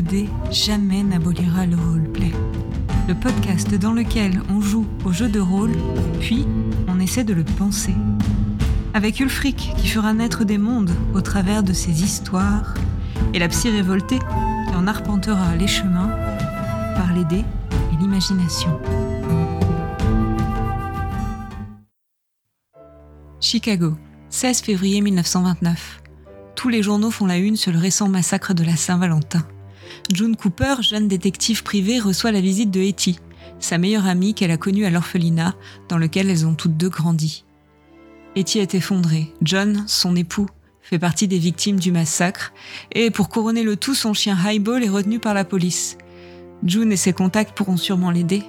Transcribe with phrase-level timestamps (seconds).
[0.00, 2.32] de jamais n'abolira le roleplay.
[3.06, 5.72] Le podcast dans lequel on joue au jeu de rôle,
[6.20, 6.46] puis
[6.88, 7.94] on essaie de le penser.
[8.92, 12.74] Avec Ulfric qui fera naître des mondes au travers de ses histoires,
[13.32, 16.10] et la psy révoltée qui en arpentera les chemins
[16.96, 17.44] par les dés
[17.92, 18.80] et l'imagination.
[23.40, 23.94] Chicago,
[24.30, 26.02] 16 février 1929.
[26.56, 29.44] Tous les journaux font la une sur le récent massacre de la Saint-Valentin.
[30.12, 33.18] June Cooper, jeune détective privée, reçoit la visite de Hetty,
[33.58, 35.54] sa meilleure amie qu'elle a connue à l'orphelinat,
[35.88, 37.44] dans lequel elles ont toutes deux grandi.
[38.36, 39.32] Hetty est effondrée.
[39.42, 40.48] John, son époux,
[40.82, 42.52] fait partie des victimes du massacre,
[42.92, 45.96] et pour couronner le tout, son chien Highball est retenu par la police.
[46.64, 48.42] June et ses contacts pourront sûrement l'aider.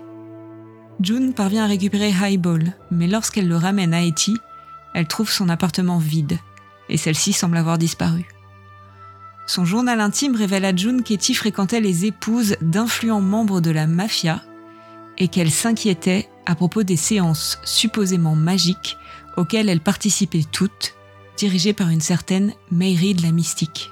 [1.01, 4.35] June parvient à récupérer Highball, mais lorsqu'elle le ramène à Hetty,
[4.93, 6.39] elle trouve son appartement vide,
[6.89, 8.25] et celle-ci semble avoir disparu.
[9.47, 14.41] Son journal intime révèle à June qu'Etty fréquentait les épouses d'influents membres de la mafia
[15.17, 18.97] et qu'elle s'inquiétait à propos des séances supposément magiques
[19.37, 20.95] auxquelles elle participait toutes,
[21.37, 23.91] dirigées par une certaine Mary de la Mystique.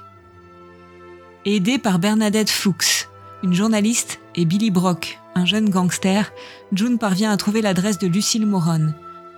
[1.44, 3.08] Aidée par Bernadette Fuchs,
[3.42, 6.32] une journaliste, et Billy Brock, un jeune gangster,
[6.72, 8.94] June parvient à trouver l'adresse de Lucille Moron,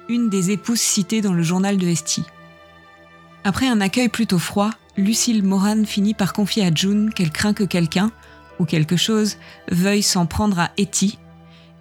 [0.09, 2.23] une des épouses citées dans le journal de Esty.
[3.47, 7.63] Après un accueil plutôt froid, Lucille Moran finit par confier à June qu'elle craint que
[7.63, 8.11] quelqu'un,
[8.59, 9.37] ou quelque chose,
[9.71, 11.17] veuille s'en prendre à Etty,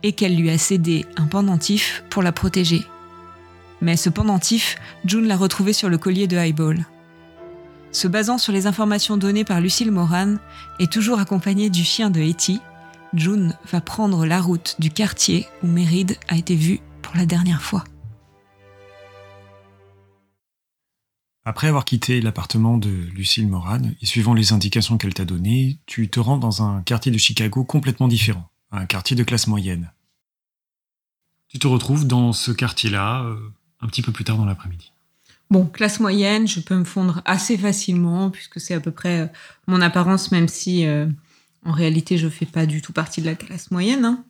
[0.03, 2.85] et qu'elle lui a cédé un pendentif pour la protéger.
[3.81, 6.85] Mais ce pendentif, June l'a retrouvé sur le collier de Highball.
[7.91, 10.35] Se basant sur les informations données par Lucille Moran,
[10.79, 12.61] et toujours accompagnée du chien de Etty,
[13.15, 17.63] June va prendre la route du quartier où Méride a été vue pour la dernière
[17.63, 17.85] fois.
[21.47, 26.09] Après avoir quitté l'appartement de Lucille Moran, et suivant les indications qu'elle t'a données, tu
[26.09, 29.91] te rends dans un quartier de Chicago complètement différent, un quartier de classe moyenne.
[31.47, 33.37] Tu te retrouves dans ce quartier-là euh,
[33.79, 34.91] un petit peu plus tard dans l'après-midi.
[35.51, 39.27] Bon, classe moyenne, je peux me fondre assez facilement, puisque c'est à peu près euh,
[39.67, 41.05] mon apparence, même si euh,
[41.63, 44.03] en réalité je fais pas du tout partie de la classe moyenne.
[44.03, 44.23] Hein.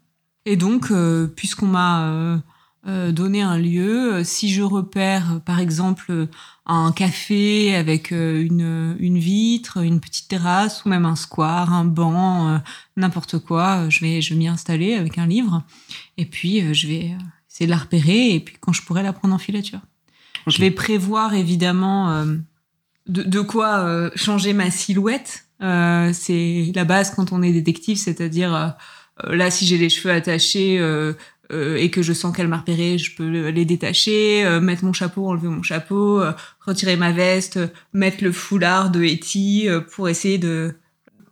[0.46, 0.92] Et donc,
[1.36, 2.40] puisqu'on m'a
[2.86, 6.28] donné un lieu, si je repère par exemple
[6.66, 11.86] un café avec euh, une, une vitre, une petite terrasse ou même un square, un
[11.86, 12.58] banc, euh,
[12.98, 13.84] n'importe quoi.
[13.84, 15.64] Euh, je vais, je vais m'y installer avec un livre
[16.18, 17.12] et puis je vais
[17.50, 19.80] essayer de la repérer et puis quand je pourrai la prendre en filature.
[20.48, 22.24] Je vais prévoir évidemment
[23.08, 25.48] de, de, quoi changer ma silhouette.
[25.60, 28.76] c'est la base quand on est détective, c'est-à-dire
[29.24, 31.14] là si j'ai les cheveux attachés, euh,
[31.52, 35.28] et que je sens qu'elle m'a repéré, je peux les détacher, euh, mettre mon chapeau,
[35.28, 36.32] enlever mon chapeau, euh,
[36.66, 37.60] retirer ma veste,
[37.94, 40.76] mettre le foulard de Hetty pour essayer de,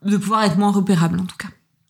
[0.05, 1.49] de pouvoir être moins repérable en tout cas.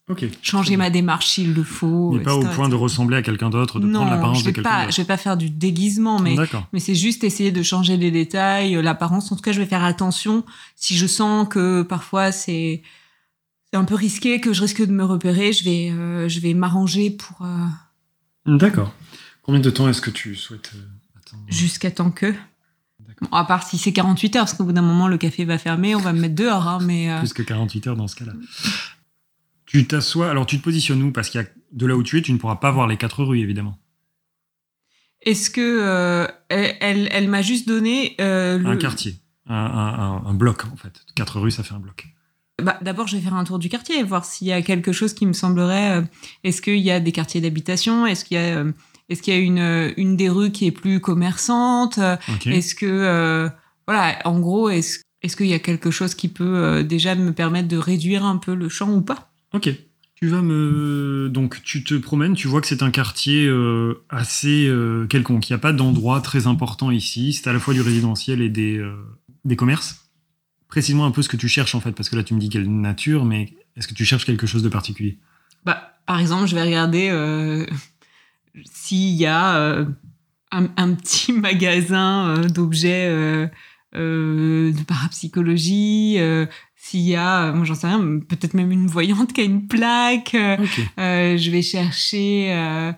[0.09, 0.25] Ok.
[0.41, 2.11] Changer ma démarche s'il le faut.
[2.11, 4.91] Mais pas au point de ressembler à quelqu'un d'autre, de prendre l'apparence de quelqu'un d'autre.
[4.91, 6.35] Je vais pas faire du déguisement, mais,
[6.73, 9.31] mais c'est juste essayer de changer les détails, l'apparence.
[9.31, 10.45] En tout cas, je vais faire attention
[10.75, 12.83] si je sens que parfois c'est
[13.73, 17.45] un peu risqué, que je risque de me repérer, je vais, je vais m'arranger pour
[18.45, 18.93] D'accord.
[19.41, 22.33] Combien de temps est-ce que tu souhaites euh, attendre Jusqu'à temps que.
[23.31, 25.95] à part si c'est 48 heures, parce qu'au bout d'un moment, le café va fermer,
[25.95, 26.67] on va me mettre dehors.
[26.67, 28.33] Hein, mais euh, Plus que 48 heures dans ce cas-là.
[29.65, 31.11] Tu t'assois, alors tu te positionnes où?
[31.11, 32.97] Parce qu'il y a de là où tu es, tu ne pourras pas voir les
[32.97, 33.79] quatre rues, évidemment.
[35.21, 39.15] Est-ce que euh, elle, elle, m'a juste donné un quartier,
[39.47, 41.01] un, un, un, bloc en fait.
[41.15, 42.12] Quatre rues, ça fait un bloc.
[42.61, 45.13] Bah, D'abord, je vais faire un tour du quartier, voir s'il y a quelque chose
[45.13, 45.97] qui me semblerait.
[45.97, 46.01] Euh,
[46.43, 48.71] est-ce qu'il y a des quartiers d'habitation Est-ce qu'il y a, euh,
[49.09, 51.99] est-ce qu'il y a une, euh, une des rues qui est plus commerçante
[52.45, 53.49] Est-ce que,
[53.87, 57.69] voilà, en gros, est-ce est-ce qu'il y a quelque chose qui peut déjà me permettre
[57.69, 59.31] de réduire un peu le champ ou pas?
[59.53, 59.69] Ok.
[60.15, 61.29] Tu vas me.
[61.31, 63.49] Donc, tu te promènes, tu vois que c'est un quartier
[64.09, 64.69] assez
[65.09, 65.49] quelconque.
[65.49, 67.31] Il n'y a pas d'endroit très important ici.
[67.31, 68.85] C'est à la fois du résidentiel et des,
[69.45, 70.02] des commerces.
[70.73, 72.49] Précise-moi un peu ce que tu cherches en fait, parce que là tu me dis
[72.49, 75.19] quelle nature, mais est-ce que tu cherches quelque chose de particulier?
[75.63, 77.67] Bah, Par exemple, je vais regarder euh,
[78.65, 79.85] s'il y a euh,
[80.49, 83.07] un, petit magasin euh, d'objets
[83.93, 86.17] de parapsychologie,
[86.75, 90.31] s'il y a, moi j'en sais rien, peut-être même une voyante qui a une plaque.
[90.33, 92.95] je vais chercher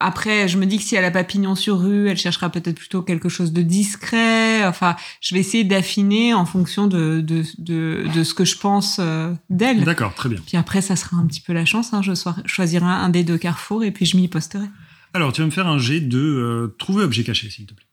[0.00, 2.76] après, je me dis que si elle a pas pignon sur rue, elle cherchera peut-être
[2.76, 4.64] plutôt quelque chose de discret.
[4.64, 9.32] Enfin, je vais essayer d'affiner en fonction de, de, de, ce que je pense euh,
[9.50, 9.82] d'elle.
[9.82, 10.40] D'accord, très bien.
[10.46, 11.92] Puis après, ça sera un petit peu la chance.
[11.92, 12.02] Hein.
[12.02, 12.12] Je
[12.44, 14.66] choisirai un des deux carrefours et puis je m'y posterai.
[15.14, 17.84] Alors, tu vas me faire un jet de euh, trouver objet caché, s'il te plaît.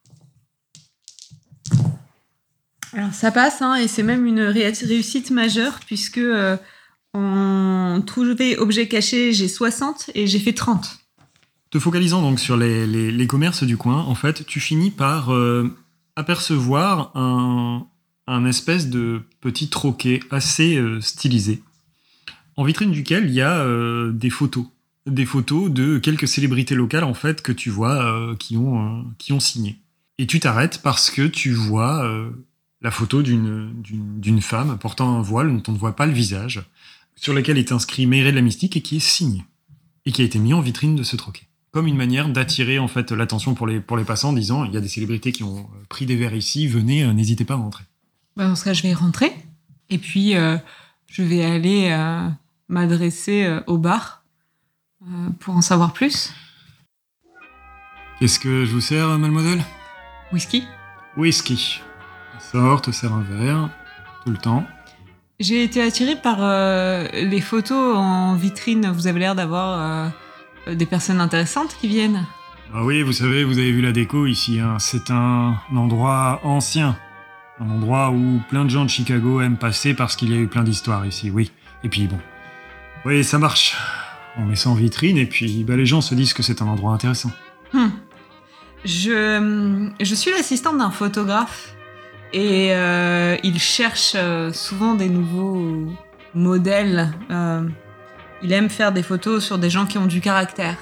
[2.94, 6.20] Alors, ça passe, hein, et c'est même une réussite majeure puisque...
[6.20, 6.56] Euh,
[7.18, 11.05] En trouver objet caché, j'ai 60 et j'ai fait 30.
[11.72, 15.76] Te focalisant donc sur les, les- commerces du coin, en fait, tu finis par euh,
[16.16, 17.86] apercevoir un,
[18.28, 21.62] un espèce de petit troquet assez euh, stylisé,
[22.56, 24.66] en vitrine duquel il y a euh, des photos.
[25.06, 29.40] Des photos de quelques célébrités locales, en fait, que tu vois qui, ont, qui ont
[29.40, 29.78] signé.
[30.18, 32.10] Et tu t'arrêtes parce que tu vois
[32.82, 36.64] la photo d'une femme portant un voile dont on ne voit pas le visage,
[37.16, 39.44] sur lequel est inscrit Méré de la Mystique et qui est signé.
[40.08, 41.46] Et qui a été mis en vitrine de ce troquet
[41.76, 44.72] comme une manière d'attirer en fait l'attention pour les, pour les passants en disant il
[44.72, 47.58] y a des célébrités qui ont pris des verres ici, venez, euh, n'hésitez pas à
[47.58, 47.84] rentrer.
[48.38, 49.34] Bah, dans ce cas, je vais rentrer.
[49.90, 50.56] Et puis, euh,
[51.08, 52.30] je vais aller euh,
[52.70, 54.24] m'adresser euh, au bar
[55.42, 56.34] pour en savoir plus.
[58.22, 59.62] Qu'est-ce que je vous sers, mademoiselle?
[60.32, 60.64] Whisky
[61.18, 61.82] Whisky.
[62.40, 63.70] Sors, te sers un verre,
[64.24, 64.64] tout le temps.
[65.42, 66.38] J'ai été attirée par
[67.12, 68.92] les photos en vitrine.
[68.92, 70.14] Vous avez l'air d'avoir
[70.68, 72.26] des personnes intéressantes qui viennent.
[72.74, 74.78] Ah oui, vous savez, vous avez vu la déco ici, hein.
[74.80, 76.98] c'est un endroit ancien.
[77.60, 80.48] Un endroit où plein de gens de Chicago aiment passer parce qu'il y a eu
[80.48, 81.52] plein d'histoires ici, oui.
[81.84, 82.20] Et puis bon,
[83.06, 83.78] oui, ça marche.
[84.38, 86.66] On met ça en vitrine et puis bah, les gens se disent que c'est un
[86.66, 87.32] endroit intéressant.
[87.72, 87.90] Hmm.
[88.84, 91.76] Je, je suis l'assistante d'un photographe
[92.34, 95.88] et euh, il cherche euh, souvent des nouveaux
[96.34, 97.12] modèles.
[97.32, 97.62] Euh,
[98.44, 100.76] il aime faire des photos sur des gens qui ont du caractère.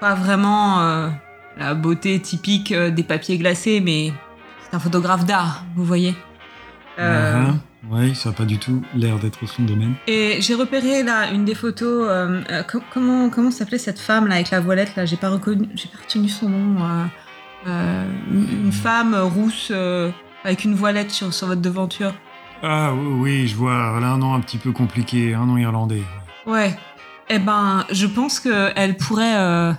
[0.00, 1.08] Pas vraiment euh,
[1.56, 4.12] la beauté typique euh, des papiers glacés, mais
[4.62, 6.14] c'est un photographe d'art, vous voyez.
[6.98, 7.54] Euh, Ah,
[7.90, 9.94] Oui, ça n'a pas du tout l'air d'être son domaine.
[10.06, 12.06] Et j'ai repéré là une des photos.
[12.10, 15.04] euh, co- comment comment s'appelait cette femme là avec la voilette là?
[15.06, 16.76] J'ai pas reconnu, j'ai pas retenu son nom.
[17.66, 19.72] une femme rousse
[20.44, 22.12] avec une voilette sur, sur votre devanture.
[22.62, 25.56] Ah oui, oui, je vois, elle a un nom un petit peu compliqué, un nom
[25.56, 26.02] irlandais.
[26.46, 26.76] Ouais.
[27.30, 29.72] Eh ben, je pense que elle pourrait, euh,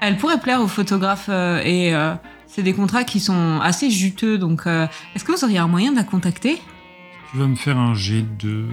[0.00, 2.14] elle pourrait plaire aux photographes euh, et euh,
[2.46, 4.38] c'est des contrats qui sont assez juteux.
[4.38, 6.60] Donc, euh, est-ce que vous auriez un moyen de la contacter?
[7.30, 8.66] Tu vas me faire un jet de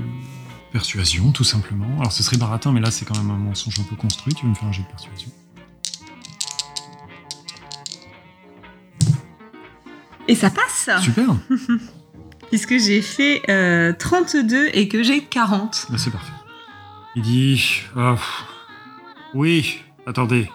[0.72, 1.88] persuasion, tout simplement.
[2.00, 4.34] Alors ce serait baratin, mais là c'est quand même un mensonge un peu construit.
[4.34, 5.30] Tu vas me faire un jet de persuasion?
[10.28, 11.26] Et ça passe Super,
[12.50, 15.88] Puisque j'ai fait euh, 32 et que j'ai 40.
[15.90, 16.32] Bah, c'est parfait.
[17.16, 18.16] Il dit Ah,
[19.34, 20.50] Oui, attendez.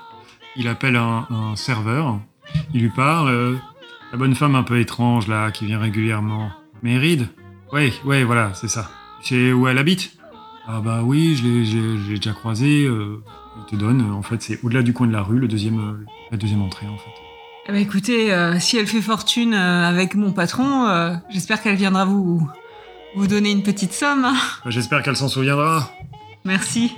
[0.57, 2.19] Il appelle un, un serveur.
[2.75, 3.29] Il lui parle.
[3.29, 3.57] euh,
[4.13, 6.51] la bonne femme un peu étrange là, qui vient régulièrement.
[6.83, 7.29] Méride
[7.73, 8.89] Ouais, ouais, voilà, c'est ça.
[9.23, 10.13] Tu sais où elle habite?
[10.69, 12.85] Ah bah oui, je l'ai- j'ai déjà croisé.
[12.87, 13.23] euh,
[13.59, 15.79] il te donne, euh, en fait, c'est au-delà du coin de la rue, le deuxième,
[15.81, 17.11] euh, la deuxième entrée en fait.
[17.69, 21.75] Eh ben, écoutez, euh, si elle fait fortune euh, avec mon patron, euh, j'espère qu'elle
[21.77, 22.49] viendra vous,
[23.17, 24.25] vous donner une petite somme.
[24.25, 24.37] hein.
[24.65, 25.91] Bah, J'espère qu'elle s'en souviendra.
[26.47, 26.93] Merci.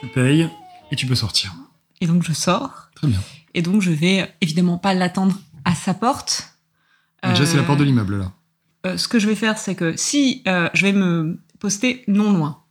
[0.00, 0.48] Tu payes
[0.90, 1.54] et tu peux sortir.
[2.00, 2.88] Et donc je sors.
[2.94, 3.20] Très bien.
[3.54, 6.54] Et donc je vais évidemment pas l'attendre à sa porte.
[7.22, 8.32] Déjà, c'est la Euh, porte de l'immeuble là.
[8.86, 12.32] euh, ce que je vais faire, c'est que si euh, je vais me poster non
[12.32, 12.62] loin,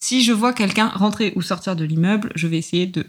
[0.00, 3.06] si je vois quelqu'un rentrer ou sortir de l'immeuble, je vais essayer de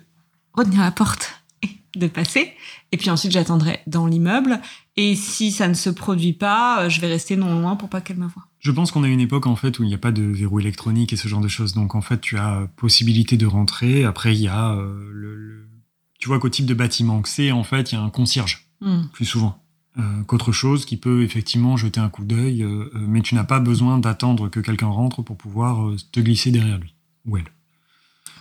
[0.53, 2.53] retenir la porte et de passer.
[2.91, 4.61] Et puis ensuite, j'attendrai dans l'immeuble.
[4.95, 8.17] Et si ça ne se produit pas, je vais rester non loin pour pas qu'elle
[8.17, 8.45] me voie.
[8.65, 10.59] Je pense qu'on a une époque en fait où il n'y a pas de verrou
[10.59, 11.73] électronique et ce genre de choses.
[11.75, 14.05] Donc en fait, tu as possibilité de rentrer.
[14.05, 15.69] Après, il y a euh, le, le-
[16.17, 18.63] Tu vois qu'au type de bâtiment que c'est, en fait, il y a un concierge
[18.81, 19.03] Hmm.
[19.13, 19.63] plus souvent
[19.99, 22.63] euh, qu'autre chose qui peut effectivement jeter un coup d'œil.
[22.63, 26.79] euh, mais tu n'as pas besoin d'attendre que quelqu'un rentre pour pouvoir te glisser derrière
[26.79, 26.95] lui
[27.27, 27.45] ou elle.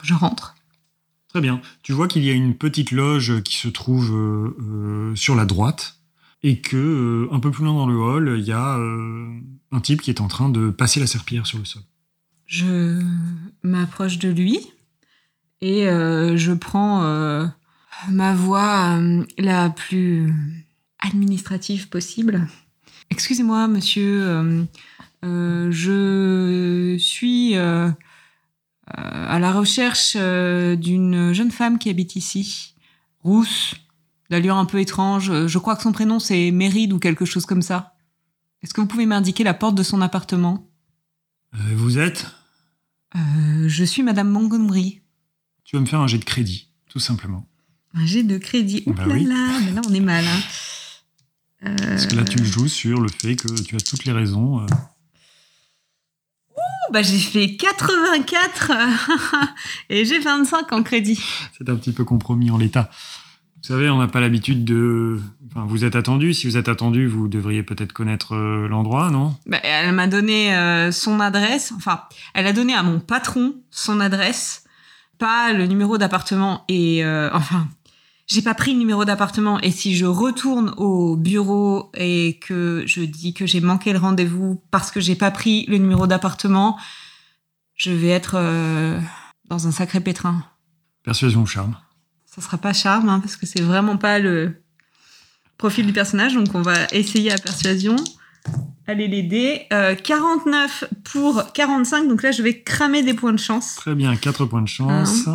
[0.03, 0.55] Je rentre.
[1.29, 1.61] Très bien.
[1.83, 4.07] Tu vois qu'il y a une petite loge qui se trouve
[5.17, 5.94] sur la droite
[6.45, 9.41] et que euh, un peu plus loin dans le hall, il y a euh,
[9.73, 11.83] un type qui est en train de passer la serpillière sur le sol.
[12.47, 13.01] Je
[13.63, 14.61] m'approche de lui
[15.63, 17.01] et euh, je prends
[18.11, 19.01] ma voix
[19.39, 20.35] la plus
[21.01, 22.47] administrative possible.
[23.11, 24.67] Excusez-moi, monsieur,
[25.23, 32.75] je suis à la recherche d'une jeune femme qui habite ici,
[33.23, 33.77] rousse,
[34.31, 35.47] d'allure un peu étrange.
[35.47, 37.95] Je crois que son prénom c'est Méride ou quelque chose comme ça.
[38.63, 40.67] Est-ce que vous pouvez m'indiquer la porte de son appartement?
[41.55, 42.27] Euh, vous êtes?
[43.17, 45.03] Euh, Je suis Madame Montgomery.
[45.65, 47.47] Tu vas me faire un jet de crédit, tout simplement.
[47.95, 48.83] Un jet de crédit.
[48.87, 49.25] Ouh Bah là oui.
[49.25, 50.25] là, mais là on est mal.
[50.27, 50.41] Hein.
[51.79, 54.61] Parce que là, tu Euh, joues sur le fait que tu as toutes les raisons.
[54.63, 54.67] euh.
[56.93, 58.73] bah, j'ai fait 84
[59.89, 61.21] et j'ai 25 en crédit.
[61.57, 62.91] C'est un petit peu compromis en l'état.
[63.65, 65.19] Vous savez, on n'a pas l'habitude de.
[65.47, 66.35] Enfin, vous êtes attendu.
[66.35, 69.35] Si vous êtes attendu, vous devriez peut-être connaître euh, l'endroit, non?
[69.47, 71.73] Bah, elle m'a donné euh, son adresse.
[71.75, 72.03] Enfin,
[72.35, 74.65] elle a donné à mon patron son adresse,
[75.17, 76.67] pas le numéro d'appartement.
[76.69, 77.67] Et euh, enfin,
[78.27, 79.59] j'ai pas pris le numéro d'appartement.
[79.63, 84.63] Et si je retourne au bureau et que je dis que j'ai manqué le rendez-vous
[84.71, 86.79] parce que j'ai pas pris le numéro d'appartement,
[87.77, 88.35] je vais être
[89.49, 90.45] dans un sacré pétrin.
[91.03, 91.77] Persuasion ou charme
[92.35, 94.61] Ça sera pas charme, hein, parce que c'est vraiment pas le
[95.59, 96.35] profil du personnage.
[96.35, 97.97] Donc on va essayer à persuasion.
[98.87, 99.63] Allez dés.
[99.73, 102.09] Euh, 49 pour 45.
[102.09, 103.77] Donc là, je vais cramer des points de chance.
[103.77, 105.29] Très bien, 4 points de chance.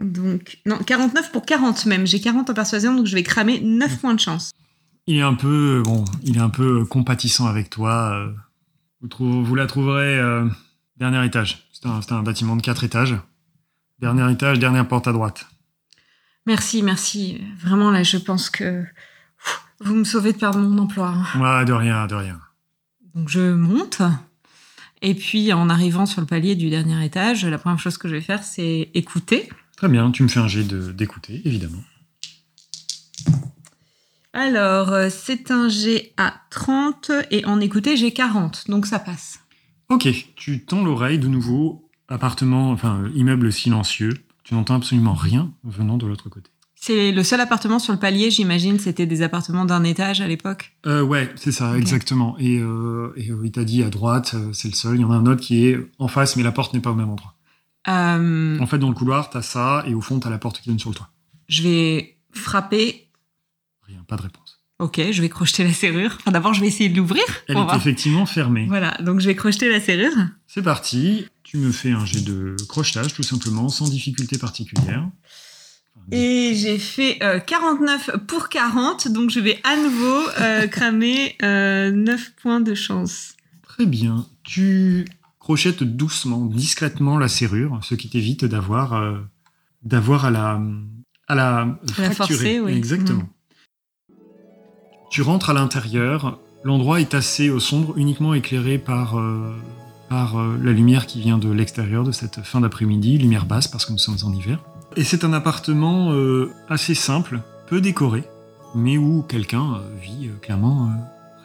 [0.00, 2.06] Donc, non, 49 pour 40 même.
[2.06, 4.50] J'ai 40 en persuasion, donc je vais cramer 9 points de chance.
[5.06, 8.12] Il est un peu, bon, il est un peu compatissant avec toi.
[8.14, 8.32] euh,
[9.18, 10.46] Vous, la trouverez euh,
[10.96, 11.68] dernier étage.
[11.72, 13.16] C'est un, c'est un bâtiment de 4 étages.
[14.00, 15.46] Dernier étage, dernière porte à droite.
[16.46, 17.40] Merci, merci.
[17.62, 21.14] Vraiment, là, je pense que pff, vous me sauvez de perdre mon emploi.
[21.36, 22.40] Ouais, de rien, de rien.
[23.14, 24.02] Donc, je monte.
[25.02, 28.14] Et puis, en arrivant sur le palier du dernier étage, la première chose que je
[28.14, 29.48] vais faire, c'est écouter.
[29.76, 31.82] Très bien, tu me fais un jet de- d'écouter, évidemment.
[34.32, 38.68] Alors, euh, c'est un G à 30 et en écouter, j'ai 40.
[38.68, 39.40] Donc, ça passe.
[39.88, 44.14] Ok, tu tends l'oreille de nouveau, appartement, enfin euh, immeuble silencieux.
[44.50, 46.50] Tu n'entends absolument rien venant de l'autre côté.
[46.74, 48.80] C'est le seul appartement sur le palier, j'imagine.
[48.80, 50.72] C'était des appartements d'un étage à l'époque.
[50.86, 52.36] Euh, ouais, c'est ça, exactement.
[52.40, 54.96] Et, euh, et, euh, il t'a dit à droite, euh, c'est le seul.
[54.96, 56.90] Il y en a un autre qui est en face, mais la porte n'est pas
[56.90, 57.36] au même endroit.
[57.86, 60.68] Euh, En fait, dans le couloir, t'as ça, et au fond, t'as la porte qui
[60.68, 61.10] donne sur le toit.
[61.46, 63.08] je vais frapper.
[63.86, 64.58] Rien, pas de réponse.
[64.80, 66.16] Ok, je vais crocheter la serrure.
[66.18, 67.22] Enfin, d'abord, je vais essayer de l'ouvrir.
[67.46, 68.64] Elle est effectivement fermée.
[68.66, 70.10] Voilà, donc je vais crocheter la serrure.
[70.48, 71.26] C'est parti.
[71.50, 75.08] Tu me fais un jet de crochetage, tout simplement, sans difficulté particulière.
[76.12, 81.90] Et j'ai fait euh, 49 pour 40, donc je vais à nouveau euh, cramer euh,
[81.90, 83.34] 9 points de chance.
[83.64, 84.28] Très bien.
[84.44, 85.08] Tu
[85.40, 89.18] crochettes doucement, discrètement la serrure, ce qui t'évite d'avoir euh,
[89.82, 90.62] d'avoir à la
[91.26, 92.14] à la fracturer.
[92.14, 92.74] forcer, oui.
[92.74, 93.28] Exactement.
[95.10, 96.38] Tu rentres à l'intérieur.
[96.62, 99.52] L'endroit est assez euh, sombre, uniquement éclairé par euh,
[100.10, 103.86] par euh, la lumière qui vient de l'extérieur de cette fin d'après-midi, lumière basse parce
[103.86, 104.58] que nous sommes en hiver.
[104.96, 108.24] Et c'est un appartement euh, assez simple, peu décoré,
[108.74, 110.90] mais où quelqu'un euh, vit clairement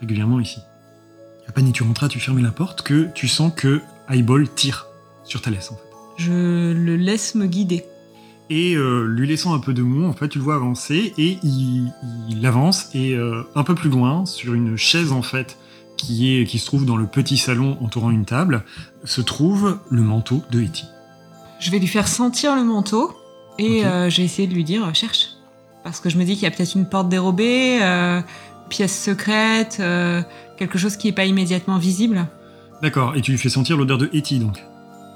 [0.02, 0.60] régulièrement ici.
[1.48, 4.88] À peine tu rentras, tu fermes la porte, que tu sens que Highball tire
[5.24, 5.82] sur ta laisse, en fait.
[6.18, 7.86] Je le laisse me guider.
[8.50, 11.40] Et euh, lui laissant un peu de mou, en fait, tu le vois avancer, et
[11.44, 11.92] il,
[12.30, 15.58] il avance, et euh, un peu plus loin, sur une chaise, en fait,
[15.98, 18.64] qui, est, qui se trouve dans le petit salon entourant une table,
[19.04, 20.86] se trouve le manteau de Hetty.
[21.60, 23.16] Je vais lui faire sentir le manteau
[23.58, 25.30] et euh, je vais essayer de lui dire euh, cherche.
[25.84, 28.22] Parce que je me dis qu'il y a peut-être une porte dérobée, euh,
[28.70, 30.22] pièce secrète, euh,
[30.58, 32.28] quelque chose qui n'est pas immédiatement visible.
[32.82, 34.64] D'accord, et tu lui fais sentir l'odeur de Hetty, donc.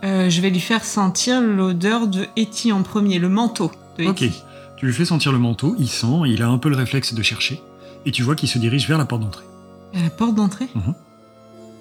[0.02, 4.24] Je vais lui faire sentir l'odeur de Hetty en premier, le manteau de Ok.
[4.78, 7.22] Tu lui fais sentir le manteau, il sent, il a un peu le réflexe de
[7.22, 7.62] chercher,
[8.06, 9.44] et tu vois qu'il se dirige vers la porte d'entrée.
[9.94, 10.94] À la porte d'entrée Mhm.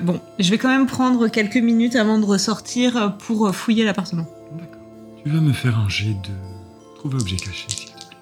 [0.00, 4.26] Bon, je vais quand même prendre quelques minutes avant de ressortir pour fouiller l'appartement.
[4.52, 4.80] D'accord.
[5.24, 8.16] Tu vas me faire un jet de trouver objet caché, s'il te plaît.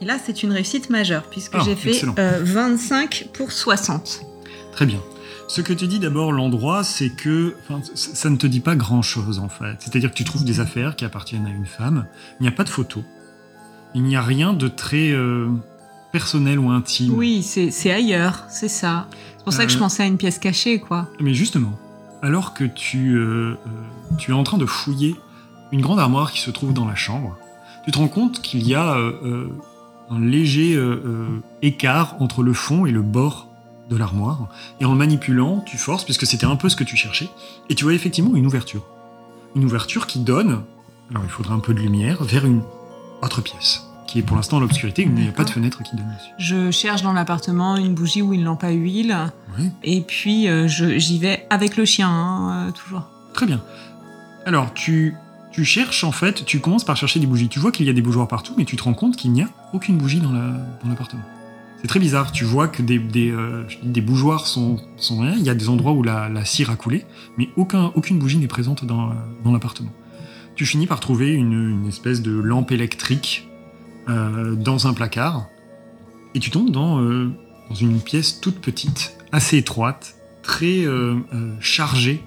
[0.00, 4.20] Et là, c'est une réussite majeure, puisque Ah, j'ai fait euh, 25 pour 60.
[4.70, 5.00] Très bien.
[5.48, 7.56] Ce que te dit d'abord l'endroit, c'est que
[7.94, 9.74] ça ne te dit pas grand-chose en fait.
[9.80, 12.06] C'est-à-dire que tu trouves des affaires qui appartiennent à une femme.
[12.38, 13.02] Il n'y a pas de photo.
[13.94, 15.48] Il n'y a rien de très euh,
[16.12, 17.12] personnel ou intime.
[17.14, 19.06] Oui, c'est ailleurs, c'est ça.
[19.36, 19.80] C'est pour ça que je Euh.
[19.80, 21.08] pensais à une pièce cachée, quoi.
[21.20, 21.72] Mais justement,
[22.22, 23.56] alors que tu, euh, euh,
[24.18, 25.16] tu es en train de fouiller
[25.72, 27.36] une grande armoire qui se trouve dans la chambre,
[27.84, 28.96] tu te rends compte qu'il y a
[30.10, 31.26] un léger euh,
[31.62, 33.48] écart entre le fond et le bord
[33.90, 34.48] de l'armoire.
[34.80, 37.28] Et en le manipulant, tu forces, puisque c'était un peu ce que tu cherchais,
[37.70, 38.84] et tu vois effectivement une ouverture.
[39.56, 40.62] Une ouverture qui donne,
[41.10, 42.60] alors il faudra un peu de lumière, vers une
[43.22, 46.06] autre pièce, qui est pour l'instant l'obscurité, il n'y a pas de fenêtre qui donne
[46.06, 46.30] dessus.
[46.38, 49.16] Je cherche dans l'appartement une bougie ou une lampe à huile,
[49.58, 49.70] Oui.
[49.84, 53.02] et puis euh, j'y vais avec le chien, hein, euh, toujours.
[53.34, 53.62] Très bien.
[54.46, 55.14] Alors, tu,
[55.52, 57.48] tu cherches, en fait, tu commences par chercher des bougies.
[57.48, 59.42] Tu vois qu'il y a des bougeoirs partout, mais tu te rends compte qu'il n'y
[59.42, 61.22] a aucune bougie dans la- dans l'appartement.
[61.82, 62.32] C'est très bizarre.
[62.32, 65.34] Tu vois que des, des, euh, des bougeoirs sont, sont rien.
[65.36, 67.04] Il y a des endroits où la, la cire a coulé,
[67.36, 69.12] mais aucun, aucune bougie n'est présente dans, euh,
[69.44, 69.90] dans l'appartement.
[70.56, 73.48] Tu finis par trouver une, une espèce de lampe électrique
[74.08, 75.48] euh, dans un placard,
[76.34, 77.30] et tu tombes dans, euh,
[77.68, 81.16] dans une pièce toute petite, assez étroite, très euh,
[81.60, 82.22] chargée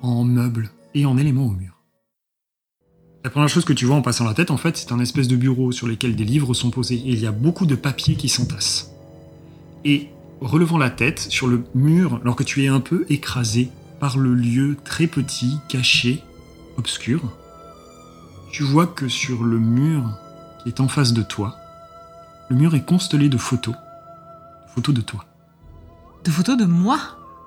[0.00, 1.74] en meubles et en éléments au mur.
[3.24, 5.28] La première chose que tu vois en passant la tête, en fait, c'est un espèce
[5.28, 8.16] de bureau sur lequel des livres sont posés et il y a beaucoup de papiers
[8.16, 8.92] qui s'entassent.
[9.84, 10.08] Et
[10.40, 14.34] relevant la tête sur le mur, alors que tu es un peu écrasé par le
[14.34, 16.22] lieu très petit, caché,
[16.76, 17.22] obscur,
[18.52, 20.18] tu vois que sur le mur
[20.64, 21.56] qui est en face de toi,
[22.48, 23.74] le mur est constellé de photos.
[24.74, 25.24] Photos de toi.
[26.24, 26.98] De photos de moi?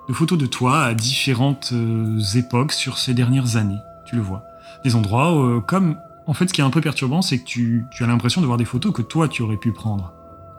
[0.08, 3.78] De photos de toi à différentes euh, époques sur ces dernières années.
[4.06, 4.44] Tu le vois.
[4.84, 5.96] Des endroits euh, comme...
[6.26, 8.46] En fait, ce qui est un peu perturbant, c'est que tu, tu as l'impression de
[8.46, 10.12] voir des photos que toi, tu aurais pu prendre.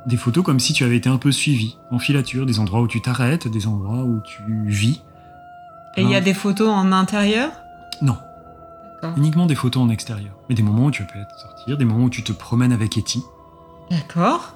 [0.06, 2.88] Des photos comme si tu avais été un peu suivi, en filature, des endroits où
[2.88, 5.02] tu t'arrêtes, des endroits où tu vis.
[5.98, 7.52] Et il y a des photos en intérieur?
[8.02, 8.18] Non.
[9.18, 10.34] Uniquement des photos en extérieur.
[10.50, 13.22] Mais des moments où tu peux sortir, des moments où tu te promènes avec Etty.
[13.90, 14.56] D'accord.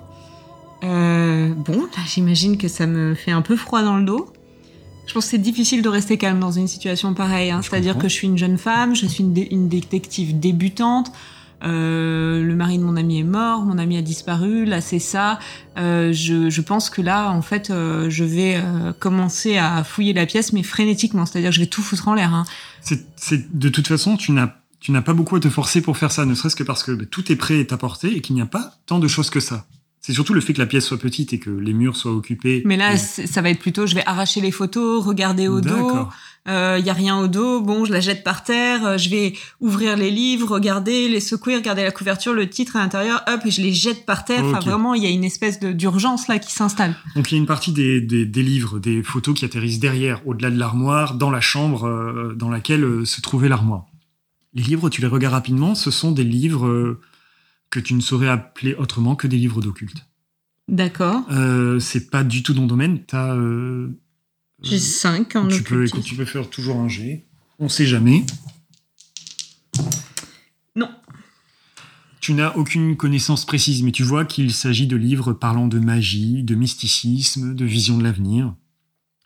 [0.84, 4.32] Euh, bon, là, j'imagine que ça me fait un peu froid dans le dos.
[5.08, 7.52] Je pense que c'est difficile de rester calme dans une situation pareille.
[7.52, 7.62] hein.
[7.62, 11.12] C'est-à-dire que je suis une jeune femme, je suis une, dé- une détective débutante.
[11.64, 14.66] Euh, le mari de mon ami est mort, mon ami a disparu.
[14.66, 15.40] Là, c'est ça.
[15.78, 20.14] Euh, je, je pense que là, en fait, euh, je vais euh, commencer à fouiller
[20.14, 21.26] la pièce, mais frénétiquement.
[21.26, 22.34] C'est-à-dire je vais tout foutre en l'air.
[22.34, 22.46] hein.
[22.82, 26.12] C'est, de toute façon, tu n'as, tu n'as pas beaucoup à te forcer pour faire
[26.12, 28.36] ça, ne serait-ce que parce que bah, tout est prêt et à portée et qu'il
[28.36, 29.66] n'y a pas tant de choses que ça.
[30.06, 32.62] C'est surtout le fait que la pièce soit petite et que les murs soient occupés.
[32.66, 36.08] Mais là, Et- ça va être plutôt, je vais arracher les photos, regarder au dos.
[36.46, 36.52] Il
[36.86, 39.32] y a rien au dos, bon, je la jette par terre, euh, je vais
[39.62, 43.50] ouvrir les livres, regarder, les secouer, regarder la couverture, le titre à l'intérieur, hop, et
[43.52, 44.44] je les jette par terre.
[44.44, 46.98] Enfin, vraiment, il y a une espèce de- d'urgence là qui s'installe.
[47.16, 50.20] Donc il y a une partie des, des- des livres, des photos qui atterrissent derrière,
[50.28, 53.86] au-delà de l'armoire, dans la chambre euh, dans laquelle euh, se trouvait l'armoire.
[54.54, 57.00] Les livres, tu les regardes rapidement, ce sont des livres euh,
[57.74, 60.06] que tu ne saurais appeler autrement que des livres d'occulte.
[60.68, 61.26] D'accord.
[61.32, 63.04] Euh, c'est pas du tout ton domaine.
[63.04, 63.90] T'as, euh,
[64.62, 67.26] J'ai 5 en tu peux, écoute, tu peux faire toujours un G.
[67.58, 68.28] On sait jamais.
[70.76, 70.88] Non.
[72.22, 76.44] Tu n'as aucune connaissance précise, mais tu vois qu'il s'agit de livres parlant de magie,
[76.44, 78.54] de mysticisme, de vision de l'avenir.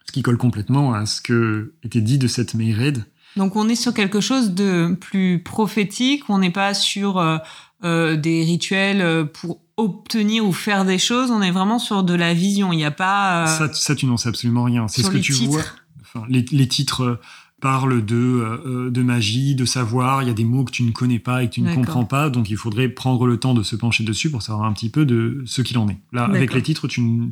[0.06, 3.04] Ce qui colle complètement à ce que était dit de cette Mayred.
[3.36, 7.40] Donc on est sur quelque chose de plus prophétique, on n'est pas sur euh, euh,
[7.84, 12.34] des rituels euh, pour obtenir ou faire des choses, on est vraiment sur de la
[12.34, 12.74] vision.
[12.74, 13.44] Il n'y a pas...
[13.44, 14.88] euh, Ça, ça, tu n'en sais absolument rien.
[14.88, 15.52] C'est ce que tu titres.
[15.52, 15.64] vois.
[16.02, 17.20] Enfin, les, les titres euh,
[17.62, 20.24] parlent de, euh, de magie, de savoir.
[20.24, 22.06] Il y a des mots que tu ne connais pas et que tu ne comprends
[22.06, 22.30] pas.
[22.32, 25.06] Donc, il faudrait prendre le temps de se pencher dessus pour savoir un petit peu
[25.06, 25.98] de ce qu'il en est.
[26.12, 27.28] Là, avec les titres, tu ne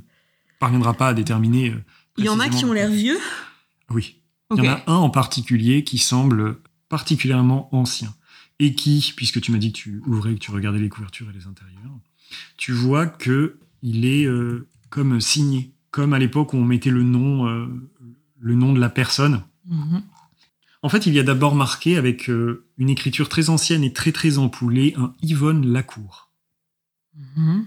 [0.60, 1.71] parviendras pas à déterminer.
[1.71, 1.84] euh,
[2.17, 3.17] Il y en a qui ont l'air vieux.
[3.89, 4.17] Oui.
[4.55, 6.58] Il y en a un en particulier qui semble
[6.89, 8.13] particulièrement ancien.
[8.60, 11.34] Et qui, puisque tu m'as dit que tu ouvrais, que tu regardais les couvertures et
[11.34, 12.00] les intérieurs,
[12.58, 17.04] tu vois que il est euh, comme signé, comme à l'époque où on mettait le
[17.04, 17.68] nom, euh,
[18.39, 19.44] le nom de la personne.
[19.68, 20.04] Mhm.
[20.82, 24.12] En fait, il y a d'abord marqué avec euh, une écriture très ancienne et très
[24.12, 26.30] très empoulée un Yvonne Lacour.
[27.15, 27.65] Mhm.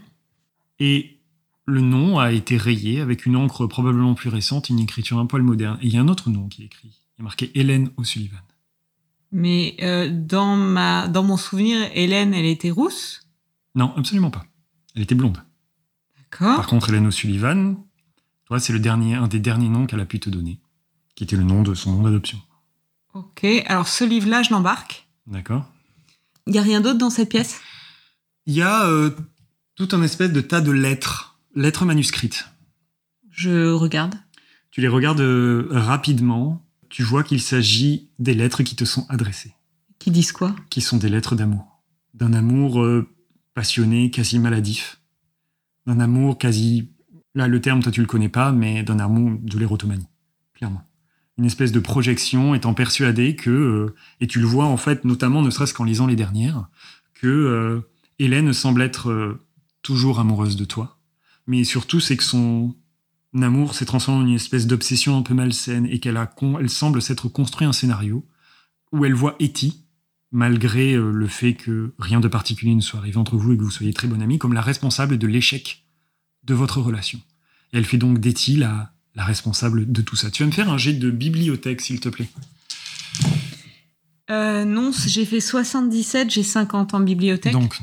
[0.80, 1.18] Et
[1.66, 5.42] le nom a été rayé avec une encre probablement plus récente, une écriture un poil
[5.42, 5.78] moderne.
[5.82, 6.88] Et il y a un autre nom qui est écrit.
[6.88, 8.38] Il y a marqué Hélène O'Sullivan.
[9.30, 13.28] Mais euh, dans, ma, dans mon souvenir, Hélène, elle était rousse?
[13.74, 14.44] Non, absolument pas.
[14.94, 15.42] Elle était blonde.
[16.16, 16.56] D'accord.
[16.56, 17.76] Par contre, Hélène O'Sullivan,
[18.46, 20.60] toi, c'est le dernier, un des derniers noms qu'elle a pu te donner,
[21.14, 22.38] qui était le nom de son nom d'adoption.
[23.14, 25.08] Ok, alors ce livre-là, je l'embarque.
[25.26, 25.70] D'accord
[26.46, 27.60] Il n'y a rien d'autre dans cette pièce?
[28.46, 29.10] Il y a euh,
[29.74, 32.48] tout un espèce de tas de lettres, lettres manuscrites.
[33.30, 34.14] Je regarde.
[34.70, 39.54] Tu les regardes euh, rapidement, tu vois qu'il s'agit des lettres qui te sont adressées,
[39.98, 40.54] Qui disent quoi?
[40.70, 41.82] Qui sont des lettres d'amour.
[42.14, 43.08] D'un amour euh,
[43.54, 45.00] passionné, quasi maladif.
[45.86, 46.90] D'un amour quasi...
[47.34, 50.08] Là, le terme, toi, tu le connais pas, mais d'un amour de l'érotomanie,
[50.54, 50.82] clairement.
[51.36, 55.42] Une espèce de projection étant persuadé que, euh, et tu le vois en fait, notamment
[55.42, 56.68] ne serait-ce qu'en lisant les dernières,
[57.14, 57.80] que euh,
[58.18, 59.38] Hélène semble être
[59.82, 60.98] toujours amoureuse de toi.
[61.46, 62.74] Mais surtout, c'est que son
[63.34, 67.02] amour s'est transformé en une espèce d'obsession un peu malsaine et qu'elle a elle semble
[67.02, 68.26] s'être construit un scénario
[68.92, 69.84] où elle voit Etty,
[70.32, 73.62] malgré euh, le fait que rien de particulier ne soit arrivé entre vous et que
[73.62, 75.84] vous soyez très bon amis, comme la responsable de l'échec
[76.44, 77.20] de votre relation.
[77.72, 80.30] Et elle fait donc d'Etty la, la responsable de tout ça.
[80.30, 82.28] Tu vas me faire un jet de bibliothèque, s'il te plaît.
[84.30, 87.52] euh, Non, j'ai fait 77, j'ai 50 en bibliothèque.
[87.52, 87.78] Donc,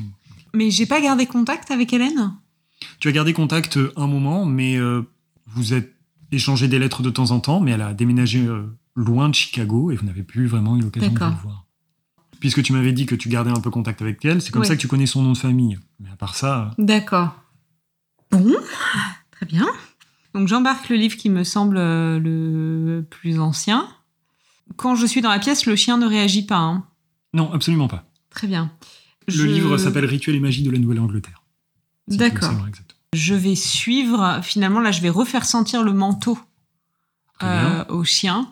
[0.54, 2.32] Mais j'ai pas gardé contact avec Hélène?
[3.00, 5.02] Tu as gardé contact euh, un moment, mais euh,
[5.56, 5.92] vous êtes
[6.32, 8.64] échangé des lettres de temps en temps, mais elle a déménagé euh,
[8.94, 11.66] loin de Chicago et vous n'avez plus vraiment eu l'occasion de vous voir.
[12.40, 14.76] Puisque tu m'avais dit que tu gardais un peu contact avec elle, c'est comme ça
[14.76, 15.78] que tu connais son nom de famille.
[16.00, 17.34] Mais à part ça, euh, D'accord.
[18.30, 18.54] Bon,
[19.30, 19.66] très bien.
[20.34, 23.88] Donc j'embarque le livre qui me semble euh, le plus ancien.
[24.76, 26.58] Quand je suis dans la pièce, le chien ne réagit pas.
[26.58, 26.84] hein.
[27.32, 28.04] non, absolument pas.
[28.30, 28.70] Très bien.
[29.28, 31.42] Le Je- livre s'appelle Rituel et magie de la Nouvelle-Angleterre.
[32.08, 32.52] D'accord.
[33.16, 34.40] Je vais suivre.
[34.42, 36.38] Finalement, là, je vais refaire sentir le manteau
[37.42, 38.48] euh, au chien.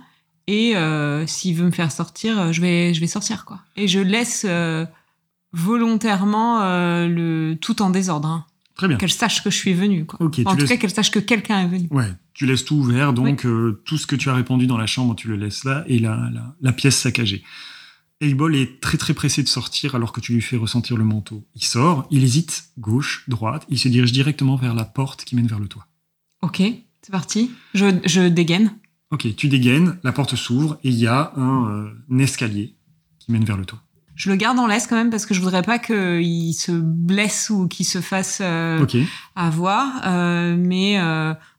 [0.46, 3.60] Et euh, s'il veut me faire sortir, euh, je vais, je vais sortir, quoi.
[3.76, 4.84] Et je laisse euh,
[5.52, 6.60] volontairement
[7.06, 8.28] le tout en désordre.
[8.28, 8.44] hein.
[8.74, 8.96] Très bien.
[8.96, 10.18] Qu'elle sache que je suis venue, quoi.
[10.20, 11.86] En tout laisses- cas, qu'elle sache que quelqu'un est venu.
[11.92, 13.46] Ouais, tu laisses tout ouvert, donc
[13.84, 16.16] tout ce que tu as répandu dans la chambre, tu le laisses là, et la,
[16.32, 17.44] la, la pièce saccagée.
[18.24, 21.44] Eibol est très très pressé de sortir alors que tu lui fais ressentir le manteau.
[21.54, 25.46] Il sort, il hésite, gauche, droite, il se dirige directement vers la porte qui mène
[25.46, 25.86] vers le toit.
[26.42, 26.62] Ok,
[27.02, 27.50] c'est parti.
[27.74, 28.74] Je, je dégaine.
[29.10, 32.74] Ok, tu dégaines, la porte s'ouvre, et il y a un, euh, un escalier
[33.18, 33.80] qui mène vers le toit.
[34.14, 37.50] Je le garde en laisse quand même parce que je voudrais pas qu'il se blesse
[37.50, 38.86] ou qu'il se fasse euh,
[39.34, 40.02] avoir.
[40.06, 40.98] Euh, mais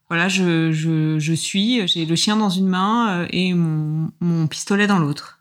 [0.08, 1.86] voilà, je, je, je suis.
[1.88, 5.35] J'ai le chien dans une main et mon, mon pistolet dans l'autre.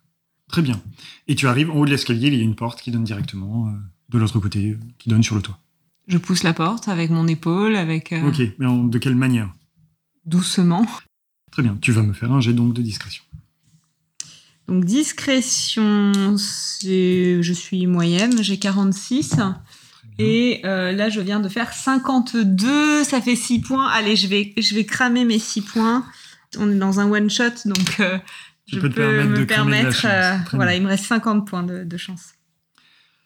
[0.50, 0.80] Très bien.
[1.28, 3.68] Et tu arrives en haut de l'escalier, il y a une porte qui donne directement
[3.68, 3.70] euh,
[4.10, 5.58] de l'autre côté, euh, qui donne sur le toit.
[6.06, 9.50] Je pousse la porte avec mon épaule, avec euh, Ok, mais en- de quelle manière?
[10.26, 10.86] Doucement.
[11.50, 13.22] Très bien, tu vas me faire un jet donc de discrétion.
[14.68, 16.12] Donc discrétion,
[16.82, 19.28] je suis moyenne, j'ai 46.
[19.30, 19.62] Très bien.
[20.18, 23.88] Et euh, là, je viens de faire 52, ça fait 6 points.
[23.88, 26.04] Allez, je vais, je vais cramer mes 6 points.
[26.58, 28.18] On est dans un one-shot, donc euh,
[28.66, 30.00] Tu je peux te permettre me de cramer de la permettre...
[30.00, 30.10] chance.
[30.52, 30.80] euh, voilà, bien.
[30.80, 32.34] il me reste 50 points de, de chance.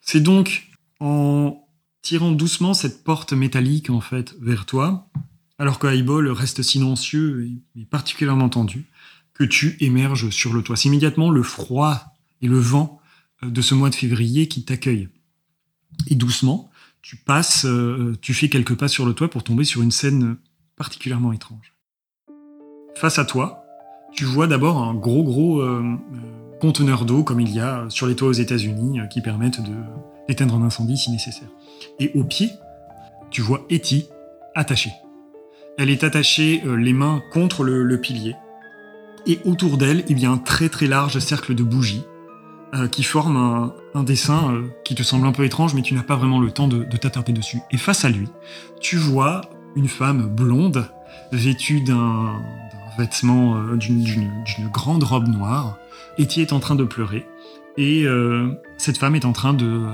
[0.01, 0.68] C'est donc
[1.01, 1.64] en
[2.03, 5.09] tirant doucement cette porte métallique en fait vers toi,
[5.59, 7.44] alors que Highball reste silencieux
[7.77, 8.87] et, et particulièrement tendu,
[9.35, 10.77] que tu émerges sur le toit.
[10.77, 13.01] C'est immédiatement le froid et le vent
[13.44, 15.09] euh, de ce mois de février qui t'accueillent.
[16.09, 16.70] Et doucement,
[17.03, 20.37] tu passes, euh, tu fais quelques pas sur le toit pour tomber sur une scène
[20.77, 21.74] particulièrement étrange.
[22.96, 23.64] Face à toi,
[24.12, 25.97] tu vois d'abord un gros gros euh, euh,
[26.61, 29.61] conteneur d'eau comme il y a sur les toits aux États-Unis euh, qui permettent
[30.27, 31.49] d'éteindre un incendie si nécessaire.
[32.01, 32.51] Et au pied,
[33.31, 34.09] tu vois Etty
[34.55, 34.92] attachée.
[35.77, 38.35] Elle est attachée les mains contre le, pilier.
[39.27, 42.03] Et autour d'elle, il y a un très très large cercle de bougies
[42.90, 46.40] qui forme un, dessin qui te semble un peu étrange, mais tu n'as pas vraiment
[46.40, 47.61] le temps de t'attarder dessus.
[47.71, 48.29] Et face à lui,
[48.81, 49.42] tu vois
[49.77, 50.85] une femme blonde
[51.31, 52.42] vêtue d'un
[52.98, 55.78] d'un vêtement, euh, d'une- grande robe noire.
[56.18, 57.26] Etty est en train de pleurer.
[57.76, 59.90] Et euh, cette femme est en train de, euh,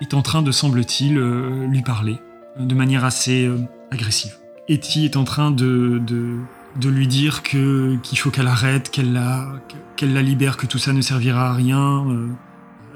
[0.00, 2.18] est en train de semble-t-il, lui parler
[2.58, 3.50] de manière assez
[3.90, 4.36] agressive.
[4.68, 6.36] Etty est en train de, de,
[6.80, 9.48] de lui dire que qu'il faut qu'elle arrête, qu'elle la,
[9.96, 12.06] qu'elle la libère, que tout ça ne servira à rien.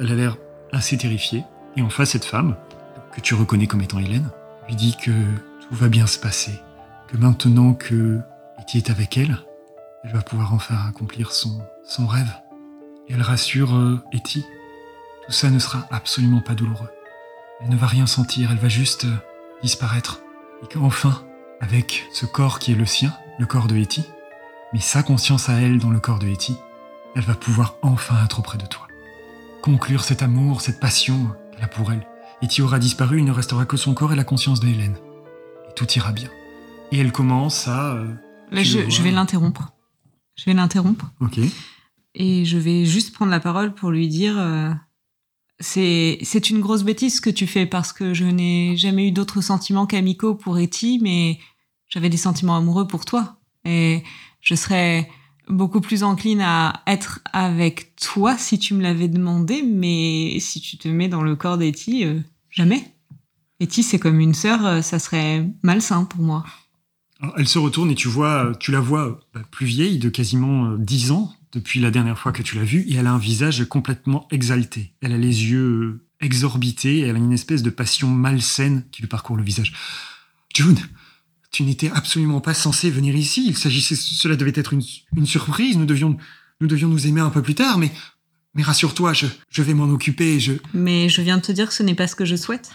[0.00, 0.36] elle a l'air
[0.72, 1.42] assez terrifiée.
[1.76, 2.56] Et enfin, cette femme,
[3.14, 4.28] que tu reconnais comme étant Hélène,
[4.68, 6.52] lui dit que tout va bien se passer,
[7.08, 8.18] que maintenant que
[8.60, 9.38] Etty est avec elle,
[10.04, 12.32] elle va pouvoir enfin accomplir son, son rêve.
[13.08, 14.44] Et elle rassure euh, Etty.
[15.26, 16.90] Tout ça ne sera absolument pas douloureux.
[17.60, 19.16] Elle ne va rien sentir, elle va juste euh,
[19.62, 20.20] disparaître.
[20.62, 21.22] Et qu'enfin,
[21.60, 24.04] avec ce corps qui est le sien, le corps de Etty,
[24.72, 26.56] mais sa conscience à elle dans le corps de Etty,
[27.16, 28.86] elle va pouvoir enfin être auprès de toi.
[29.62, 32.06] Conclure cet amour, cette passion qu'elle a pour elle.
[32.42, 34.96] Etty aura disparu, il ne restera que son corps et la conscience de Hélène.
[35.68, 36.28] Et tout ira bien.
[36.92, 37.94] Et elle commence à...
[37.94, 38.06] euh,
[38.52, 39.72] je, je vais l'interrompre.
[40.38, 41.12] Je vais l'interrompre.
[41.20, 41.40] ok.
[42.14, 44.70] Et je vais juste prendre la parole pour lui dire euh,
[45.60, 49.12] c'est c'est une grosse bêtise ce que tu fais parce que je n'ai jamais eu
[49.12, 51.38] d'autres sentiments qu'amicaux pour Etty, mais
[51.88, 53.36] j'avais des sentiments amoureux pour toi.
[53.64, 54.02] Et
[54.40, 55.08] je serais
[55.48, 60.78] beaucoup plus encline à être avec toi si tu me l'avais demandé, mais si tu
[60.78, 62.20] te mets dans le corps d'Etty, euh,
[62.50, 62.94] jamais.
[63.60, 66.44] Etty, c'est comme une sœur, euh, ça serait malsain pour moi.
[67.36, 70.08] Elle se retourne et tu vois, euh, tu la vois euh, bah, plus vieille, de
[70.08, 73.12] quasiment euh, 10 ans depuis la dernière fois que tu l'as vue, et elle a
[73.12, 74.92] un visage complètement exalté.
[75.00, 79.02] Elle a les yeux euh, exorbités, et elle a une espèce de passion malsaine qui
[79.02, 79.72] lui parcourt le visage.
[80.54, 80.78] June,
[81.50, 83.46] tu n'étais absolument pas censé venir ici.
[83.48, 84.82] Il s'agissait, cela devait être une,
[85.16, 85.76] une surprise.
[85.76, 86.16] Nous devions,
[86.60, 87.90] nous devions nous aimer un peu plus tard, mais,
[88.54, 90.40] mais rassure-toi, je, je vais m'en occuper.
[90.40, 92.70] Je, Mais je viens de te dire que ce n'est pas ce que je souhaite.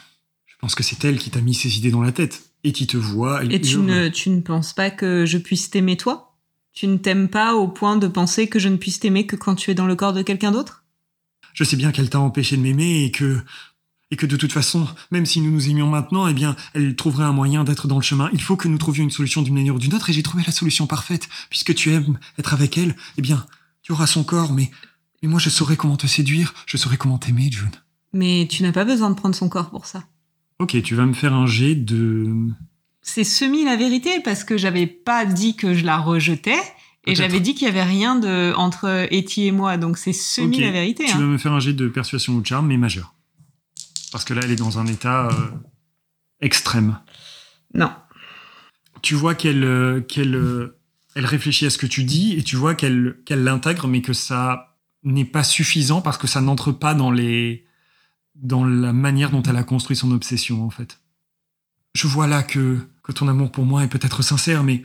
[0.48, 2.42] je pense que c'est elle qui t'a mis ces idées dans la tête.
[2.64, 3.44] Et qui te voit.
[3.44, 6.38] Et tu ne, tu ne penses pas que je puisse t'aimer toi?
[6.74, 9.56] Tu ne t'aimes pas au point de penser que je ne puisse t'aimer que quand
[9.56, 10.84] tu es dans le corps de quelqu'un d'autre?
[11.54, 13.42] Je sais bien qu'elle t'a empêché de m'aimer et que
[14.12, 17.24] et que de toute façon, même si nous nous aimions maintenant, eh bien, elle trouverait
[17.24, 18.30] un moyen d'être dans le chemin.
[18.32, 20.44] Il faut que nous trouvions une solution d'une manière ou d'une autre, et j'ai trouvé
[20.46, 21.28] la solution parfaite.
[21.50, 23.44] Puisque tu aimes être avec elle, eh bien,
[23.82, 24.70] tu auras son corps, mais,
[25.24, 27.72] mais moi je saurai comment te séduire, je saurai comment t'aimer, June.
[28.14, 30.04] Mais tu n'as pas besoin de prendre son corps pour ça.
[30.60, 32.28] Ok, tu vas me faire un jet de...
[33.02, 36.60] C'est semi la vérité parce que j'avais pas dit que je la rejetais
[37.06, 40.62] et j'avais dit qu'il y avait rien de entre Etty et moi donc c'est semi
[40.62, 41.06] la vérité.
[41.06, 41.20] Tu hein.
[41.20, 43.14] vas me faire un jet de persuasion ou de charme, mais majeur.
[44.14, 45.50] Parce que là, elle est dans un état euh,
[46.40, 47.00] extrême.
[47.74, 47.92] Non.
[49.02, 50.80] Tu vois qu'elle euh, qu'elle euh,
[51.16, 54.14] elle réfléchit à ce que tu dis et tu vois qu'elle qu'elle l'intègre, mais que
[54.14, 57.66] ça n'est pas suffisant parce que ça n'entre pas dans les
[58.36, 61.00] dans la manière dont elle a construit son obsession en fait.
[61.96, 64.84] Je vois là que que ton amour pour moi est peut-être sincère, mais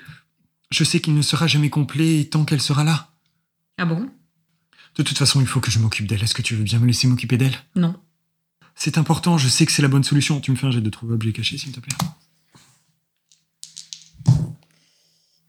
[0.71, 3.11] je sais qu'il ne sera jamais complet tant qu'elle sera là.
[3.79, 4.11] Ah bon?
[4.97, 6.23] De toute façon, il faut que je m'occupe d'elle.
[6.23, 7.57] Est-ce que tu veux bien me laisser m'occuper d'elle?
[7.77, 7.95] Non.
[8.75, 10.41] C'est important, je sais que c'est la bonne solution.
[10.41, 11.95] Tu me fais un jet de trouver objet caché, s'il te plaît.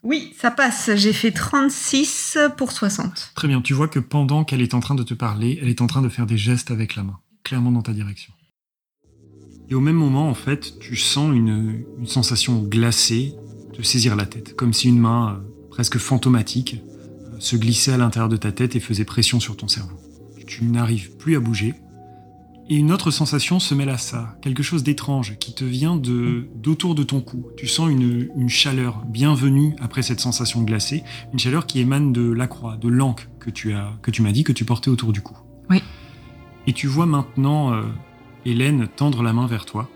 [0.03, 0.91] Oui, ça passe.
[0.95, 3.31] J'ai fait 36 pour 60.
[3.35, 5.81] Très bien, tu vois que pendant qu'elle est en train de te parler, elle est
[5.81, 8.33] en train de faire des gestes avec la main, clairement dans ta direction.
[9.69, 13.35] Et au même moment, en fait, tu sens une, sensation glacée
[13.73, 17.97] te saisir la tête, comme si une main euh, presque fantomatique euh, se glissait à
[17.97, 19.95] l'intérieur de ta tête et faisait pression sur ton cerveau.
[20.47, 21.75] Tu n'arrives plus à bouger.
[22.67, 26.47] Et une autre sensation se mêle à ça, quelque chose d'étrange qui te vient de
[26.55, 27.47] d'autour de ton cou.
[27.57, 32.31] Tu sens une, une chaleur bienvenue après cette sensation glacée, une chaleur qui émane de
[32.31, 35.13] la croix, de l'anque que tu as que tu m'as dit que tu portais autour
[35.13, 35.35] du cou.
[35.69, 35.81] Oui.
[36.67, 37.83] Et tu vois maintenant euh,
[38.45, 39.89] Hélène tendre la main vers toi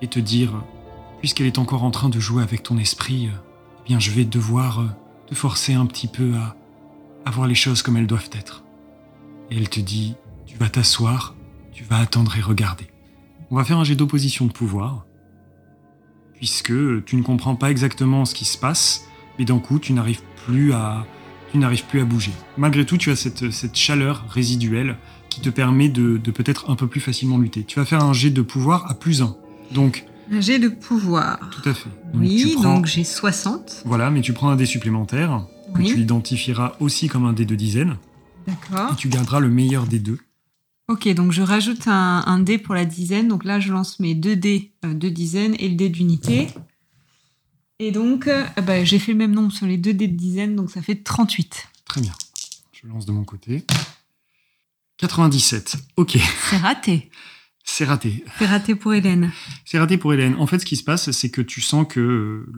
[0.00, 0.52] et te dire
[1.18, 3.38] puisqu'elle est encore en train de jouer avec ton esprit, euh,
[3.80, 4.88] eh bien je vais devoir euh,
[5.26, 6.54] te forcer un petit peu à,
[7.24, 8.62] à voir les choses comme elles doivent être.
[9.50, 10.14] Et elle te dit,
[10.46, 11.34] tu vas t'asseoir,
[11.72, 12.86] tu vas attendre et regarder.
[13.50, 15.06] On va faire un jet d'opposition de pouvoir,
[16.34, 19.06] puisque tu ne comprends pas exactement ce qui se passe,
[19.38, 21.06] mais d'un coup tu n'arrives plus à,
[21.52, 22.32] tu n'arrives plus à bouger.
[22.58, 24.98] Malgré tout, tu as cette chaleur résiduelle
[25.34, 27.64] qui te permet de, de peut-être un peu plus facilement lutter.
[27.64, 29.36] Tu vas faire un jet de pouvoir à plus 1.
[29.72, 31.38] Donc, Un jet de pouvoir.
[31.50, 31.90] tout à fait.
[32.12, 33.82] Donc, Oui, prends- donc j'ai 60.
[33.84, 35.86] Voilà, mais tu prends un dé supplémentaire que Oui.
[35.86, 37.96] tu identifieras aussi comme un dé de dizaine
[38.46, 38.92] D'accord.
[38.92, 40.18] et tu garderas le meilleur des deux.
[40.88, 43.26] Ok, donc je rajoute un, un dé pour la dizaine.
[43.28, 46.48] Donc là, je lance mes deux dés euh, de dizaine et le dé d'unité.
[47.80, 50.54] Et donc, euh, bah, j'ai fait le même nombre sur les deux dés de dizaine,
[50.56, 51.68] donc ça fait 38.
[51.86, 52.12] Très bien.
[52.72, 53.64] Je lance de mon côté.
[54.98, 55.76] 97.
[55.96, 56.18] Ok,
[56.50, 57.10] C'est raté.
[57.64, 58.24] c'est raté.
[58.38, 59.32] C'est raté pour Hélène.
[59.64, 60.34] C'est raté pour Hélène.
[60.38, 62.52] En fait, ce qui se passe, c'est que tu sens que euh,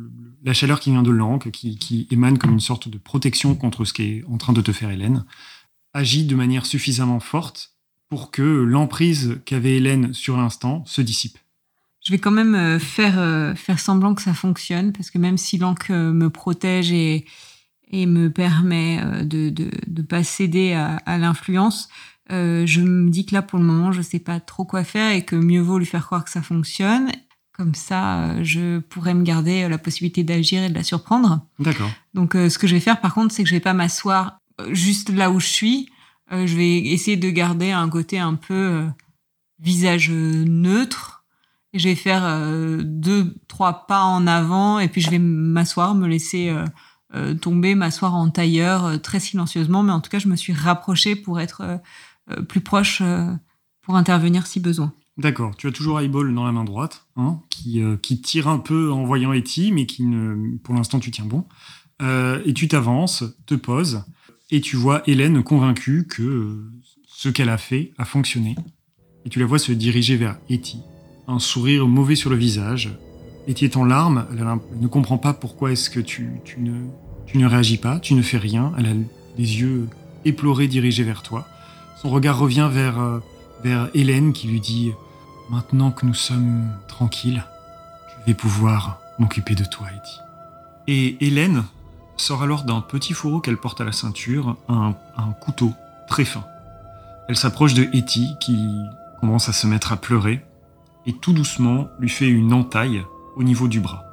[0.44, 3.85] la chaleur qui vient de l'encre, qui, qui émane comme une sorte de protection contre
[3.85, 5.25] ce qui est en train de te faire Hélène,
[5.94, 7.72] agit de manière suffisamment forte
[8.09, 11.38] pour que l'emprise qu'avait Hélène sur l'instant se dissipe.
[12.05, 15.38] Je vais quand même euh, faire, euh, faire semblant que ça fonctionne, parce que même
[15.38, 17.25] si l'encre me protège et,
[17.90, 21.88] et me permet de de pas céder à, à l'influence,
[22.33, 25.12] euh, je me dis que là, pour le moment, je sais pas trop quoi faire
[25.12, 27.11] et que mieux vaut lui faire croire que ça fonctionne.
[27.57, 31.41] Comme ça, euh, je pourrais me garder euh, la possibilité d'agir et de la surprendre.
[31.59, 31.91] D'accord.
[32.12, 34.41] Donc, euh, ce que je vais faire, par contre, c'est que je vais pas m'asseoir
[34.73, 35.89] juste là où je suis.
[36.33, 38.87] Euh, je vais essayer de garder un côté un peu
[39.61, 41.25] visage neutre.
[41.73, 42.25] Et je vais faire
[42.83, 46.55] deux, trois pas en avant et puis je vais m'asseoir, me laisser
[47.43, 49.83] tomber, m'asseoir en tailleur très silencieusement.
[49.83, 51.81] Mais en tout cas, je me suis rapprochée pour être
[52.49, 53.33] plus proche euh,
[53.83, 54.93] pour intervenir si besoin.
[55.19, 55.57] D'accord.
[55.57, 58.93] Tu as toujours Eyeball dans la main droite, hein, qui, euh, qui tire un peu
[58.93, 61.45] en voyant Etty, mais qui ne, pour l'instant, tu tiens bon.
[62.03, 64.05] Euh, et tu t'avances, te poses,
[64.51, 66.73] et tu vois Hélène convaincue que euh,
[67.07, 68.57] ce qu'elle a fait a fonctionné.
[69.25, 70.81] Et tu la vois se diriger vers Etty,
[71.27, 72.91] un sourire mauvais sur le visage.
[73.49, 74.45] Etty est en larmes, elle,
[74.81, 76.75] ne comprend pas pourquoi est-ce que tu, tu, ne,
[77.27, 78.75] tu ne réagis pas, tu ne fais rien.
[78.77, 78.95] Elle a
[79.39, 79.89] des yeux
[80.27, 81.49] éplorés dirigés vers toi.
[81.97, 83.21] Son regard revient vers, euh,
[83.65, 84.93] vers Hélène qui lui dit
[85.49, 87.45] Maintenant que nous sommes tranquilles,
[88.09, 90.21] je vais pouvoir m'occuper de toi, Eddie.
[90.89, 91.65] Et Hélène
[92.17, 94.95] sort alors d'un petit fourreau qu'elle porte à la ceinture un,
[95.41, 95.73] couteau
[96.09, 96.45] très fin.
[97.29, 98.69] Elle s'approche de Etty qui
[99.21, 100.45] commence à se mettre à pleurer
[101.07, 103.03] et tout doucement lui fait une entaille
[103.37, 104.05] au niveau du bras.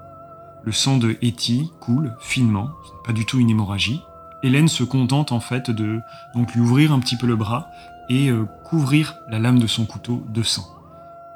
[0.63, 4.01] Le sang de Etty coule finement, ce n'est pas du tout une hémorragie.
[4.43, 6.01] Hélène se contente en fait de
[6.35, 7.69] lui ouvrir un petit peu le bras
[8.09, 10.67] et euh, couvrir la lame de son couteau de sang.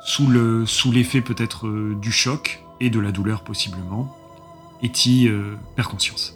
[0.04, 4.14] Sous le sous l'effet peut-être euh, du choc et de la douleur possiblement,
[4.84, 6.36] Etty euh, perd conscience.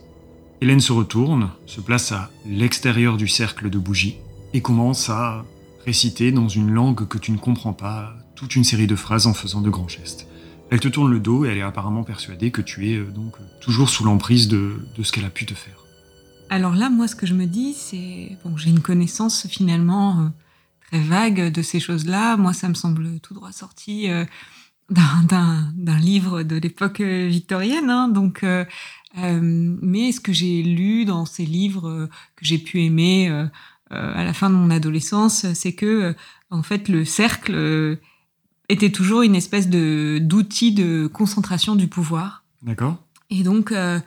[0.61, 4.17] Hélène se retourne, se place à l'extérieur du cercle de bougies
[4.53, 5.43] et commence à
[5.85, 9.33] réciter dans une langue que tu ne comprends pas toute une série de phrases en
[9.33, 10.27] faisant de grands gestes.
[10.69, 13.89] Elle te tourne le dos et elle est apparemment persuadée que tu es donc toujours
[13.89, 15.80] sous l'emprise de ce qu'elle a pu te faire.
[16.51, 20.27] Alors là, moi, ce que je me dis, c'est bon, j'ai une connaissance finalement euh,
[20.89, 22.35] très vague de ces choses-là.
[22.35, 24.25] Moi, ça me semble tout droit sorti euh,
[24.89, 27.89] d'un- livre de l'époque euh, victorienne.
[27.89, 28.09] hein.
[28.09, 28.65] donc, euh,
[29.15, 33.29] mais ce que j'ai lu dans ces livres que j'ai pu aimer
[33.89, 36.15] à la fin de mon adolescence, c'est que
[36.49, 37.97] en fait, le cercle
[38.69, 42.45] était toujours une espèce de d'outil de concentration du pouvoir.
[42.61, 43.03] D'accord.
[43.29, 43.99] Et donc, euh,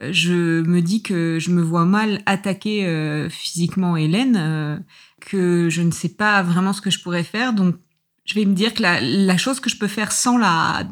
[0.00, 4.78] je me dis que je me vois mal attaquer euh, physiquement Hélène, euh,
[5.20, 7.52] que je ne sais pas vraiment ce que je pourrais faire.
[7.52, 7.76] Donc,
[8.24, 10.86] je vais me dire que la, la chose que je peux faire sans la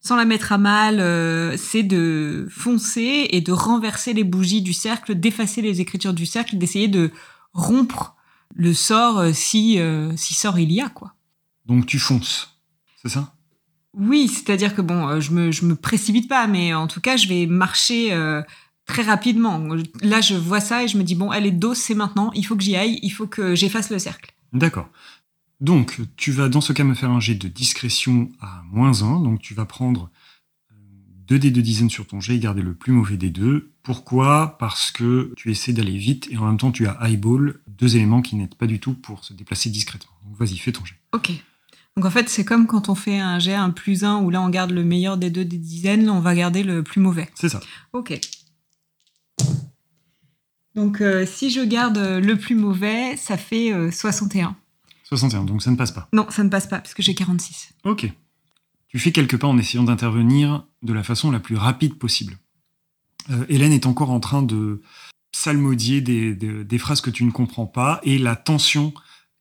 [0.00, 4.72] sans la mettre à mal, euh, c'est de foncer et de renverser les bougies du
[4.72, 7.10] cercle, d'effacer les écritures du cercle, d'essayer de
[7.52, 8.16] rompre
[8.54, 11.14] le sort euh, si euh, si sort il y a quoi.
[11.66, 12.58] Donc tu fonces,
[13.02, 13.34] c'est ça?
[13.98, 17.16] Oui, c'est-à-dire que bon, euh, je me je me précipite pas, mais en tout cas,
[17.16, 18.42] je vais marcher euh,
[18.86, 19.60] très rapidement.
[20.02, 22.46] Là, je vois ça et je me dis bon, elle est dos, c'est maintenant, il
[22.46, 24.32] faut que j'y aille, il faut que j'efface le cercle.
[24.52, 24.88] D'accord.
[25.60, 29.20] Donc, tu vas dans ce cas me faire un jet de discrétion à moins 1.
[29.20, 30.08] Donc, tu vas prendre
[31.26, 33.72] 2 dés de dizaines sur ton jet et garder le plus mauvais des deux.
[33.82, 34.56] Pourquoi?
[34.58, 38.22] Parce que tu essaies d'aller vite et en même temps, tu as eyeball, deux éléments
[38.22, 40.12] qui n'aident pas du tout pour se déplacer discrètement.
[40.24, 40.96] Donc, vas-y, fais ton jet.
[41.12, 41.32] Ok.
[41.98, 44.40] Donc en fait, c'est comme quand on fait un jet un plus 1 où là
[44.40, 47.28] on garde le meilleur des deux des dizaines, on va garder le plus mauvais.
[47.34, 47.58] C'est ça.
[47.92, 48.16] Ok.
[50.76, 54.54] Donc euh, si je garde le plus mauvais, ça fait euh, 61.
[55.02, 56.08] 61, donc ça ne passe pas.
[56.12, 57.70] Non, ça ne passe pas parce que j'ai 46.
[57.82, 58.08] Ok.
[58.86, 62.38] Tu fais quelques pas en essayant d'intervenir de la façon la plus rapide possible.
[63.30, 64.82] Euh, Hélène est encore en train de
[65.32, 68.94] psalmodier des, des- des phrases que tu ne comprends pas et la tension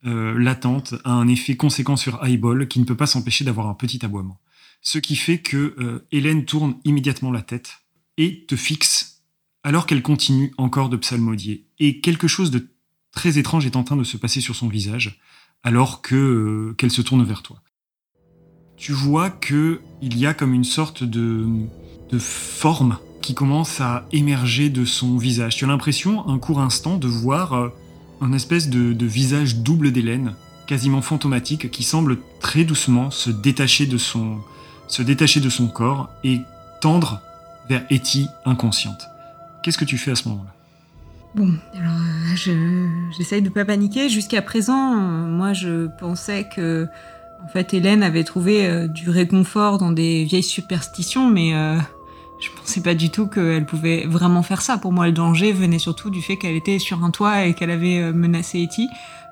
[0.05, 3.73] euh, latente a un effet conséquent sur Eyeball qui ne peut pas s'empêcher d'avoir un
[3.73, 4.39] petit aboiement.
[4.81, 7.79] Ce qui fait que euh, Hélène tourne immédiatement la tête
[8.17, 9.23] et te fixe
[9.63, 11.67] alors qu'elle continue encore de psalmodier.
[11.79, 12.69] Et quelque chose de
[13.11, 15.19] très étrange est en train de se passer sur son visage
[15.63, 17.61] alors que euh, qu'elle se tourne vers toi
[18.77, 21.45] tu vois que il y a comme une sorte de,
[22.11, 25.57] de forme qui commence à émerger de son visage.
[25.57, 27.69] Tu as l'impression, un court instant, de voir euh,
[28.21, 30.33] un espèce de, visage double d'Hélène,
[30.65, 34.37] quasiment fantomatique, qui semble très doucement se détacher de son,
[34.87, 36.41] se détacher de son corps et
[36.81, 37.21] tendre
[37.69, 39.07] vers Etty inconsciente.
[39.63, 40.51] Qu'est-ce que tu fais à ce moment-là?
[41.35, 44.09] Bon, alors euh, je- j'essaye de pas paniquer.
[44.09, 46.87] Jusqu'à présent, euh, moi je pensais que
[47.43, 51.77] en fait Hélène avait trouvé euh, du réconfort dans des vieilles superstitions, mais euh,
[52.39, 54.77] je pensais pas du tout qu'elle pouvait vraiment faire ça.
[54.77, 57.71] Pour moi, le danger venait surtout du fait qu'elle était sur un toit et qu'elle
[57.71, 58.87] avait euh, menacé Etty.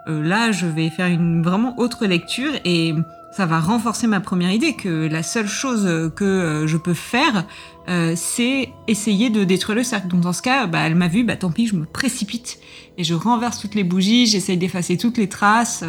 [0.08, 2.94] Euh, là, je vais faire une vraiment autre lecture et
[3.36, 7.46] ça va renforcer ma première idée que la seule chose que euh, je peux faire,
[7.90, 10.08] euh, c'est essayer de détruire le cercle.
[10.08, 12.60] Donc dans ce cas, bah, elle m'a vu, bah tant pis, je me précipite
[12.98, 15.84] et je renverse toutes les bougies, j'essaye d'effacer toutes les traces.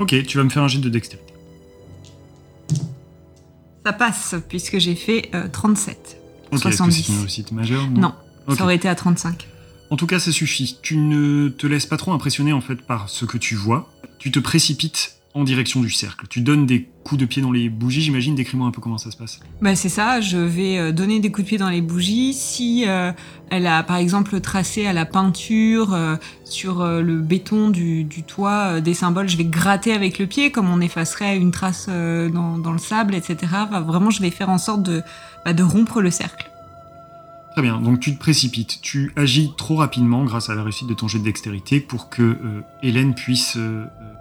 [0.00, 1.32] Ok, tu vas me faire un jet de dextérité.
[3.86, 6.21] Ça passe puisque j'ai fait euh, 37.
[6.52, 7.02] Ok, est-ce que 70.
[7.06, 8.12] c'est une réussite majeure Non,
[8.46, 8.56] Ok.
[8.58, 9.48] ça aurait été à 35.
[9.90, 10.78] En tout cas, ça suffit.
[10.82, 13.90] Tu ne te laisses pas trop impressionner en fait par ce que tu vois.
[14.18, 16.26] Tu te précipites en direction du cercle.
[16.28, 18.34] Tu donnes des coups de pied dans les bougies, j'imagine.
[18.34, 19.40] Décris-moi un peu comment ça se passe.
[19.62, 22.34] Bah c'est ça, je vais euh, donner des coups de pied dans les bougies.
[22.34, 23.12] Si euh,
[23.50, 28.22] elle a par exemple tracé à la peinture euh, sur euh, le béton du, du
[28.22, 32.58] toit des symboles, je vais gratter avec le pied comme on effacerait une trace dans,
[32.58, 33.36] dans le sable, etc.
[33.52, 35.02] Enfin, vraiment, je vais faire en sorte de,
[35.44, 36.50] bah, de rompre le cercle.
[37.52, 38.80] Très bien, donc tu te précipites.
[38.80, 42.38] Tu agis trop rapidement grâce à la réussite de ton jet de dextérité pour que
[42.82, 43.58] Hélène puisse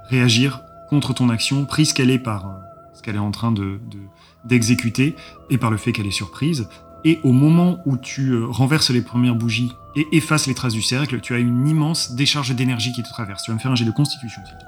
[0.10, 0.62] réagir
[0.92, 2.50] contre ton action, prise qu'elle est par euh,
[2.94, 3.98] ce qu'elle est en train de- de-
[4.46, 5.16] d'exécuter
[5.50, 6.68] et par le fait qu'elle est surprise.
[7.06, 10.82] Et au moment où tu euh, renverses les premières bougies et effaces les traces du
[10.82, 13.44] cercle, tu as une immense décharge d'énergie qui te traverse.
[13.44, 14.60] Tu vas me faire un jet de constitution, s'il te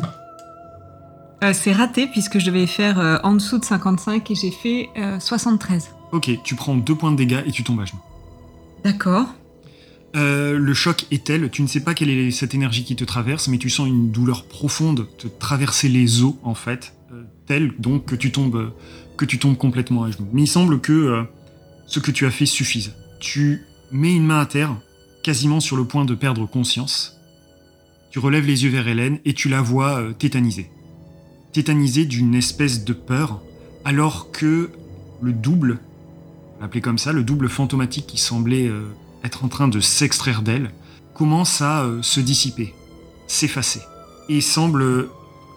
[0.00, 0.08] plaît.
[1.44, 4.88] Euh, c'est raté puisque je vais faire euh, en dessous de 55 et j'ai fait
[4.98, 5.90] euh, 73.
[6.12, 8.00] Ok, tu prends deux points de dégâts et tu tombes à genoux.
[8.84, 9.26] D'accord.
[10.16, 13.04] Euh, le choc est tel, tu ne sais pas quelle est cette énergie qui te
[13.04, 17.72] traverse, mais tu sens une douleur profonde te traverser les os, en fait, euh, telle
[17.78, 18.70] donc que tu tombes, euh,
[19.16, 20.28] que tu tombes complètement à genoux.
[20.32, 21.24] Mais il semble que
[21.86, 22.94] ce que tu as fait suffise.
[23.20, 24.76] Tu mets une main à terre,
[25.22, 27.20] quasiment sur le point de perdre conscience.
[28.10, 30.70] Tu relèves les yeux vers Hélène et tu la vois tétanisée.
[31.52, 33.42] Tétanisée d'une espèce de peur,
[33.84, 34.70] alors que
[35.20, 35.78] le double,
[36.60, 38.70] l'appeler comme ça, le double fantomatique qui semblait
[39.24, 40.70] être en train de s'extraire d'elle,
[41.14, 42.74] commence à euh, se dissiper,
[43.26, 43.82] s'effacer,
[44.28, 45.10] et semble euh,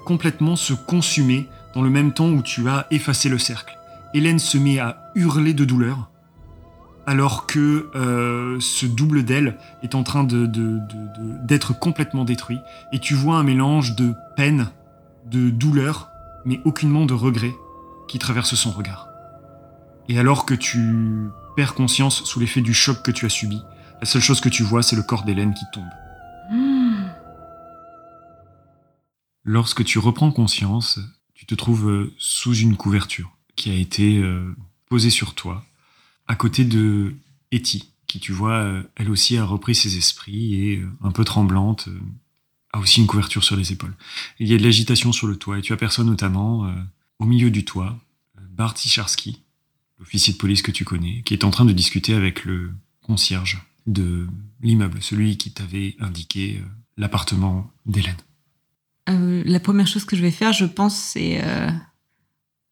[0.05, 3.77] complètement se consumer dans le même temps où tu as effacé le cercle.
[4.13, 6.09] Hélène se met à hurler de douleur,
[7.05, 10.79] alors que euh, ce double d'elle est en train de- de-
[11.43, 12.59] d'être complètement détruit,
[12.91, 14.69] et tu vois un mélange de peine,
[15.29, 16.09] de douleur,
[16.45, 17.53] mais aucunement de regret
[18.07, 19.07] qui traverse son regard.
[20.09, 23.61] Et alors que tu perds conscience sous l'effet du choc que tu as subi,
[23.99, 25.89] la seule chose que tu vois, c'est le corps d'Hélène qui tombe.
[26.51, 27.05] Mmh.
[29.45, 30.99] Lorsque tu reprends conscience,
[31.33, 34.55] tu te trouves euh, sous une couverture qui a été euh,
[34.89, 35.65] posée sur toi,
[36.27, 37.15] à côté de
[37.51, 41.23] Etty, qui tu vois, euh, elle aussi a repris ses esprits et, euh, un peu
[41.23, 41.89] tremblante,
[42.71, 43.95] a aussi une couverture sur les épaules.
[44.39, 46.73] Il y a de l'agitation sur le toit et tu aperçois notamment,
[47.19, 47.99] au milieu du toit,
[48.49, 49.42] Bart Ticharski,
[50.03, 53.65] l'officier de police que tu connais, qui est en train de discuter avec le concierge
[53.87, 54.27] de
[54.61, 58.17] l'immeuble, celui qui t'avait indiqué euh, l'appartement d'Hélène.
[59.09, 61.71] Euh, la première chose que je vais faire, je pense, c'est euh,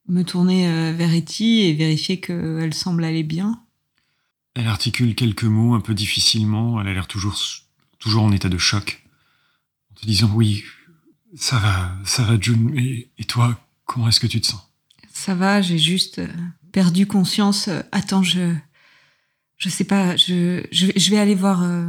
[0.10, 3.64] me tourner vers Etty et vérifier qu'elle semble aller bien.
[4.54, 7.38] Elle articule quelques mots un peu difficilement, elle a l'air toujours,
[7.98, 9.06] toujours en état de choc,
[9.92, 10.66] en te disant oui,
[11.38, 14.62] ça va, ça va June, et, et toi, comment est-ce que tu te sens?
[15.14, 16.22] Ça va, j'ai juste
[16.72, 17.68] perdu conscience.
[17.68, 18.54] Euh, Attends, je,
[19.58, 21.86] je sais pas, je, je, vais aller voir, euh,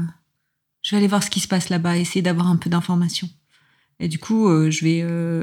[0.83, 3.29] je vais aller voir ce qui se passe là-bas, essayer d'avoir un peu d'informations.
[4.01, 5.03] Et du coup, euh, je vais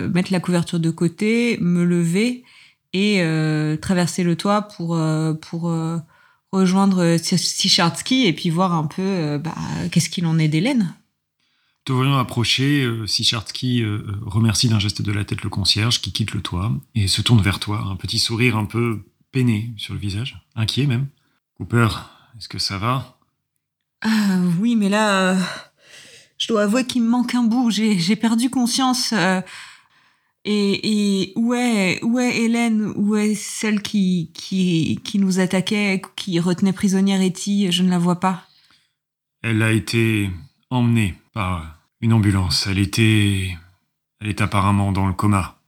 [0.09, 2.43] mettre la couverture de côté, me lever
[2.91, 3.23] et
[3.81, 4.99] traverser le toit pour
[5.41, 5.71] pour
[6.51, 9.53] rejoindre Sichardsky et puis voir un peu bah,
[9.91, 10.95] qu'est-ce qu'il en est d'Hélène.
[11.85, 13.85] Te voyant approcher, Sichardsky
[14.25, 17.43] remercie d'un geste de la tête le concierge qui quitte le toit et se tourne
[17.43, 21.07] vers toi, un petit sourire un peu peiné sur le visage, inquiet même.
[21.57, 21.87] Cooper,
[22.37, 23.17] est-ce que ça va?
[24.01, 25.39] Ah oui, mais là, euh,
[26.37, 27.69] je dois avouer qu'il me manque un bout.
[27.69, 29.11] J'ai j'ai perdu conscience.
[29.13, 29.41] euh,
[30.45, 32.93] et, et où est où est Hélène?
[32.95, 37.99] Où est celle qui qui qui nous attaquait, qui retenait prisonnière Etty Je ne la
[37.99, 38.47] vois pas.
[39.41, 40.29] Elle a été
[40.69, 42.67] emmenée par une ambulance.
[42.67, 43.55] Elle était,
[44.21, 45.59] elle est apparemment dans le coma.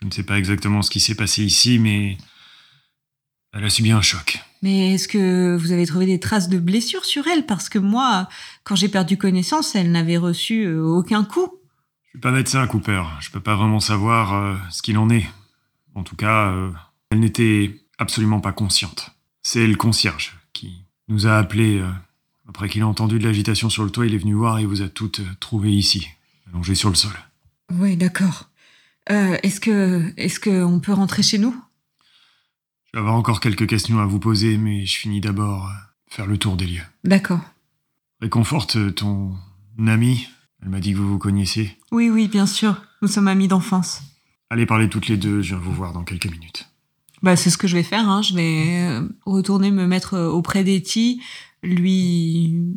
[0.00, 2.18] Je ne sais pas exactement ce qui s'est passé ici, mais
[3.52, 4.40] elle a subi un choc.
[4.62, 7.46] Mais est-ce que vous avez trouvé des traces de blessures sur elle?
[7.46, 8.28] Parce que moi,
[8.64, 11.52] quand j'ai perdu connaissance, elle n'avait reçu euh, aucun coup.
[12.04, 13.02] Je suis pas médecin, Cooper.
[13.20, 15.26] Je peux pas vraiment savoir euh, ce qu'il en est.
[15.94, 16.70] En tout cas, euh,
[17.10, 19.10] elle n'était absolument pas consciente.
[19.42, 21.78] C'est le concierge qui nous a appelés.
[21.78, 21.90] euh,
[22.48, 24.82] après qu'il a entendu de l'agitation sur le toit, il est venu voir et vous
[24.82, 26.08] a toutes trouvées ici,
[26.48, 27.12] allongées sur le sol.
[27.72, 28.50] Oui, d'accord.
[29.10, 31.56] Euh, est-ce que est-ce que on peut rentrer chez nous?
[32.92, 35.72] Je vais avoir encore quelques questions à vous poser, mais je finis d'abord euh,
[36.08, 36.82] faire le tour des lieux.
[37.04, 37.40] D'accord.
[38.20, 39.34] Réconforte ton
[39.86, 40.28] amie.
[40.62, 41.78] Elle m'a dit que vous vous connaissiez.
[41.90, 42.82] Oui, oui, bien sûr.
[43.00, 44.02] Nous sommes amis d'enfance.
[44.50, 46.68] Allez parler toutes les deux, je viens vous voir dans quelques minutes.
[47.22, 48.10] Bah, c'est ce que je vais faire.
[48.10, 48.20] Hein.
[48.20, 51.22] Je vais euh, retourner me mettre euh, auprès d'Etty,
[51.62, 52.76] lui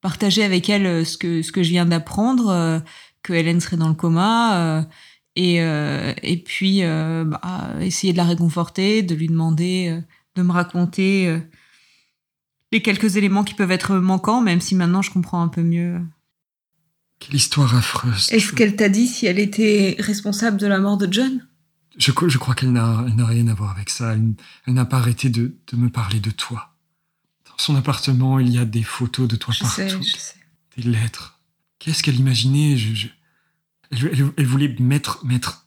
[0.00, 2.80] partager avec elle euh, ce que ce que je viens d'apprendre, euh,
[3.22, 4.82] que Hélène serait dans le coma, euh,
[5.36, 10.00] et euh, et puis euh, bah, essayer de la réconforter, de lui demander euh,
[10.34, 11.38] de me raconter euh,
[12.72, 16.00] les quelques éléments qui peuvent être manquants, même si maintenant je comprends un peu mieux.
[17.18, 18.30] Quelle histoire affreuse.
[18.32, 21.46] Est-ce qu'elle t'a dit si elle était responsable de la mort de John?
[21.96, 24.12] Je, crois qu'elle n'a rien à voir avec ça.
[24.12, 24.34] Elle,
[24.66, 26.74] elle n'a pas arrêté de, de me parler de toi.
[27.48, 29.76] Dans son appartement, il y a des photos de toi Je partout.
[29.76, 30.34] sais, je sais.
[30.76, 31.40] Des lettres.
[31.78, 32.76] Qu'est-ce qu'elle imaginait?
[32.76, 33.06] Je, je-
[33.90, 35.66] Elle, elle- elle voulait mettre, mettre,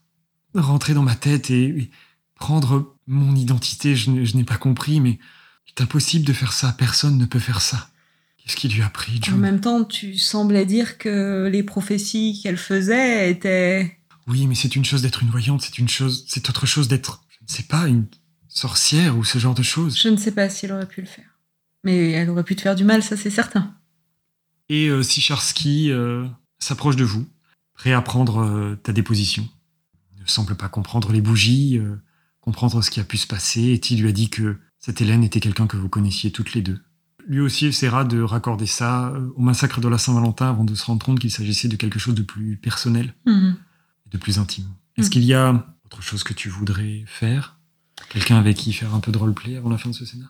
[0.53, 1.91] rentrer dans ma tête et, et
[2.35, 3.95] prendre mon identité.
[3.95, 5.19] Je, n'ai- je n'ai pas compris, mais
[5.65, 6.73] c'est impossible de faire ça.
[6.77, 7.89] Personne ne peut faire ça.
[8.37, 12.57] Qu'est-ce qui lui a pris, En même temps, tu semblais dire que les prophéties qu'elle
[12.57, 13.97] faisait étaient...
[14.27, 17.21] Oui, mais c'est une chose d'être une voyante, c'est une chose, c'est autre chose d'être,
[17.31, 18.05] je ne sais pas, une
[18.47, 19.99] sorcière ou ce genre de choses.
[19.99, 21.25] Je ne sais pas si elle aurait pu le faire.
[21.83, 23.75] Mais elle aurait pu te faire du mal, ça c'est certain.
[24.69, 26.25] Et euh, Sicharski euh,
[26.59, 27.27] s'approche de vous,
[27.79, 29.47] prêt à prendre euh, ta déposition.
[30.17, 31.95] Il ne semble pas comprendre les bougies, euh,
[32.41, 33.61] comprendre ce qui a pu se passer.
[33.61, 36.61] Et il lui a dit que cette Hélène était quelqu'un que vous connaissiez toutes les
[36.61, 36.77] deux.
[37.25, 40.83] Lui aussi essaiera de raccorder ça euh, au massacre de la Saint-Valentin avant de se
[40.83, 44.65] rendre compte qu'il s'agissait de quelque chose de plus personnel, et de plus intime.
[44.97, 45.11] Est-ce Mhm.
[45.13, 47.57] qu'il y a autre chose que tu voudrais faire?
[48.09, 50.29] Quelqu'un avec qui faire un peu de roleplay avant la fin de ce scénario?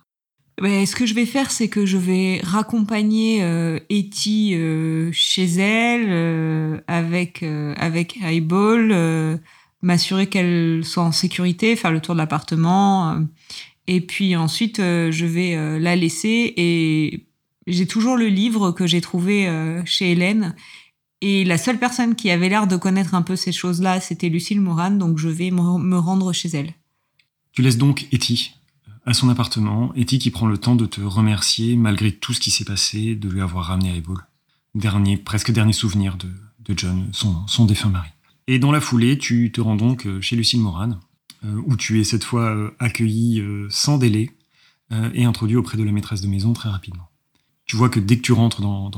[0.61, 5.45] Mais ce que je vais faire, c'est que je vais raccompagner euh, Etty euh, chez
[5.45, 9.39] elle euh, avec euh, avec Highball,
[9.81, 13.17] m'assurer qu'elle soit en sécurité, faire le tour de l'appartement,
[13.87, 17.25] et puis ensuite je vais la laisser et
[17.67, 19.47] j'ai toujours le livre que j'ai trouvé
[19.85, 20.55] chez Hélène.
[21.21, 24.61] Et la seule personne qui avait l'air de connaître un peu ces choses-là, c'était Lucille
[24.61, 26.73] Moran, donc je vais me rendre chez elle.
[27.53, 28.17] Tu laisses donc euh,
[29.09, 32.51] à son appartement, Etty qui prend le temps de te remercier malgré tout ce qui
[32.51, 34.19] s'est passé, de lui avoir ramené Highball.
[34.75, 36.29] Dernier, presque dernier souvenir de,
[36.77, 38.09] John, son, défunt mari.
[38.45, 40.99] Et dans la foulée, tu te rends donc euh, chez Lucille Moran,
[41.43, 44.31] euh, où tu es cette fois euh, accueilli euh, sans délai
[45.13, 47.11] et introduit auprès de la maîtresse de maison très rapidement.
[47.65, 48.89] Tu vois que dès que tu rentres dans,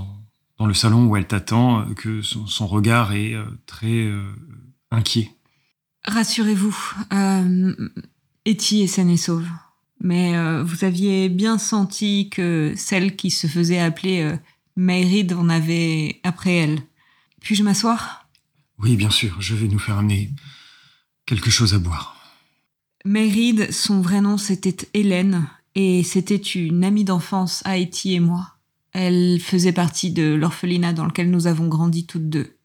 [0.65, 3.35] le salon où elle t'attend, que son, son regard est
[3.65, 4.09] très
[4.89, 5.35] inquiet.
[6.05, 6.73] Rassurez-vous,
[8.45, 9.49] Etty est saine et sauve.
[10.03, 14.35] Mais euh, vous aviez bien senti que celle qui se faisait appeler euh,
[14.75, 16.81] Mayrid en avait après elle.
[17.39, 18.27] Puis-je m'asseoir?
[18.79, 20.31] Oui, bien sûr, je vais nous faire amener
[21.27, 22.17] quelque chose à boire.
[23.05, 28.55] Mayrid, son vrai nom c'était Hélène, et c'était une amie d'enfance à Etty et moi.
[28.93, 32.57] Elle faisait partie de l'orphelinat dans lequel nous avons grandi toutes deux.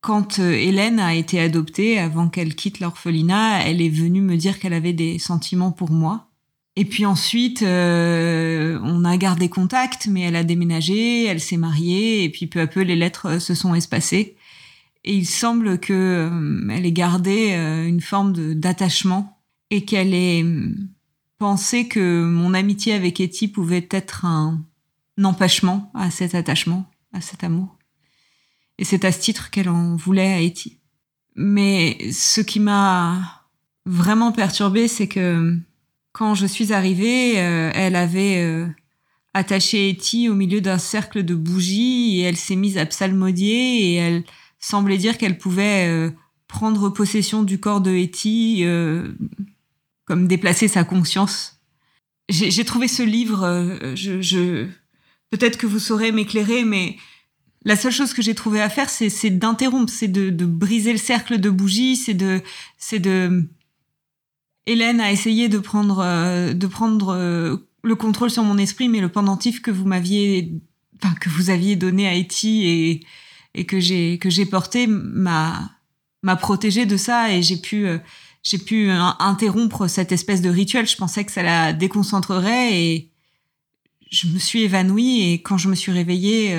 [0.00, 4.58] Quand euh, Hélène a été adoptée, avant qu'elle quitte l'orphelinat, elle est venue me dire
[4.58, 6.27] qu'elle avait des sentiments pour moi.
[6.80, 12.22] Et puis ensuite, euh, on a gardé contact, mais elle a déménagé, elle s'est mariée,
[12.22, 14.36] et puis peu à peu, les lettres euh, se sont espacées.
[15.02, 16.30] Et il semble que
[16.70, 17.50] elle ait gardé
[17.88, 20.44] une forme d'attachement et qu'elle ait
[21.38, 24.62] pensé que mon amitié avec Etty pouvait être un
[25.22, 27.76] empêchement à cet attachement, à cet amour.
[28.78, 30.78] Et c'est à ce titre qu'elle en voulait à Etty.
[31.34, 33.46] Mais ce qui m'a
[33.84, 35.58] vraiment perturbée, c'est que
[36.18, 38.66] quand je suis arrivée, euh, elle avait euh,
[39.34, 43.94] attaché Etty au milieu d'un cercle de bougies et elle s'est mise à psalmodier et
[43.94, 44.24] elle
[44.58, 46.10] semblait dire qu'elle pouvait euh,
[46.48, 48.64] prendre possession du corps de Etty,
[50.06, 51.60] comme déplacer sa conscience.
[52.28, 54.66] J'ai trouvé ce livre, je, je
[55.30, 56.96] peut-être que vous saurez m'éclairer, mais
[57.64, 61.38] la seule chose que j'ai trouvé à faire, c'est d'interrompre, c'est de, briser le cercle
[61.38, 62.40] de bougies, c'est de,
[62.76, 63.48] c'est de.
[64.68, 69.00] Hélène a essayé de prendre, euh, de prendre euh, le contrôle sur mon esprit, mais
[69.00, 70.52] le pendentif que vous m'aviez,
[70.96, 73.06] enfin que vous aviez donné à Etty et,
[73.54, 75.70] et que j'ai que j'ai porté m'a
[76.22, 77.98] m'a protégé de ça et j'ai pu euh,
[78.42, 80.86] j'ai pu interrompre cette espèce de rituel.
[80.86, 83.10] Je pensais que ça la déconcentrerait et
[84.10, 86.54] je me suis évanouie et quand je me suis réveillée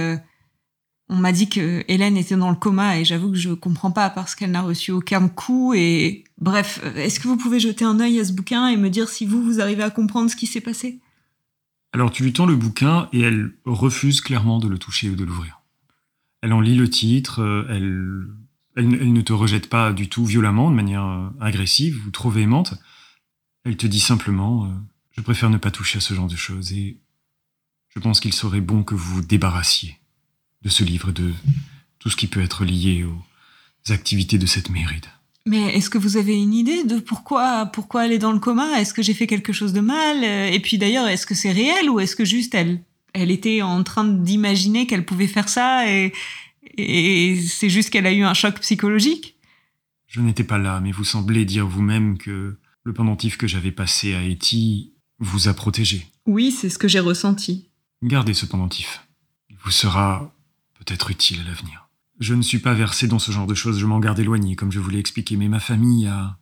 [1.09, 4.11] on m'a dit que Hélène était dans le coma et j'avoue que je comprends pas
[4.11, 8.19] parce qu'elle n'a reçu aucun coup et bref, est-ce que vous pouvez jeter un œil
[8.19, 10.61] à ce bouquin et me dire si vous vous arrivez à comprendre ce qui s'est
[10.61, 10.99] passé?
[11.93, 15.23] Alors tu lui tends le bouquin et elle refuse clairement de le toucher ou de
[15.23, 15.61] l'ouvrir.
[16.41, 20.75] Elle en lit le titre, euh, elle, ne te rejette pas du tout violemment, de
[20.75, 22.75] manière euh, agressive ou trop véhémente.
[23.65, 24.69] Elle te dit simplement euh,
[25.17, 26.99] je préfère ne pas toucher à ce genre de choses et
[27.89, 29.98] je pense qu'il serait bon que vous vous débarrassiez
[30.61, 31.31] de ce livre, de
[31.99, 35.05] tout ce qui peut être lié aux activités de cette méride.
[35.45, 38.79] Mais est-ce que vous avez une idée de pourquoi, pourquoi elle est dans le coma?
[38.79, 40.23] Est-ce que j'ai fait quelque chose de mal?
[40.23, 42.81] Et puis d'ailleurs, est-ce que c'est réel ou est-ce que juste elle,
[43.13, 46.13] elle était en train d'imaginer qu'elle pouvait faire ça et,
[46.77, 49.37] et c'est juste qu'elle a eu un choc psychologique?
[50.07, 54.13] Je n'étais pas là, mais vous semblez dire vous-même que le pendentif que j'avais passé
[54.13, 56.07] à Etty vous a protégé.
[56.25, 57.69] Oui, c'est ce que j'ai ressenti.
[58.03, 59.07] Gardez ce pendentif.
[59.49, 60.33] Il vous sera
[60.79, 61.87] peut-être utile à l'avenir.
[62.19, 64.71] Je ne suis pas versé dans ce genre de choses, je m'en garde éloigné, comme
[64.71, 66.37] je vous l'ai expliqué, mais ma famille a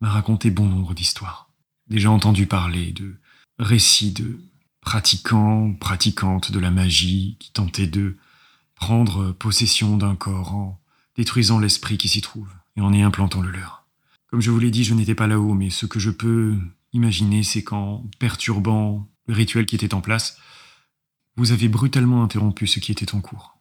[0.00, 1.50] m'a raconté bon nombre d'histoires.
[1.88, 3.16] Déjà entendu parler de
[3.58, 4.38] récits de
[4.80, 8.16] pratiquants, pratiquantes de la magie qui tentaient de
[8.74, 10.80] prendre possession d'un corps en
[11.16, 13.86] détruisant l'esprit qui s'y trouve et en y implantant le leur.
[14.30, 16.56] Comme je vous l'ai dit, je n'étais pas là-haut, mais ce que je peux
[16.92, 20.38] imaginer, c'est qu'en perturbant le rituel qui était en place,
[21.36, 23.55] vous avez brutalement interrompu ce qui était en cours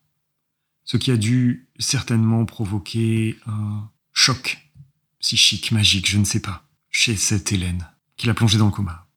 [0.85, 4.59] ce qui a dû certainement provoquer un choc
[5.19, 9.07] psychique, magique, je ne sais pas, chez cette Hélène, qui l'a plongée dans le coma.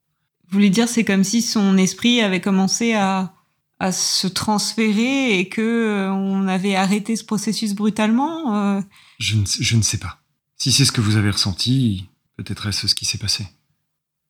[0.49, 3.35] Vous voulez dire, c'est comme si son esprit avait commencé à,
[3.79, 8.81] à se transférer et que euh, on avait arrêté ce processus brutalement euh?
[9.19, 10.21] Je, ne, je ne sais pas.
[10.57, 13.47] Si c'est ce que vous avez ressenti, peut-être est-ce ce qui s'est passé.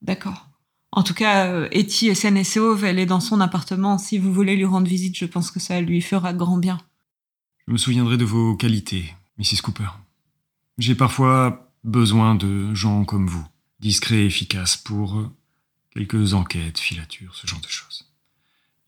[0.01, 0.49] D'accord.
[0.91, 3.97] En tout cas, euh, Etty SNSO, elle est dans son appartement.
[3.97, 6.79] Si vous voulez lui rendre visite, je pense que ça lui fera grand bien.
[7.69, 9.61] Je me souviendrai de vos qualités, Mrs.
[9.61, 9.89] Cooper.
[10.79, 13.45] J'ai parfois besoin de gens comme vous,
[13.79, 15.29] discrets et efficaces pour
[15.91, 18.11] quelques enquêtes, filatures, ce genre de choses.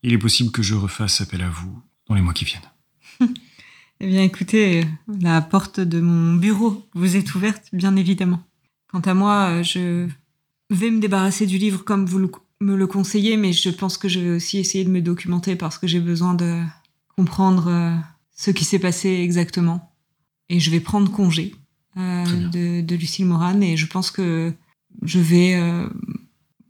[0.02, 2.60] Il est possible que je refasse appel à vous dans les mois qui viennent.
[4.00, 4.84] eh bien, écoutez,
[5.20, 8.42] la porte de mon bureau vous est ouverte, bien évidemment.
[8.88, 10.08] Quant à moi, je
[10.70, 12.28] vais me débarrasser du livre comme vous
[12.60, 15.78] me le conseillez, mais je pense que je vais aussi essayer de me documenter parce
[15.78, 16.64] que j'ai besoin de
[17.16, 17.94] comprendre euh,
[18.34, 19.94] ce qui s'est passé exactement.
[20.48, 21.54] Et je vais prendre congé
[21.96, 24.52] euh, de, de, Lucille Moran et je pense que
[25.02, 25.86] je vais euh,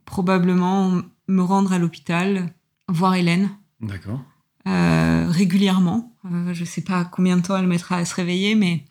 [0.05, 2.53] probablement me rendre à l'hôpital,
[2.87, 3.49] voir Hélène.
[3.81, 4.21] D'accord.
[4.67, 6.13] Euh, régulièrement.
[6.23, 8.85] je ne sais pas combien de temps elle mettra à se réveiller, mais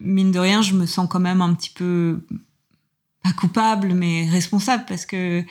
[0.00, 2.26] mine de rien, je me sens quand même un petit peu
[3.22, 5.42] pas coupable, mais responsable parce que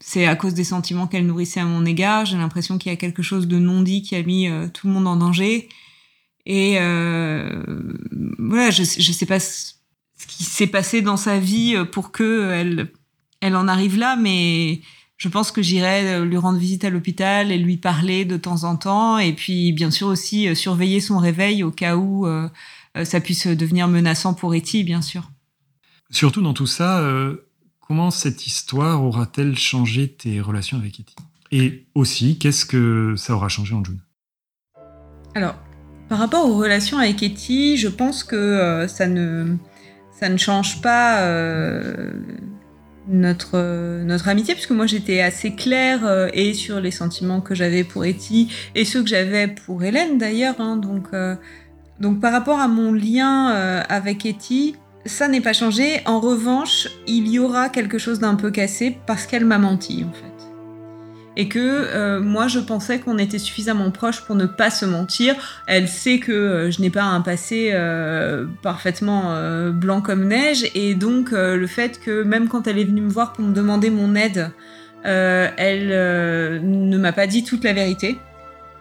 [0.00, 2.24] c'est à cause des sentiments qu'elle nourrissait à mon égard.
[2.24, 4.86] J'ai l'impression qu'il y a quelque chose de non dit qui a mis euh, tout
[4.88, 5.68] le monde en danger.
[6.46, 7.62] Et euh,
[8.38, 9.74] voilà, je, je sais pas ce
[10.26, 12.88] qui s'est passé dans sa vie pour que
[13.40, 14.80] elle en arrive là, mais
[15.16, 18.76] je pense que j'irai lui rendre visite à l'hôpital et lui parler de temps en
[18.76, 22.26] temps, et puis bien sûr aussi surveiller son réveil au cas où
[23.02, 25.30] ça puisse devenir menaçant pour Etty, bien sûr.
[26.10, 27.02] Surtout dans tout ça,
[27.90, 31.16] comment cette histoire aura-t-elle changé tes relations avec Etty
[31.50, 33.98] Et aussi, qu'est-ce que ça aura changé en June?
[35.34, 35.56] Alors,
[36.08, 39.56] par rapport aux relations avec Etty, je pense que euh, ça, ne,
[40.12, 42.12] ça ne change pas euh,
[43.08, 43.58] notre,
[44.04, 48.04] notre amitié, puisque moi j'étais assez claire euh, et sur les sentiments que j'avais pour
[48.04, 50.60] Etty et ceux que j'avais pour Hélène d'ailleurs.
[50.60, 50.76] Hein.
[50.76, 51.08] donc,
[51.98, 53.46] donc par rapport à mon lien
[53.88, 54.76] avec Etty,
[55.06, 56.00] ça n'est pas changé.
[56.06, 60.12] En revanche, il y aura quelque chose d'un peu cassé parce qu'elle m'a menti en
[60.12, 60.30] fait
[61.36, 65.34] et que euh, moi je pensais qu'on était suffisamment proches pour ne pas se mentir.
[65.66, 70.94] Elle sait que euh, je n'ai pas un passé euh, parfaitement blanc comme neige et
[70.94, 74.14] donc le fait que même quand elle est venue me voir pour me demander mon
[74.14, 74.50] aide,
[75.04, 75.88] elle
[76.62, 78.18] ne m'a pas dit toute la vérité.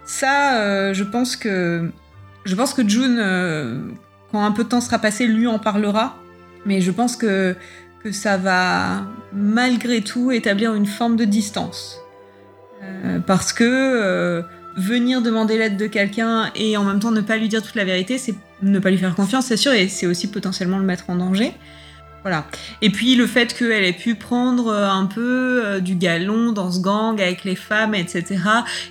[0.03, 1.89] Ça, je pense que
[2.45, 3.95] je pense que June,
[4.31, 6.17] quand un peu de temps sera passé, lui en parlera.
[6.65, 7.55] Mais je pense que
[8.03, 11.99] que ça va malgré tout établir une forme de distance.
[12.83, 14.41] Euh, parce que euh,
[14.77, 17.83] venir demander l'aide de quelqu'un et en même temps ne pas lui dire toute la
[17.83, 21.09] vérité, c'est ne pas lui faire confiance, c'est sûr, et c'est aussi potentiellement le mettre
[21.09, 21.53] en danger.
[22.23, 22.45] Voilà.
[22.81, 26.79] Et puis le fait qu'elle ait pu prendre euh, un peu du galon dans ce
[26.79, 28.37] gang avec les femmes, etc.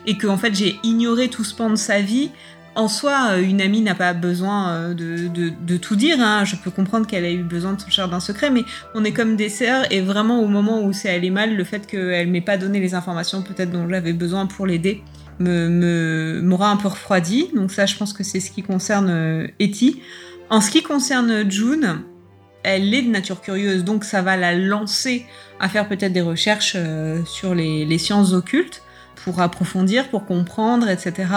[0.07, 2.31] Et qu'en fait j'ai ignoré tout ce pan de sa vie,
[2.79, 6.19] en soi, euh, une amie n'a pas besoin euh, de, tout dire.
[6.21, 6.45] Hein.
[6.45, 8.63] Je peux comprendre qu'elle a eu besoin de son jardin secret, mais
[8.95, 11.87] on est comme des sœurs et vraiment au moment où c'est allé mal, le fait
[11.87, 15.03] qu'elle m'ait pas donné les informations peut-être dont j'avais besoin pour l'aider
[15.41, 17.51] me m'aura un peu refroidi.
[17.55, 20.01] Donc ça, je pense que c'est ce qui concerne euh, Etty.
[20.49, 22.03] En ce qui concerne June,
[22.63, 25.27] elle est de nature curieuse, donc ça va la lancer
[25.59, 26.77] à faire peut-être des recherches
[27.27, 28.83] sur les sciences occultes
[29.29, 31.29] pour approfondir, pour comprendre, etc.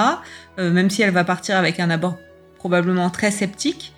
[0.59, 2.17] Euh, même si elle va partir avec un abord
[2.55, 3.91] probablement très sceptique.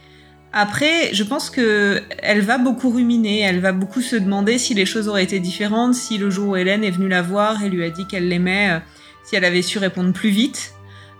[0.52, 4.88] Après, je pense que elle va beaucoup ruminer, elle va beaucoup se demander si les
[4.88, 7.84] choses auraient été différentes, si le jour où Hélène est venue la voir et lui
[7.84, 8.80] a dit qu'elle l'aimait, euh,
[9.24, 10.74] si elle avait su répondre plus vite,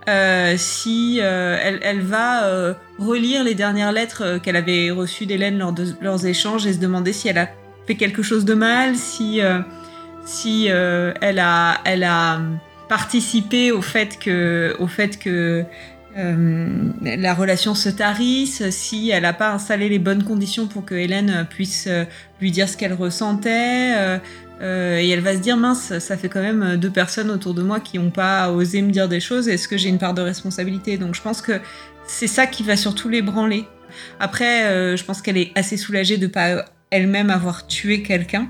[0.10, 6.26] euh, si elle, va relire les dernières lettres qu'elle avait reçues d'Hélène lors de leurs
[6.26, 7.50] échanges et se demander si elle a
[7.86, 9.42] fait quelque chose de mal, si
[10.26, 12.40] si euh, elle a, elle a
[12.90, 15.64] participé au fait que, au fait que
[16.18, 16.68] euh,
[17.02, 21.48] la relation se tarisse, si elle n'a pas installé les bonnes conditions pour que Hélène
[21.50, 22.06] puisse euh,
[22.40, 24.20] lui dire ce qu'elle ressentait.
[24.62, 27.80] et elle va se dire mince, ça fait quand même deux personnes autour de moi
[27.80, 29.50] qui n'ont pas osé me dire des choses.
[29.50, 30.98] Est-ce que j'ai une part de responsabilité?
[30.98, 31.60] Donc je pense que
[32.08, 33.66] c'est ça qui va surtout l'ébranler.
[34.20, 38.48] Après, je pense qu'elle est assez soulagée de pas elle-même avoir tué quelqu'un.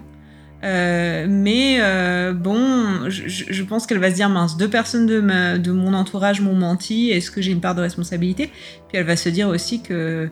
[0.63, 5.93] Euh, mais euh, bon, je, pense qu'elle va se dire mince, deux personnes de, mon
[5.93, 8.47] entourage m'ont menti, est-ce que j'ai une part de responsabilité?
[8.87, 10.29] Puis elle va se dire aussi que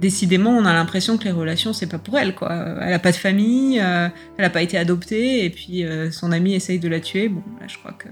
[0.00, 2.52] décidément, on a l'impression que les relations, c'est pas pour elle, quoi.
[2.80, 4.08] Elle a pas de famille, euh,
[4.38, 7.28] elle a pas été adoptée, et puis son ami essaye de la tuer.
[7.28, 8.08] Bon, là, je crois que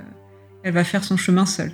[0.63, 1.73] elle va faire son chemin seule.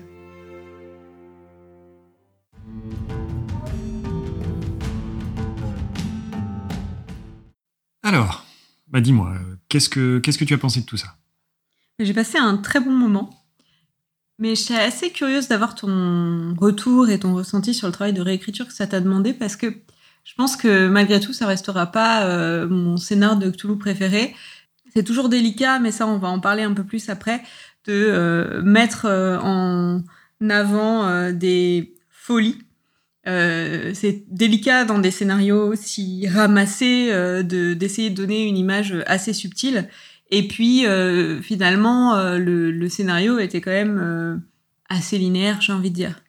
[8.03, 8.46] Alors,
[8.97, 9.35] bah dis-moi,
[9.69, 11.09] Qu'est-ce que, qu'est-ce que tu as pensé de tout ça?
[11.99, 13.29] J'ai passé un très bon moment.
[14.39, 18.67] Mais je assez curieuse d'avoir ton retour et ton ressenti sur le travail de réécriture
[18.67, 19.67] que ça t'a demandé parce que
[20.25, 24.35] je pense que malgré tout, ça restera pas euh, mon scénar de Cthulhu préféré.
[24.95, 27.43] C'est toujours délicat, mais ça, on va en parler un peu plus après,
[27.85, 30.03] de euh, mettre euh, en
[30.49, 32.66] avant des folies
[33.27, 38.95] euh, c'est délicat dans des scénarios si ramassés euh, de d'essayer de donner une image
[39.07, 39.89] assez subtile.
[40.31, 44.43] Et puis euh, finalement, le, le, scénario était quand même
[44.89, 46.21] assez linéaire, j'ai envie de dire.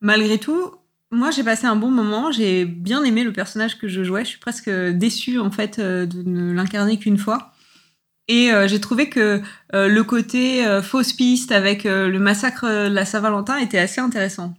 [0.00, 0.72] Malgré tout,
[1.10, 2.32] moi j'ai passé un bon moment.
[2.32, 4.24] J'ai bien aimé le personnage que je jouais.
[4.24, 7.52] Je suis presque déçue en fait de ne l'incarner qu'une fois.
[8.28, 9.40] Et j'ai trouvé que
[9.72, 14.54] le côté fausse piste avec le massacre de la Saint-Valentin était assez intéressant.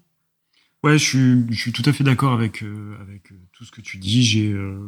[0.83, 3.71] Ouais, je suis, je suis tout à fait d'accord avec, euh, avec euh, tout ce
[3.71, 4.23] que tu dis.
[4.23, 4.79] J'ai euh,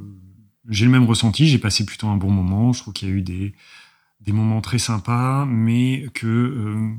[0.68, 1.48] j'ai le même ressenti.
[1.48, 2.74] J'ai passé plutôt un bon moment.
[2.74, 3.54] Je trouve qu'il y a eu des,
[4.22, 6.96] des moments très sympas, mais que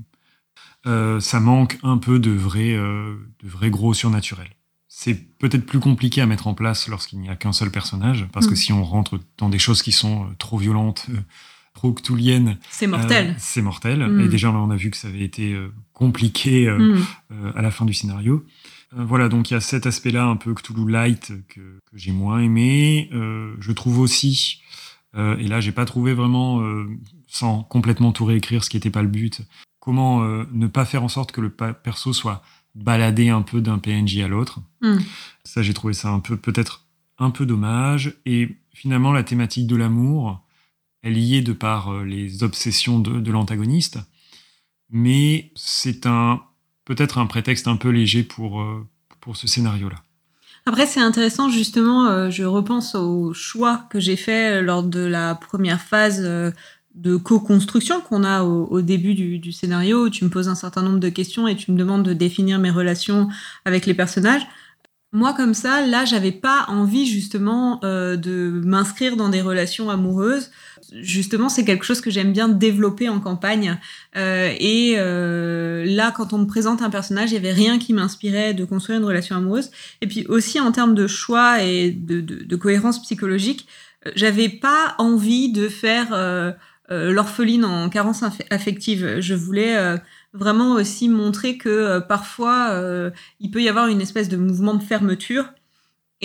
[0.84, 4.50] ça manque un peu de vrai, de vrai gros surnaturel.
[4.86, 8.46] C'est peut-être plus compliqué à mettre en place lorsqu'il n'y a qu'un seul personnage, parce
[8.46, 8.56] que mm.
[8.56, 11.06] si on rentre dans des choses qui sont trop violentes,
[11.72, 12.58] pro-cthulhienne.
[12.70, 13.34] C'est mortel.
[13.38, 14.06] c'est mortel.
[14.06, 14.20] Mm.
[14.20, 15.58] Et déjà, on a vu que ça avait été
[15.94, 17.52] compliqué Mm.
[17.56, 18.44] à la fin du scénario.
[18.96, 22.40] Voilà, donc il y a cet aspect-là un peu Cthulhu Light que, que j'ai moins
[22.40, 23.08] aimé.
[23.12, 24.62] je trouve aussi,
[25.16, 26.62] et là, j'ai pas trouvé vraiment,
[27.26, 29.42] sans complètement tout réécrire, ce qui n'était pas le but,
[29.80, 30.22] comment
[30.52, 32.42] ne pas faire en sorte que le perso soit
[32.74, 34.60] baladé un peu d'un PNJ à l'autre.
[34.80, 34.98] Mm.
[35.44, 36.86] Ça, j'ai trouvé ça un peu, peut-être
[37.18, 38.14] un peu dommage.
[38.26, 40.44] Et finalement, la thématique de l'amour,
[41.02, 43.98] elle y est de par euh, les obsessions de, de l'antagoniste.
[44.90, 46.42] Mais c'est un,
[46.84, 48.86] peut-être un prétexte un peu léger pour, euh,
[49.20, 49.96] pour ce scénario-là.
[50.66, 55.34] Après, c'est intéressant, justement, euh, je repense au choix que j'ai fait lors de la
[55.34, 56.50] première phase euh,
[56.94, 60.08] de co-construction qu'on a au, début du, du, scénario.
[60.08, 62.70] Tu me poses un certain nombre de questions et tu me demandes de définir mes
[62.70, 63.28] relations
[63.64, 64.46] avec les personnages.
[65.14, 70.50] Moi, comme ça, là, j'avais pas envie justement euh, de m'inscrire dans des relations amoureuses.
[71.00, 73.78] Justement, c'est quelque chose que j'aime bien développer en campagne.
[74.16, 77.92] Euh, et euh, là, quand on me présente un personnage, il y avait rien qui
[77.92, 79.70] m'inspirait de construire une relation amoureuse.
[80.00, 83.66] Et puis aussi en termes de choix et de, de, de cohérence psychologique,
[84.14, 86.52] j'avais pas envie de faire euh,
[86.90, 89.20] euh, l'orpheline en carence affective.
[89.20, 89.96] Je voulais euh,
[90.34, 94.74] vraiment aussi montrer que euh, parfois euh, il peut y avoir une espèce de mouvement
[94.74, 95.46] de fermeture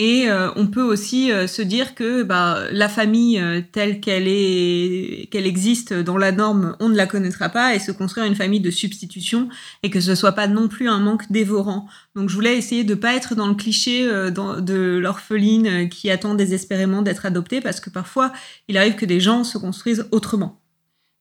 [0.02, 5.46] et euh, on peut aussi se dire que bah, la famille telle qu'elle est qu'elle
[5.46, 8.70] existe dans la norme, on ne la connaîtra pas et se construire une famille de
[8.70, 9.50] substitution
[9.82, 11.86] et que ce soit pas non plus un manque dévorant.
[12.14, 17.02] Donc je voulais essayer de pas être dans le cliché de l'orpheline qui attend désespérément
[17.02, 18.32] d'être adoptée parce que parfois
[18.68, 20.60] il arrive que des gens se construisent autrement.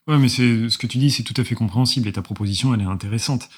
[0.08, 2.74] Ouais, mais c'est ce que tu dis, c'est tout à fait compréhensible et ta proposition,
[2.74, 3.50] elle est intéressante.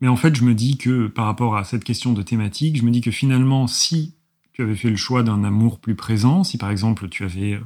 [0.00, 2.84] Mais en fait, je me dis que par rapport à cette question de thématique, je
[2.84, 4.14] me dis que finalement, si
[4.60, 7.60] tu avais fait le choix d'un amour plus présent, si par exemple tu avais euh,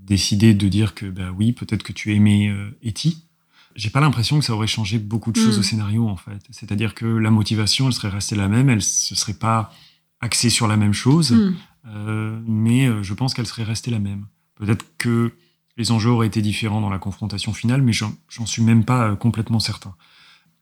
[0.00, 3.24] décidé de dire que bah oui, peut-être que tu aimais euh, Etty,
[3.74, 6.40] j'ai pas l'impression que ça aurait changé beaucoup de choses au scénario en fait.
[6.50, 9.72] C'est-à-dire que la motivation, elle serait restée la même, elle se serait pas
[10.20, 11.56] axée sur la même chose, Mm.
[11.88, 14.26] euh, mais euh, je pense qu'elle serait restée la même.
[14.56, 15.32] Peut-être que
[15.76, 19.60] les enjeux auraient été différents dans la confrontation finale, mais j'en suis même pas complètement
[19.60, 19.94] certain.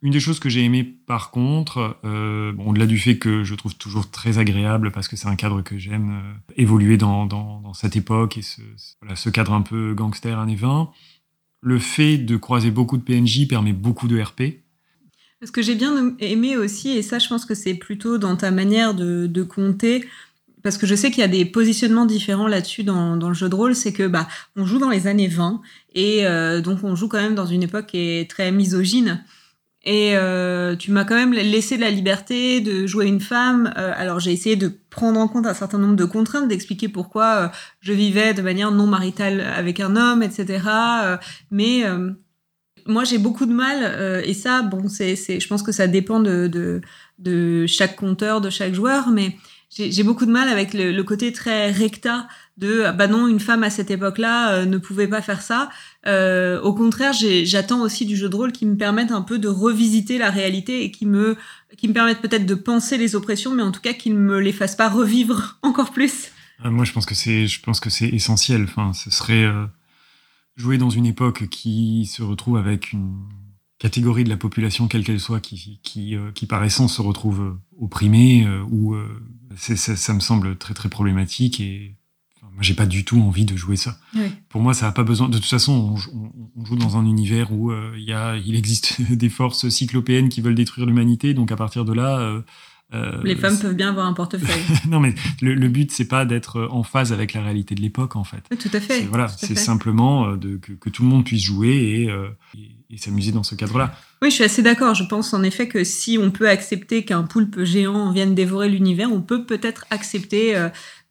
[0.07, 3.75] Une des choses que j'ai aimé par contre, euh, au-delà du fait que je trouve
[3.75, 8.39] toujours très agréable parce que c'est un cadre que j'aime euh, évoluer dans, cette époque
[8.39, 10.91] et ce, cadre un peu gangster années 20,
[11.61, 14.63] le fait de croiser beaucoup de PNJ permet beaucoup de RP.
[15.43, 18.53] Ce que j'ai bien aimé aussi, et ça je pense que c'est plutôt dans ta
[18.53, 20.05] manière de, compter,
[20.63, 23.49] parce que je sais qu'il y a des positionnements différents là-dessus dans, dans le jeu
[23.49, 25.61] de rôle, c'est que bah on joue dans les années 20
[25.97, 29.25] et euh, donc on joue quand même dans une époque qui est très misogyne.
[29.89, 33.73] Et euh, tu m'as quand même laissé la liberté de jouer une femme.
[33.79, 37.35] Euh, alors j'ai essayé de prendre en compte un certain nombre de contraintes, d'expliquer pourquoi
[37.37, 37.49] euh,
[37.81, 40.65] je vivais de manière non maritale avec un homme, etc.
[41.05, 41.17] Euh,
[41.53, 42.11] mais euh,
[42.87, 46.21] moi j'ai beaucoup de mal et ça bon c'est c'est je pense que ça dépend
[46.21, 46.81] de de,
[47.19, 49.37] de chaque compteur de chaque joueur mais
[49.71, 53.29] j'ai j'ai beaucoup de mal avec le, le côté très recta de ah bah non
[53.29, 55.71] une femme à cette époque-là euh, ne pouvait pas faire ça
[56.07, 57.13] Euh, au contraire
[57.45, 60.85] j'attends aussi du jeu de rôle qui me permette un peu de revisiter la réalité
[60.85, 61.37] et qui me
[61.77, 64.39] qui me permette peut-être de penser les oppressions mais en tout cas qui ne me
[64.39, 66.31] les fasse pas revivre encore plus
[66.65, 68.65] Euh, moi, je pense que c'est, je pense que c'est essentiel.
[68.65, 69.67] Enfin, ce serait euh,
[70.57, 73.15] jouer dans une époque qui se retrouve avec une
[73.79, 77.59] catégorie de la population, quelle qu'elle soit, qui, qui, euh, qui par essence se retrouve
[77.79, 78.97] opprimée, euh, ou
[79.57, 81.95] ça, ça me semble très très problématique et
[82.57, 83.99] moi j'ai pas du tout envie de jouer ça.
[84.17, 84.33] Oui.
[84.49, 85.29] Pour moi, ça a pas besoin.
[85.29, 88.13] De toute façon, on, jou- on- on joue dans un univers où euh, il y
[88.13, 91.35] a, il existe des forces cyclopéennes qui veulent détruire l'humanité.
[91.35, 92.41] Donc à partir de là, euh,
[92.95, 96.25] euh, les femmes peuvent bien avoir un portefeuille non, mais le, le but, c'est pas
[96.25, 98.45] d'être en phase avec la réalité de l'époque, en fait.
[98.51, 101.25] Oui, tout à fait C'est- Voilà, c'est simplement euh, de, que, que tout le monde
[101.25, 102.03] puisse jouer et,
[102.59, 103.95] et, et s'amuser dans ce cadre-là.
[104.23, 104.95] Oui, je suis assez d'accord.
[104.95, 109.13] Je pense en effet que si on peut accepter qu'un poulpe géant vienne dévorer l'univers,
[109.13, 110.55] on peut peut-être accepter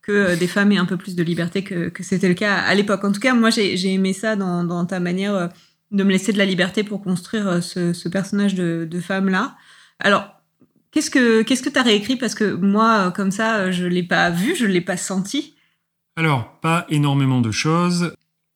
[0.06, 2.76] que euh, des femmes aient un peu plus de liberté que, c'était le cas à
[2.76, 3.04] l'époque.
[3.04, 5.48] En tout cas, moi, j'ai aimé ça dans, ta manière euh,
[5.92, 9.56] de me laisser de la liberté pour construire euh, ce, personnage de, femme-là.
[10.00, 10.30] Alors,
[10.92, 12.18] qu'est-ce que qu'est-ce que as réécrit?
[12.18, 15.56] Parce que moi, comme ça, je l'ai pas vu, je l'ai pas senti.
[16.16, 18.14] Alors, pas énormément de choses.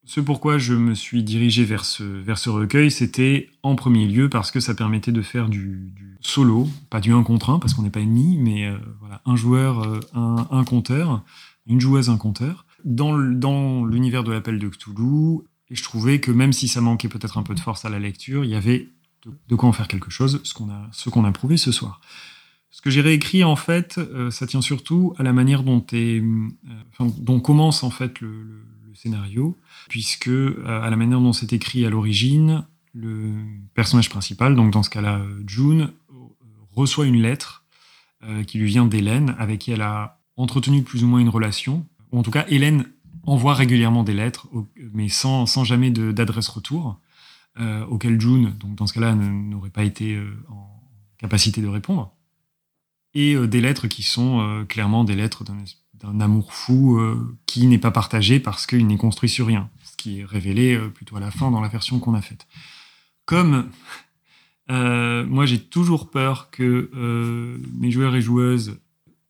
[0.09, 4.27] Ce pourquoi je me suis dirigé vers ce, vers ce recueil, c'était en premier lieu
[4.27, 7.83] parce que ça permettait de faire du, solo, pas du 1 contre 1, parce qu'on
[7.83, 11.21] n'est pas ennemis, mais euh, voilà, un joueur, euh, un, un compteur,
[11.67, 15.41] une joueuse, un compteur, dans l'univers de l'appel de Cthulhu.
[15.69, 17.99] Et je trouvais que même si ça manquait peut-être un peu de force à la
[17.99, 18.89] lecture, il y avait
[19.47, 22.01] de, quoi en faire quelque chose, ce qu'on a, qu'on a prouvé ce soir.
[22.71, 26.23] Ce que j'ai réécrit, en fait, euh, ça tient surtout à la manière dont, est,
[26.99, 28.63] dont commence en fait le-
[28.95, 30.29] scénario, puisque
[30.65, 33.33] à la manière dont c'est écrit à l'origine, le
[33.73, 35.91] personnage principal, donc dans ce cas-là June,
[36.71, 37.65] reçoit une lettre
[38.47, 41.85] qui lui vient d'Hélène, avec qui elle a entretenu plus ou moins une relation.
[42.11, 42.85] Ou en tout cas, Hélène
[43.23, 44.47] envoie régulièrement des lettres,
[44.93, 46.99] mais sans, sans jamais d'adresse retour,
[47.59, 50.81] euh, auquel June, donc dans ce cas-là, n'aurait pas été euh, en
[51.17, 52.13] capacité de répondre.
[53.13, 55.43] Et euh, des lettres qui sont euh, clairement des lettres
[56.01, 56.99] d'un amour fou
[57.45, 61.17] qui n'est pas partagé parce qu'il n'est construit sur rien, ce qui est révélé plutôt
[61.17, 62.47] à la fin dans la version qu'on a faite.
[63.25, 63.69] Comme
[64.69, 68.79] moi j'ai toujours peur que mes joueurs et joueuses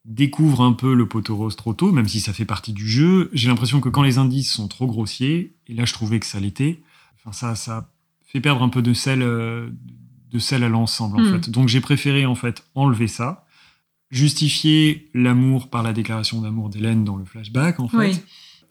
[0.10, 3.30] découvre un peu le poteau rose trop tôt, même si ça fait partie du jeu.
[3.32, 6.40] J'ai l'impression que quand les indices sont trop grossiers, et là je trouvais que ça
[6.40, 6.82] l'était,
[7.16, 7.92] enfin ça, ça
[8.26, 9.70] fait perdre un peu de sel, euh,
[10.32, 11.42] de sel à l'ensemble en hmm.
[11.42, 11.50] fait.
[11.50, 13.46] Donc j'ai préféré en fait enlever ça,
[14.12, 18.24] justifier l'amour par la déclaration d'amour d'Hélène dans le flashback en fait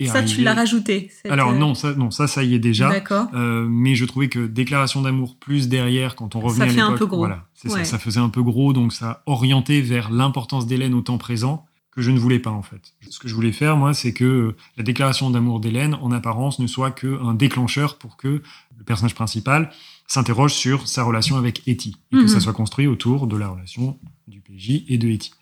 [0.07, 1.11] ça, tu l'as rajouté.
[1.29, 2.89] Alors non, ça, non, ça, ça y est déjà.
[2.89, 3.27] D'accord.
[3.35, 6.95] Euh, mais je trouvais que déclaration d'amour plus derrière, quand on revenait ça à l'époque,
[6.95, 7.19] un peu gros.
[7.19, 11.19] voilà, ça, ça faisait un peu gros, donc ça orientait vers l'importance d'Hélène au temps
[11.19, 12.95] présent que je ne voulais pas en fait.
[13.11, 16.67] Ce que je voulais faire, moi, c'est que la déclaration d'amour d'Hélène, en apparence, ne
[16.67, 18.43] soit qu'un déclencheur pour que
[18.79, 19.71] le personnage principal
[20.09, 22.41] s'interroge sur sa relation avec Etty et que ça mhm.
[22.41, 25.33] soit construit autour de la relation du PJ et de Etty.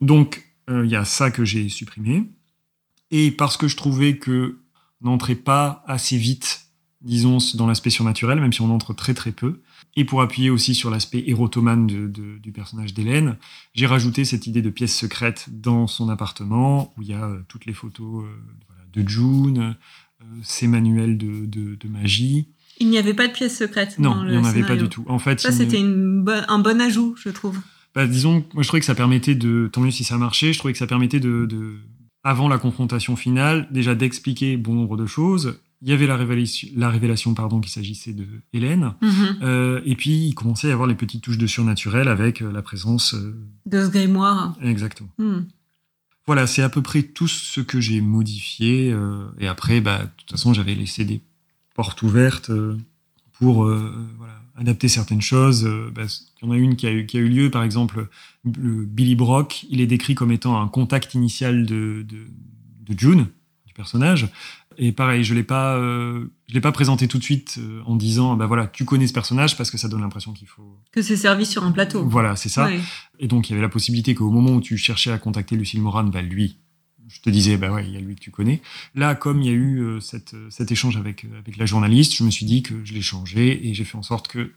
[0.00, 2.24] Donc, euh, il y a ça que j'ai supprimé
[3.10, 4.58] et parce que je trouvais que
[5.00, 6.66] n'entrait pas assez vite,
[7.00, 9.62] disons, dans l'aspect surnaturel, même si on entre très très peu.
[9.96, 13.36] Et pour appuyer aussi sur l'aspect érotomane du personnage d'Hélène,
[13.74, 17.40] j'ai rajouté cette idée de pièce secrète dans son appartement, où il y a euh,
[17.48, 18.28] toutes les photos euh,
[18.92, 19.76] de June,
[20.42, 22.48] ses manuels de, magie.
[22.78, 23.98] Il n'y avait pas de pièce secrète.
[23.98, 25.04] Non, il n'y en avait pas du tout.
[25.08, 27.58] En fait, ça, c'était un bon ajout, je trouve.
[27.94, 29.68] Bah, disons, moi, je trouvais que ça permettait de.
[29.72, 31.46] Tant mieux si ça marchait, je trouvais que ça permettait de
[32.24, 35.60] avant la confrontation finale, déjà d'expliquer bon nombre de choses.
[35.80, 38.94] Il y avait la révélation, la révélation pardon, qu'il s'agissait de Hélène.
[39.00, 39.36] Mhm.
[39.42, 42.50] Euh, et puis, il commençait à y avoir les petites touches de surnaturel avec euh,
[42.50, 43.14] la présence...
[43.14, 44.56] Euh, de ce grimoire.
[44.60, 45.10] Exactement.
[45.18, 45.44] Hmm.
[46.26, 48.94] Voilà, c'est à peu près tout ce que j'ai modifié.
[49.38, 51.22] et après, bah, de toute façon, j'avais laissé des
[51.78, 52.50] portes ouvertes
[53.38, 55.64] pour voilà, adapter certaines choses.
[55.64, 56.02] Euh, bah,
[56.42, 58.08] il y en a une qui a, eu, qui a eu lieu, par exemple,
[58.44, 63.26] le Billy Brock, il est décrit comme étant un contact initial de, de, June,
[63.66, 64.28] du personnage.
[64.80, 67.96] Et pareil, je l'ai pas, euh, je l'ai pas présenté tout de suite euh, en
[67.96, 70.78] disant, bah voilà, tu connais ce personnage parce que ça donne l'impression qu'il faut.
[70.92, 72.04] Que c'est servi sur un plateau.
[72.06, 72.70] Voilà, c'est ça.
[73.18, 75.82] Et donc il y avait la possibilité qu'au moment où tu cherchais à contacter Lucille
[75.82, 76.58] Moran, bah lui,
[77.08, 78.60] je te disais, bah ouais, il y a lui que tu connais.
[78.94, 81.66] Là, comme il y a eu euh, cette, euh, cet échange avec, euh, avec la
[81.66, 84.52] journaliste, je me suis dit que je l'ai changé et j'ai fait en sorte que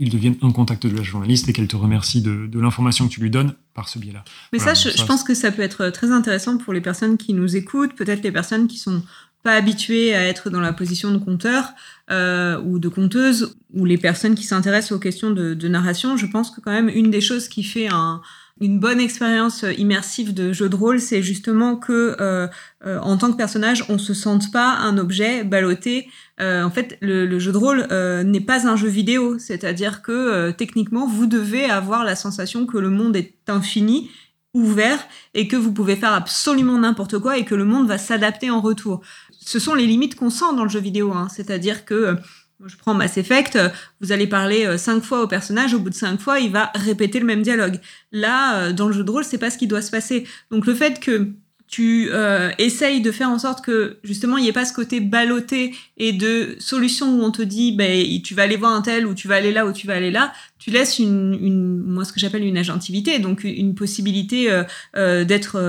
[0.00, 3.12] il devienne un contact de la journaliste et qu'elle te remercie de, de l'information que
[3.12, 4.24] tu lui donnes par ce biais-là.
[4.52, 7.54] Mais ça, je, pense que ça peut être très intéressant pour les personnes qui nous
[7.54, 9.04] écoutent, peut-être les personnes qui sont
[9.44, 11.72] pas habituées à être dans la position de compteur
[12.10, 16.16] euh, ou de conteuse, ou les personnes qui s'intéressent aux questions de, de narration.
[16.16, 18.20] Je pense que quand même une des choses qui fait un,
[18.60, 22.48] une bonne expérience euh, immersive de jeu de rôle, c'est justement que euh,
[22.86, 26.08] euh, en tant que personnage, on se sente pas un objet ballotté.
[26.38, 27.86] en fait, le, jeu de rôle
[28.24, 32.90] n'est pas un jeu vidéo, c'est-à-dire que techniquement, vous devez avoir la sensation que le
[32.90, 34.10] monde est infini,
[34.52, 34.98] ouvert,
[35.34, 38.60] et que vous pouvez faire absolument n'importe quoi et que le monde va s'adapter en
[38.60, 39.00] retour.
[39.32, 41.28] Ce sont les limites qu'on sent dans le jeu vidéo, hein.
[41.34, 42.16] c'est-à-dire que
[42.64, 43.68] je prends Mass Effect, euh,
[44.00, 46.70] vous allez parler euh, cinq fois au personnage, au bout de cinq fois, il va
[46.74, 47.78] répéter le même dialogue.
[48.12, 50.26] Là, euh, dans le jeu de rôle, c'est pas ce qui doit se passer.
[50.50, 51.32] Donc le fait que
[51.68, 52.10] tu
[52.58, 56.12] essayes de faire en sorte que justement il n'y ait pas ce côté ballotté et
[56.12, 59.26] de solution où on te dit ben tu vas aller voir un tel ou tu
[59.26, 62.20] vas aller là ou tu vas aller là tu laisses une, une moi ce que
[62.20, 64.48] j'appelle une agentivité donc une possibilité
[64.94, 65.60] d'être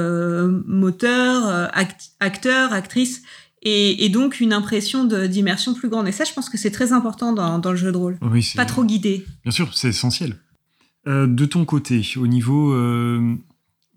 [0.67, 1.71] moteur
[2.19, 3.23] acteur actrice
[3.63, 6.07] et, donc une impression d'immersion plus grande.
[6.07, 8.17] Et ça, je pense que c'est très important dans, le jeu de rôle.
[8.55, 9.25] pas trop guidé.
[9.43, 10.35] Bien sûr, c'est essentiel.
[11.07, 13.35] Euh, de ton côté, au niveau euh,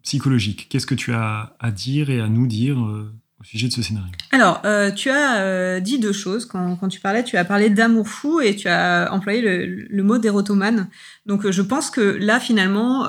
[0.03, 3.73] psychologique, qu'est-ce que tu as à dire et à nous dire euh, au sujet de
[3.73, 4.13] ce scénario?
[4.31, 4.63] Alors,
[4.95, 7.25] tu as dit deux choses quand, tu parlais.
[7.25, 10.89] Tu as parlé d'amour fou et tu as employé le, le mot d'érotomane.
[11.27, 13.09] Donc, je pense que là, finalement,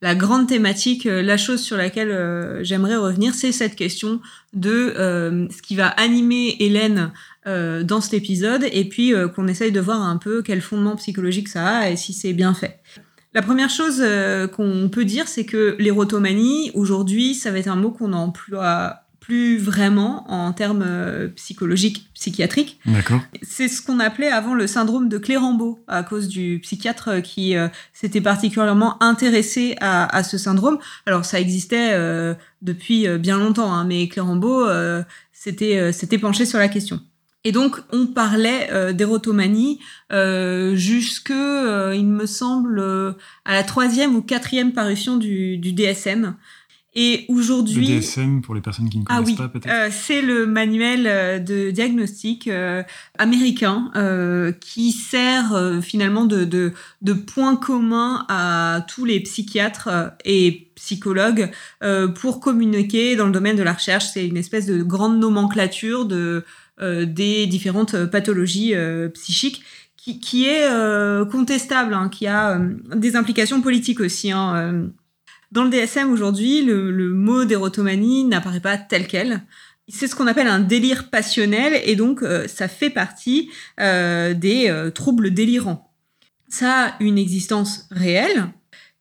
[0.00, 4.20] la grande thématique, euh, la chose sur laquelle euh, j'aimerais revenir, c'est cette question
[4.52, 7.12] de euh, ce qui va animer Hélène
[7.46, 11.66] dans cet épisode, et puis qu'on essaye de voir un peu quel fondement psychologique ça
[11.66, 12.80] a et si c'est bien fait.
[13.32, 14.04] La première chose
[14.54, 18.96] qu'on peut dire, c'est que l'érotomanie, aujourd'hui, ça va être un mot qu'on emploie
[19.28, 22.80] plus vraiment en termes euh, psychologiques, psychiatriques.
[22.86, 23.20] D'accord.
[23.42, 27.68] C'est ce qu'on appelait avant le syndrome de Clérambault, à cause du psychiatre qui euh,
[27.92, 30.78] s'était particulièrement intéressé à, ce syndrome.
[31.04, 34.66] Alors ça existait euh, depuis bien longtemps, hein, mais Clérambault
[35.32, 36.98] s'était penché sur la question.
[37.44, 39.78] Et donc, on parlait d'érotomanie
[40.74, 42.80] jusque, il me semble,
[43.44, 46.34] à la troisième ou quatrième parution du, du DSM.
[46.94, 47.86] Et aujourd'hui.
[47.86, 51.06] Le DSM, pour les personnes qui ne ah connaissent pas, peut-être euh, C'est le manuel
[51.06, 52.82] euh, de diagnostic euh,
[53.18, 53.90] américain
[54.60, 56.72] qui sert finalement de, de,
[57.02, 61.50] de, point commun à tous les psychiatres et psychologues
[62.14, 64.06] pour communiquer dans le domaine de la recherche.
[64.12, 66.44] C'est une espèce de grande nomenclature de,
[66.80, 68.74] des différentes pathologies
[69.14, 69.62] psychiques.
[69.96, 70.68] Qui, qui est
[71.30, 72.58] contestable, hein, qui a
[72.94, 74.30] des implications politiques aussi.
[74.30, 74.90] Hein,
[75.50, 79.42] dans le DSM aujourd'hui, le, mot d'érotomanie n'apparaît pas tel quel.
[79.88, 84.68] C'est ce qu'on appelle un délire passionnel et donc euh, ça fait partie euh, des
[84.68, 85.90] euh, troubles délirants.
[86.48, 88.48] Ça a une existence réelle.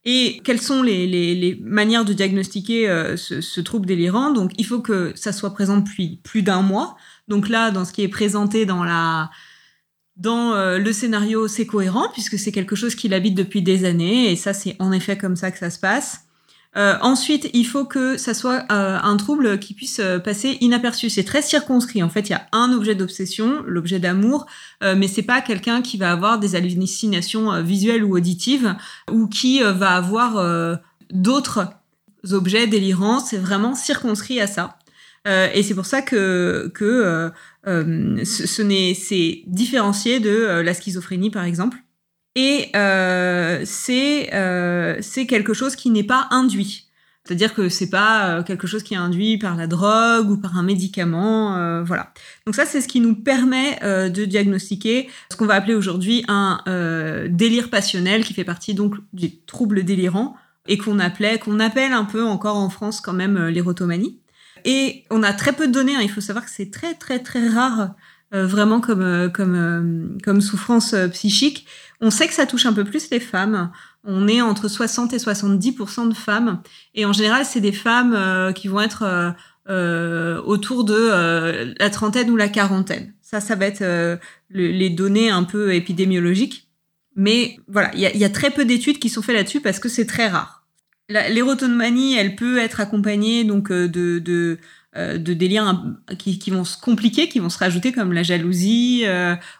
[0.05, 2.87] Et quelles sont les, manières de diagnostiquer
[3.17, 4.31] ce, trouble délirant?
[4.31, 6.95] Donc il faut que ça soit présent depuis plus d'un mois.
[7.27, 9.29] Donc là, dans ce qui est présenté dans la
[10.15, 14.37] dans le scénario, c'est cohérent puisque c'est quelque chose qui l'habite depuis des années et
[14.37, 16.26] ça c'est en effet comme ça que ça se passe.
[16.77, 21.09] Euh, ensuite, il faut que ça soit euh, un trouble qui puisse euh, passer inaperçu.
[21.09, 22.03] C'est très circonscrit.
[22.03, 24.45] En fait, il y a un objet d'obsession, l'objet d'amour,
[24.81, 28.75] mais c'est pas quelqu'un qui va avoir des hallucinations visuelles ou auditives
[29.11, 30.79] ou qui va avoir
[31.11, 31.69] d'autres
[32.31, 33.19] objets délirants.
[33.19, 34.77] C'est vraiment circonscrit à ça.
[35.25, 37.31] et c'est pour ça que, que
[37.65, 41.77] ce, n'est c'est différencié de la schizophrénie, par exemple.
[42.39, 46.85] Et euh, euh, c'est quelque chose qui n'est pas induit.
[47.25, 50.55] C'est-à-dire que c'est pas euh, quelque chose qui est induit par la drogue ou par
[50.55, 52.13] un médicament, euh, voilà.
[52.45, 56.61] Donc ça, c'est ce qui nous permet de diagnostiquer ce qu'on va appeler aujourd'hui un
[57.27, 60.35] délire passionnel, qui fait partie donc du trouble délirant
[60.67, 64.19] et qu'on appelait, qu'on appelle un peu encore en France quand même l'érotomanie.
[64.63, 65.95] Et on a très peu de données.
[65.95, 66.01] Hein.
[66.03, 67.95] Il faut savoir que c'est très très très rare,
[68.31, 71.65] vraiment comme comme comme souffrance psychique.
[72.01, 73.71] On sait que ça touche un peu plus les femmes.
[74.03, 76.61] On est entre 60 et 70% de femmes.
[76.93, 79.31] Et en général, c'est des femmes euh, qui vont être euh,
[79.69, 83.13] euh, autour de la trentaine ou la quarantaine.
[83.21, 84.19] Ça, ça va être
[84.49, 86.69] les données un peu épidémiologiques.
[87.15, 90.05] Mais voilà, il y a, très peu d'études qui sont faites là-dessus parce que c'est
[90.05, 90.65] très rare.
[91.09, 94.59] L'érotomanie, elle peut être accompagnée donc de, de
[94.97, 95.83] de délires
[96.17, 99.05] qui, qui, vont se compliquer, qui vont se rajouter comme la jalousie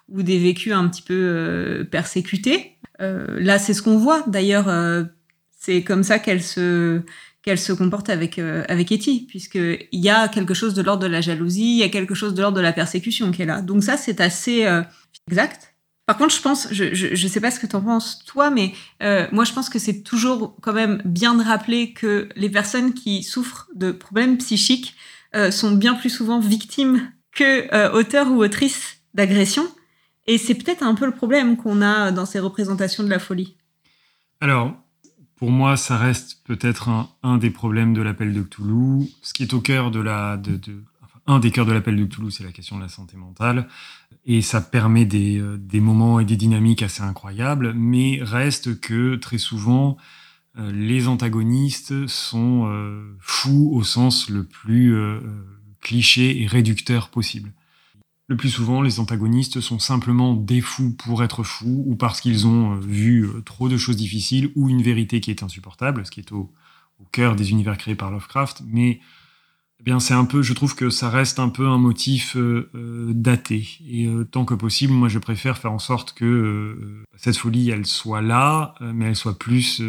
[0.10, 2.78] ou des vécus un petit peu persécutés.
[3.02, 4.24] Euh, là, c'est ce qu'on voit.
[4.28, 5.04] D'ailleurs, euh,
[5.60, 7.02] c'est comme ça qu'elle se
[7.42, 8.92] qu'elle se comporte avec euh, avec
[10.02, 12.42] y a quelque chose de l'ordre de la jalousie, il y a quelque chose de
[12.42, 13.62] l'ordre de la persécution est là.
[13.62, 14.66] Donc ça, c'est assez
[15.28, 15.74] exact.
[16.06, 18.74] Par contre, je pense, je, je, sais pas ce que tu en penses toi, mais
[19.32, 23.24] moi je pense que c'est toujours quand même bien de rappeler que les personnes qui
[23.24, 24.96] souffrent de problèmes psychiques
[25.52, 29.68] sont bien plus souvent victimes que auteurs ou autrices d'agressions.
[30.28, 33.56] Et c'est peut-être un peu le problème qu'on a dans ces représentations de la folie.
[34.42, 34.76] Alors,
[35.38, 36.90] pour moi, ça reste peut-être
[37.24, 39.08] un, des problèmes de l'appel de Cthulhu.
[39.22, 40.60] Ce qui est au cœur de la, de,
[41.28, 43.68] un des cœurs de l'appel de Cthulhu, c'est la question de la santé mentale.
[44.26, 49.16] Et ça permet des, euh, des, moments et des dynamiques assez incroyables, mais reste que
[49.16, 50.02] très souvent, euh,
[50.58, 54.96] les antagonistes sont euh, fous au sens le plus
[55.82, 57.54] cliché et réducteur possible.
[58.30, 62.46] Le plus souvent, les antagonistes sont simplement des fous pour être fous ou parce qu'ils
[62.46, 66.12] ont euh, vu euh, trop de choses difficiles ou une vérité qui est insupportable, ce
[66.12, 66.52] qui est au,
[67.00, 68.64] au cœur des univers créés par Lovecraft.
[68.68, 69.00] Mais
[69.80, 72.70] eh bien, c'est un peu, je trouve que ça reste un peu un motif euh,
[72.74, 73.68] euh daté.
[73.88, 77.70] Et euh, tant que possible, moi, je préfère faire en sorte que euh, cette folie,
[77.70, 79.82] elle soit là, mais elle soit plus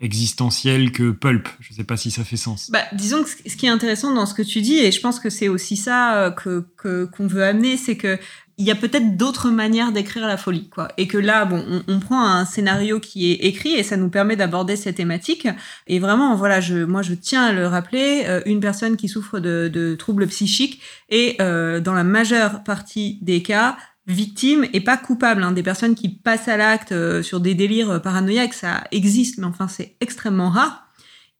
[0.00, 1.48] existentielle que pulp.
[1.60, 2.70] Je ne sais pas si ça fait sens.
[2.72, 5.20] Bah, disons que ce qui est intéressant dans ce que tu dis, et je pense
[5.20, 6.66] que c'est aussi ça que
[7.12, 8.18] qu'on veut amener, c'est que
[8.56, 10.88] il y a peut-être d'autres manières d'écrire la folie, quoi.
[10.96, 14.36] Et que là, bon, on, prend un scénario qui est écrit et ça nous permet
[14.36, 15.48] d'aborder cette thématique.
[15.86, 19.40] Et vraiment, voilà, je, moi, je tiens à le rappeler, euh, une personne qui souffre
[19.40, 23.76] de, troubles psychiques est, euh, dans la majeure partie des cas,
[24.06, 25.42] victime et pas coupable.
[25.42, 25.52] Hein.
[25.52, 29.66] Des personnes qui passent à l'acte euh, sur des délires paranoïaques, ça existe, mais enfin,
[29.66, 30.86] c'est extrêmement rare.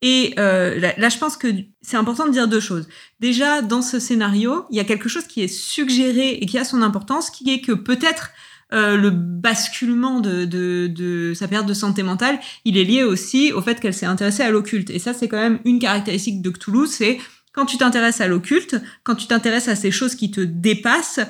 [0.06, 1.48] Et euh, là, je pense que
[1.80, 2.86] c'est important de dire deux choses.
[3.20, 6.64] Déjà, dans ce scénario, il y a quelque chose qui est suggéré et qui a
[6.64, 8.28] son importance, qui est que peut-être
[8.74, 13.50] euh, le basculement de, de, de, sa perte de santé mentale, il est lié aussi
[13.54, 14.90] au fait qu'elle s'est intéressée à l'occulte.
[14.90, 17.18] Et ça, c'est quand même une caractéristique de Cthulhu, c'est
[17.54, 21.20] Quand tu t'intéresses à l'occulte, quand tu t'intéresses à ces choses qui te dépassent,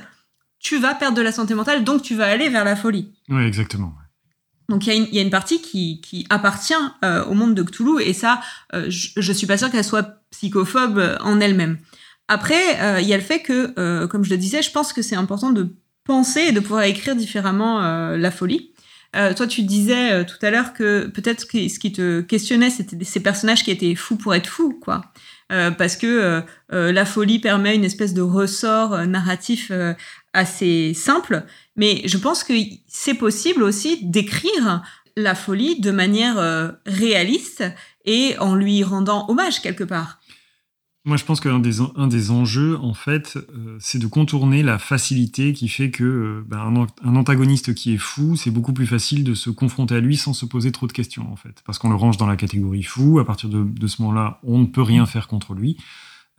[0.59, 3.13] tu vas perdre de la santé mentale, donc tu vas aller vers la folie.
[3.29, 3.95] Oui, exactement.
[4.69, 8.41] Donc il y, a une partie qui, appartient euh, au monde de Cthulhu et ça,
[8.75, 11.79] euh, je, je suis pas sûre qu'elle soit psychophobe euh, en elle-même.
[12.29, 15.15] Après, il y a le fait que, comme je le disais, je pense que c'est
[15.15, 17.83] important de penser et de pouvoir écrire différemment
[18.17, 18.73] la folie.
[19.13, 23.63] toi, tu disais tout à l'heure que peut-être ce qui te questionnait, c'était ces personnages
[23.63, 25.13] qui étaient fous pour être fous, quoi.
[25.51, 29.71] parce que la folie permet une espèce de ressort narratif
[30.33, 31.45] assez simple,
[31.77, 32.53] mais je pense que
[32.87, 34.83] c'est possible aussi d'écrire
[35.17, 37.65] la folie de manière euh, réaliste
[38.05, 40.21] et en lui rendant hommage quelque part.
[41.07, 44.79] Moi, je pense qu'un des, un des enjeux, en fait, euh, c'est de contourner la
[44.79, 49.23] facilité qui fait que euh, ben, un, antagoniste qui est fou, c'est beaucoup plus facile
[49.23, 51.63] de se confronter à lui sans se poser trop de questions, en fait.
[51.67, 53.19] Parce qu'on le range dans la catégorie fou.
[53.19, 55.77] À partir de, de ce moment-là, on ne peut rien faire contre lui.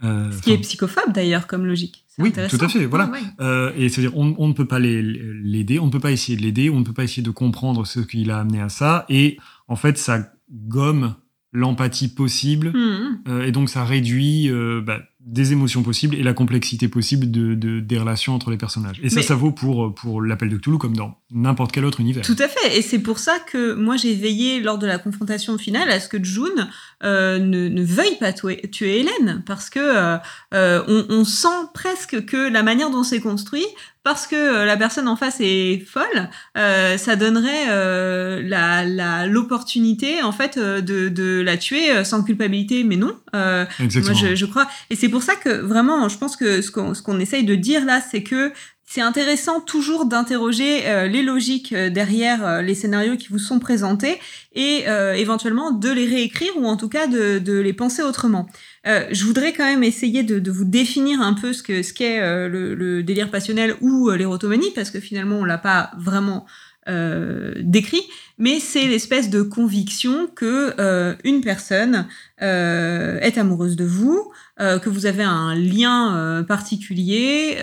[0.01, 2.05] ce qui est psychophobe, d'ailleurs, comme logique.
[2.18, 2.86] Oui, tout à fait.
[2.86, 3.11] Voilà.
[3.41, 6.41] Euh, et c'est-à-dire, on, on, ne peut pas l'aider, on ne peut pas essayer de
[6.41, 9.05] l'aider, on ne peut pas essayer de comprendre ce qui l'a amené à ça.
[9.09, 9.38] Et
[9.68, 11.16] en fait, ça gomme
[11.51, 12.70] l'empathie possible.
[12.70, 13.22] Hmm.
[13.28, 17.55] Euh, et donc, ça réduit euh, bah, des émotions possibles et la complexité possible de,
[17.55, 18.99] de des relations entre les personnages.
[19.01, 22.23] Et ça, ça vaut pour, pour l'appel de Cthulhu comme dans n'importe quel autre univers.
[22.23, 22.78] Tout à fait.
[22.78, 26.09] Et c'est pour ça que moi, j'ai veillé lors de la confrontation finale à ce
[26.09, 26.69] que June
[27.03, 29.41] euh, ne, ne, veuille pas tuer, tuer Hélène.
[29.47, 30.17] Parce que euh,
[30.53, 33.65] euh on, on, sent presque que la manière dont c'est construit
[34.06, 40.22] parce que euh, la personne en face est folle, euh, ça donnerait euh, la l'opportunité
[40.22, 43.16] en fait euh, de, de la tuer sans culpabilité, mais non.
[43.36, 44.68] Euh, moi, je, je, crois.
[44.91, 47.56] Et c'est pour ça que vraiment, je pense que ce qu'on ce qu'on essaye de
[47.56, 48.53] dire là, c'est que
[48.86, 54.19] c'est intéressant toujours d'interroger euh, les logiques derrière euh, les scénarios qui vous sont présentés
[54.53, 58.47] et euh, éventuellement de les réécrire ou en tout cas de, de les penser autrement.
[58.88, 61.91] Euh, je voudrais quand même essayer de, de, vous définir un peu ce que ce
[61.91, 65.89] qu'est euh, le, le, délire passionnel ou euh, l'érotomanie, parce que finalement on l'a pas
[65.97, 66.45] vraiment
[66.88, 68.03] décrit,
[68.38, 72.07] mais c'est l'espèce de conviction que une personne
[72.39, 77.57] est amoureuse de vous, que vous avez un lien particulier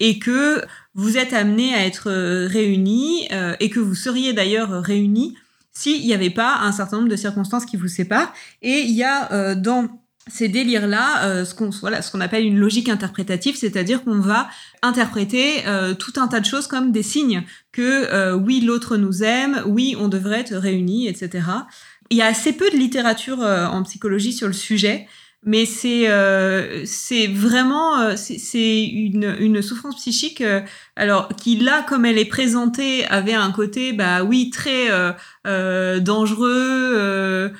[0.00, 0.62] et que
[0.94, 2.10] vous êtes amené à être
[2.46, 3.28] réunis
[3.60, 5.36] et que vous seriez d'ailleurs réunis
[5.72, 8.32] s'il n'y avait pas un certain nombre de circonstances qui vous séparent.
[8.62, 9.88] Et il y a dans
[10.26, 14.48] ces délires-là, euh, ce qu'on voilà, ce qu'on appelle une logique interprétative, c'est-à-dire qu'on va
[14.82, 19.22] interpréter euh, tout un tas de choses comme des signes que euh, oui l'autre nous
[19.22, 21.46] aime, oui on devrait être réunis, etc.
[22.10, 25.06] Il y a assez peu de littérature en psychologie sur le sujet,
[25.42, 26.06] mais c'est
[26.84, 30.42] c'est vraiment c'est une, une souffrance psychique
[30.96, 34.88] alors qui là comme elle est présentée avait un côté bah oui très
[36.00, 37.52] dangereux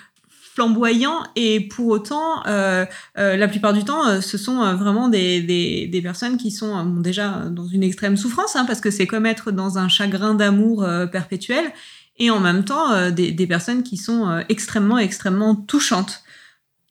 [0.54, 2.86] flamboyant et pour autant, euh,
[3.18, 7.46] euh, la plupart du temps, euh, ce sont vraiment des, des, personnes qui sont déjà
[7.50, 11.64] dans une extrême souffrance, hein, parce que c'est comme être dans un chagrin d'amour perpétuel,
[12.18, 16.22] et en même temps des, des, personnes qui sont extrêmement, extrêmement touchantes.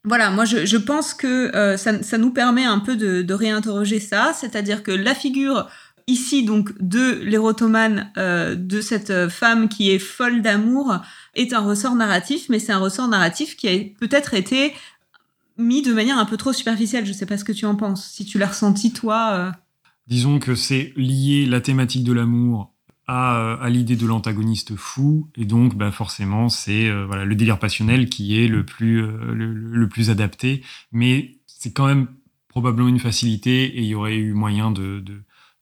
[0.03, 3.99] Voilà, moi je, je pense que ça, ça, nous permet un peu de, de réinterroger
[3.99, 5.70] ça, c'est-à-dire que la figure
[6.08, 10.97] ici donc de l'érotomane, de cette femme qui est folle d'amour,
[11.36, 14.74] est un ressort narratif, mais c'est un ressort narratif qui a peut-être été
[15.58, 17.06] mis de manière un peu trop superficielle.
[17.06, 19.34] Je sais pas ce que tu en penses, si tu l'as ressenti toi.
[19.34, 19.51] Euh.
[20.08, 22.74] Disons que c'est lié la thématique de l'amour
[23.08, 28.10] à, euh, l'idée de l'antagoniste fou, et donc bah, forcément c'est euh, le délire passionnel
[28.10, 32.08] qui est le plus adapté, mais c'est quand même
[32.47, 35.04] probablement une facilité et il y aurait eu moyen de,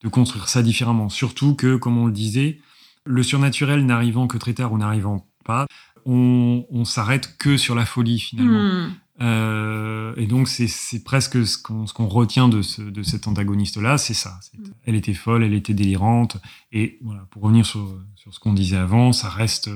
[0.04, 1.10] de construire ça différemment.
[1.10, 2.60] Surtout que, comme on le disait,
[3.06, 5.66] le surnaturel n'arrivant que très tard ou n'arrivant pas.
[6.06, 8.63] On, on s'arrête que sur la folie finalement.
[8.63, 8.93] Hmm.
[9.21, 14.16] Euh, et donc c'est presque ce qu'on qu'on retient de, ce, de cet antagoniste-là, c'est
[14.16, 14.39] ça.
[14.58, 14.63] Hmm.
[14.86, 16.38] Elle était folle, elle était délirante.
[16.71, 19.70] Et voilà, pour revenir sur, sur ce qu'on disait avant, ça reste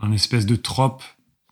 [0.00, 1.02] un espèce de trope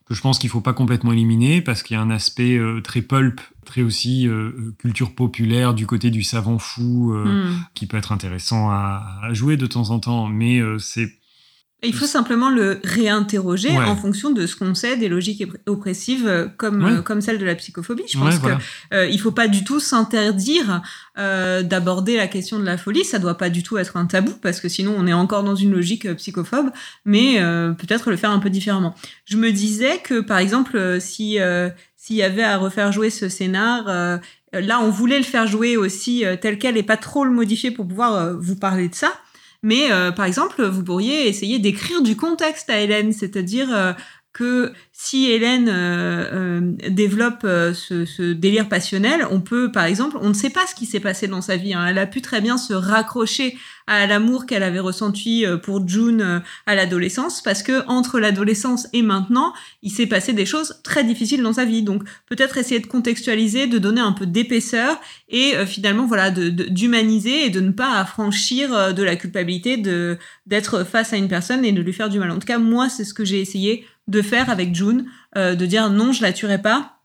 [0.06, 2.80] que je pense qu'il faut pas complètement éliminer parce qu'il y a un aspect euh,
[2.80, 7.64] très pulp, très aussi euh, culture populaire du côté du savant fou euh, hmm.
[7.74, 11.12] qui peut être intéressant à, à, jouer de temps en temps, mais euh, c'est
[11.82, 13.84] il faut simplement le réinterroger ouais.
[13.84, 16.92] en fonction de ce qu'on sait des logiques oppressives euh, comme ouais.
[16.92, 18.04] euh, comme celle de la psychophobie.
[18.08, 18.56] Je pense ouais, voilà.
[18.56, 20.80] que euh, il faut pas du tout s'interdire
[21.18, 23.04] euh, d'aborder la question de la folie.
[23.04, 25.54] Ça doit pas du tout être un tabou parce que sinon on est encore dans
[25.54, 26.70] une logique euh, psychophobe.
[27.04, 28.94] Mais euh, peut-être le faire un peu différemment.
[29.26, 31.38] Je me disais que par exemple si
[31.96, 33.86] s'il y avait à refaire jouer ce scénar,
[34.52, 37.86] là on voulait le faire jouer aussi tel quel et pas trop le modifier pour
[37.86, 39.12] pouvoir vous parler de ça.
[39.66, 43.92] Mais euh, par exemple, vous pourriez essayer d'écrire du contexte à Hélène, c'est-à-dire euh,
[44.32, 50.34] que si Hélène euh, euh, développe ce, délire passionnel, on peut, par exemple, on ne
[50.34, 51.74] sait pas ce qui s'est passé dans sa vie.
[51.74, 51.84] Hein.
[51.84, 56.74] Elle a pu très bien se raccrocher à l'amour qu'elle avait ressenti pour June à
[56.74, 59.52] l'adolescence, parce que entre l'adolescence et maintenant,
[59.82, 61.82] il s'est passé des choses très difficiles dans sa vie.
[61.82, 67.50] Donc peut-être essayer de contextualiser, de donner un peu d'épaisseur et finalement voilà d'humaniser et
[67.50, 71.82] de ne pas affranchir de la culpabilité de d'être face à une personne et de
[71.82, 72.30] lui faire du mal.
[72.30, 75.06] En tout cas, moi, c'est ce que j'ai essayé de faire avec June,
[75.36, 76.98] euh, de dire non, je la tuerai pas.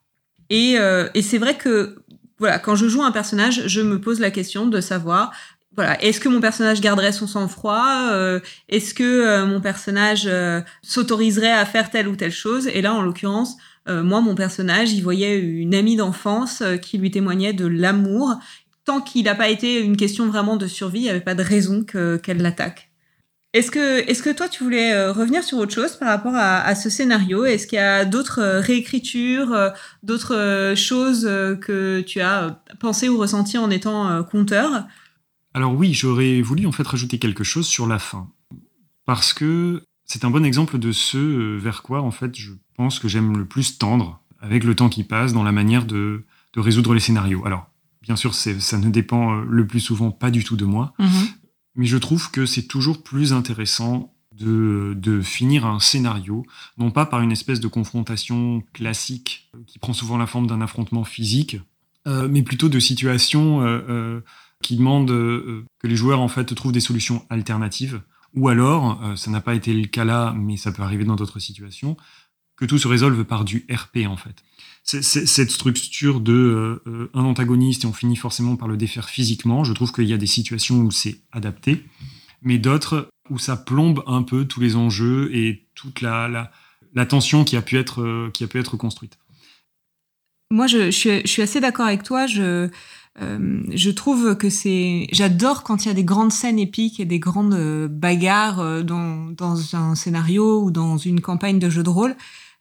[0.49, 1.97] Et, euh, et c'est vrai que
[2.37, 5.31] voilà, quand je joue un personnage, je me pose la question de savoir
[5.75, 10.29] voilà, est-ce que mon personnage garderait son sang-froid euh, Est-ce que mon personnage
[10.81, 12.67] s'autoriserait à faire telle ou telle chose?
[12.67, 13.55] Et là, en l'occurrence,
[13.87, 18.35] moi, mon personnage, il voyait une amie d'enfance qui lui témoignait de l'amour.
[18.83, 21.43] Tant qu'il n'a pas été une question vraiment de survie, il n'y avait pas de
[21.43, 22.91] raison qu'elle l'attaque.
[23.53, 26.73] Est-ce que, est-ce que toi, tu voulais euh, revenir sur autre chose par rapport à,
[26.73, 27.43] ce scénario?
[27.43, 29.69] Est-ce qu'il y a d'autres euh, réécritures, euh,
[30.03, 34.85] d'autres choses que tu as pensé ou ressenti en étant conteur?
[35.53, 38.29] Alors oui, j'aurais voulu en fait rajouter quelque chose sur la fin.
[39.05, 43.07] Parce que c'est un bon exemple de ce vers quoi en fait je pense que
[43.07, 46.23] j'aime le plus tendre avec le temps qui passe dans la manière de,
[46.55, 47.45] résoudre les scénarios.
[47.45, 47.67] Alors,
[48.01, 51.35] bien sûr, ça ne dépend le plus souvent pas du tout de moi, mm-hmm.
[51.75, 56.45] Mais je trouve que c'est toujours plus intéressant de, de, finir un scénario,
[56.77, 60.61] non pas par une espèce de confrontation classique euh, qui prend souvent la forme d'un
[60.61, 61.57] affrontement physique,
[62.07, 64.21] euh, mais plutôt de situations euh, euh
[64.61, 68.01] qui demandent que les joueurs en fait trouvent des solutions alternatives,
[68.33, 71.39] ou alors, ça n'a pas été le cas là, mais ça peut arriver dans d'autres
[71.39, 71.97] situations,
[72.55, 74.43] que tout se résolve par du RP en fait
[74.83, 79.63] cette structure de euh, euh, un antagoniste et on finit forcément par le défaire physiquement.
[79.63, 81.83] Je trouve qu'il y a des situations où c'est adapté,
[82.41, 86.51] mais d'autres où ça plombe un peu tous les enjeux et toute la,
[86.93, 89.17] la, tension qui a pu être, euh, qui a pu être construite.
[90.49, 92.27] Moi, je, je, suis, assez d'accord avec toi.
[92.27, 92.69] Je,
[93.19, 95.07] je trouve que c'est.
[95.11, 99.75] J'adore quand il y a des grandes scènes épiques et des grandes bagarres dans, dans
[99.75, 102.15] un scénario ou dans une campagne de jeu de rôle.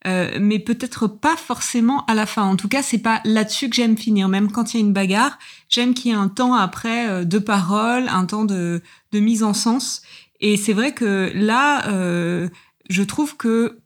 [0.06, 2.43] Euh, mais peut-être pas forcément à la fin.
[2.43, 4.28] En tout cas, c'est pas là-dessus que j'aime finir.
[4.28, 7.24] Même quand il y a une bagarre, j'aime qu'il y ait un temps après euh,
[7.24, 8.82] de parole, un temps de,
[9.12, 10.02] de mise en sens.
[10.40, 12.48] Et c'est vrai que là, euh,
[12.89, 13.80] je trouve que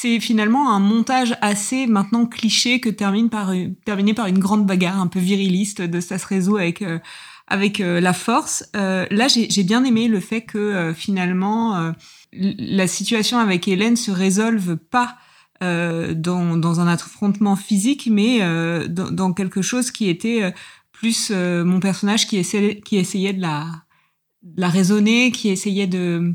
[0.00, 3.52] c'est finalement un montage assez maintenant cliché que termine par
[3.84, 6.84] terminé par une grande bagarre un peu viriliste de ça se résout avec
[7.48, 8.68] avec la force.
[8.74, 11.92] là, j'ai bien aimé le fait que finalement
[12.32, 15.16] la situation avec Hélène se résolve pas
[15.62, 20.50] euh, dans, dans, un affrontement physique, mais euh, dans, dans, quelque chose qui était euh,
[20.92, 23.64] plus euh, mon personnage qui essayait, qui essayait de la,
[24.42, 26.34] de la raisonner, qui essayait de,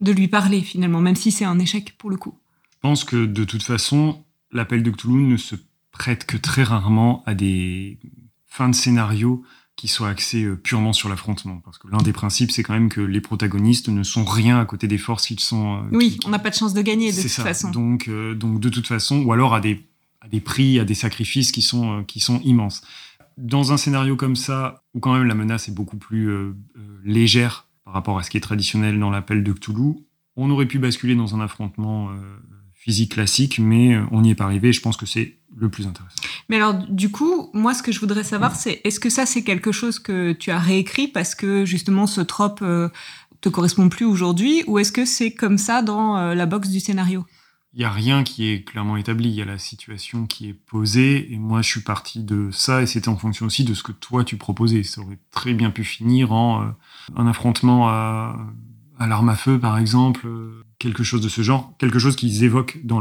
[0.00, 2.38] de lui parler finalement, même si c'est un échec pour le coup.
[2.82, 5.54] Je pense que de toute façon, l'appel de Cthulhu ne se
[5.92, 8.00] prête que très rarement à des
[8.46, 9.44] fins de scénario
[9.76, 11.60] qui soit axé euh, purement sur l'affrontement.
[11.64, 14.64] Parce que l'un des principes, c'est quand même que les protagonistes ne sont rien à
[14.64, 15.76] côté des forces qu'ils sont.
[15.76, 17.44] Euh, oui, on n'a pas de chance de gagner de toute ça.
[17.44, 17.70] façon.
[17.70, 19.86] Donc, euh, donc de toute façon, ou alors à des,
[20.20, 22.82] à des prix, à des sacrifices qui sont, qui sont immenses.
[23.38, 26.30] Dans un scénario comme ça, où quand même la menace est beaucoup plus
[27.04, 29.94] légère par rapport à ce qui est traditionnel dans l'appel de Cthulhu,
[30.34, 32.10] on aurait pu basculer dans un affrontement
[32.82, 34.72] physique classique, mais on n'y est pas arrivé.
[34.72, 36.16] Je pense que c'est le plus intéressant.
[36.48, 39.44] Mais alors, du coup, moi, ce que je voudrais savoir, c'est est-ce que ça, c'est
[39.44, 42.88] quelque chose que tu as réécrit parce que justement ce trope euh,
[43.40, 46.80] te correspond plus aujourd'hui, ou est-ce que c'est comme ça dans euh, la box du
[46.80, 47.24] scénario?
[47.74, 49.28] Il y a rien qui est clairement établi.
[49.28, 52.82] Il y a la situation qui est posée, et moi, je suis parti de ça,
[52.82, 54.82] et c'était en fonction aussi de ce que toi tu proposais.
[54.82, 56.66] Ça aurait très bien pu finir en euh,
[57.14, 58.36] un affrontement à,
[58.98, 60.26] à l'arme à feu, par exemple,
[60.82, 63.00] quelque chose de ce genre, quelque chose qu'ils évoquent dans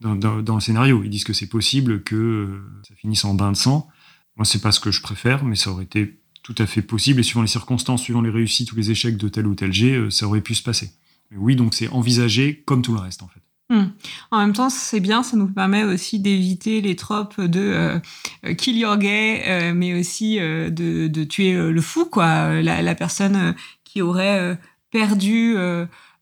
[0.00, 1.02] dans, le scénario.
[1.04, 3.88] Ils disent que c'est possible que euh, ça finisse en bain de sang.
[4.36, 7.20] Moi, c'est pas ce que je préfère, mais ça aurait été tout à fait possible.
[7.20, 9.92] Et suivant les circonstances, suivant les réussites ou les échecs de tel ou tel jet,
[9.92, 10.90] euh, ça aurait pu se passer.
[11.36, 13.40] oui, donc c'est envisagé comme tout le reste, en fait.
[13.68, 13.90] Hmm.
[14.30, 18.00] En même temps, c'est bien, ça nous permet aussi d'éviter les tropes de
[18.44, 24.56] euh, kill your gay, mais aussi de, tuer le fou, quoi, la personne qui aurait
[24.92, 25.56] perdu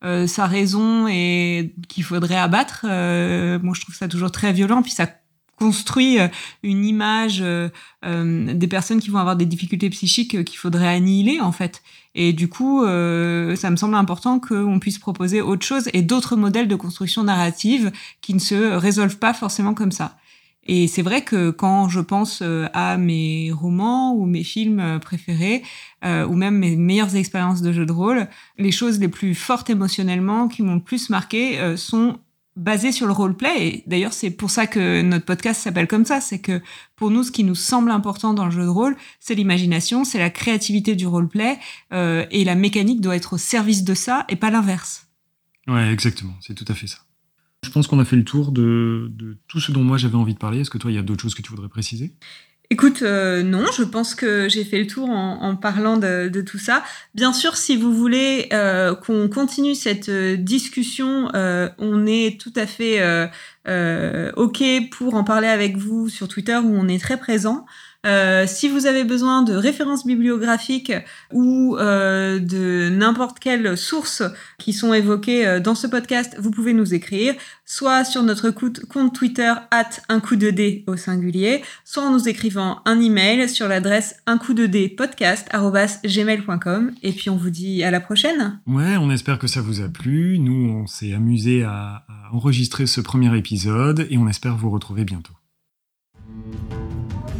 [0.03, 2.85] euh, sa raison et qu'il faudrait abattre.
[2.87, 4.81] Euh, moi, je trouve ça toujours très violent.
[4.81, 5.07] Puis ça
[5.57, 6.27] construit euh,
[6.63, 11.81] une image des personnes qui vont avoir des difficultés psychiques qu'il faudrait annihiler en fait.
[12.13, 16.67] Et du coup, ça me semble important qu'on puisse proposer autre chose et d'autres modèles
[16.67, 17.91] de construction narrative
[18.21, 20.17] qui ne se résolvent pas forcément comme ça.
[20.65, 24.99] Et c'est vrai que quand je pense euh, à mes romans ou mes films euh,
[24.99, 25.63] préférés,
[26.03, 28.27] euh, ou même mes meilleures expériences de jeu de rôle,
[28.57, 32.19] les choses les plus fortes émotionnellement, qui m'ont le plus marqué, sont
[32.55, 33.67] basé sur le roleplay.
[33.67, 36.21] Et d'ailleurs, c'est pour ça que notre podcast s'appelle comme ça.
[36.21, 36.61] C'est que
[36.95, 40.19] pour nous, ce qui nous semble important dans le jeu de rôle, c'est l'imagination, c'est
[40.19, 41.57] la créativité du roleplay.
[41.93, 45.07] Euh, et la mécanique doit être au service de ça et pas l'inverse.
[45.67, 46.33] Ouais, exactement.
[46.41, 46.97] C'est tout à fait ça.
[47.65, 49.11] Je pense qu'on a fait le tour de,
[49.47, 50.61] tout ce dont moi j'avais envie de parler.
[50.61, 52.13] Est-ce que toi, il y a d'autres choses que tu voudrais préciser?
[52.69, 56.83] Écoute, euh, non, je pense que j'ai fait le tour en, parlant de, tout ça.
[57.15, 62.67] Bien sûr, si vous voulez euh, qu'on continue cette euh, discussion, on est tout à
[62.67, 63.01] fait
[64.35, 67.65] OK pour en parler avec vous sur Twitter où on est très présent.
[68.05, 70.93] Euh, si vous avez besoin de références bibliographiques
[71.33, 74.23] ou euh, de n'importe quelle source
[74.59, 77.33] qui sont évoquées euh, dans ce podcast, vous pouvez nous écrire,
[77.65, 82.29] soit sur notre compte Twitter at un coup de dé au singulier, soit en nous
[82.29, 84.95] écrivant un email sur l'adresse un coup de dé
[87.03, 88.59] et puis on vous dit à la prochaine.
[88.67, 90.39] Ouais, on espère que ça vous a plu.
[90.39, 95.33] Nous, on s'est amusé à enregistrer ce premier épisode et on espère vous retrouver bientôt.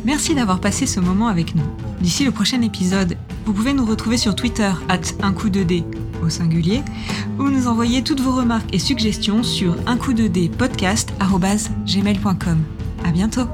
[0.05, 1.65] Merci d'avoir passé ce moment avec nous.
[1.99, 5.83] D'ici le prochain épisode, vous pouvez nous retrouver sur Twitter, at un coup de dé
[6.23, 6.83] au singulier,
[7.39, 11.11] ou nous envoyer toutes vos remarques et suggestions sur un coup de dé podcast
[13.03, 13.47] À bientôt!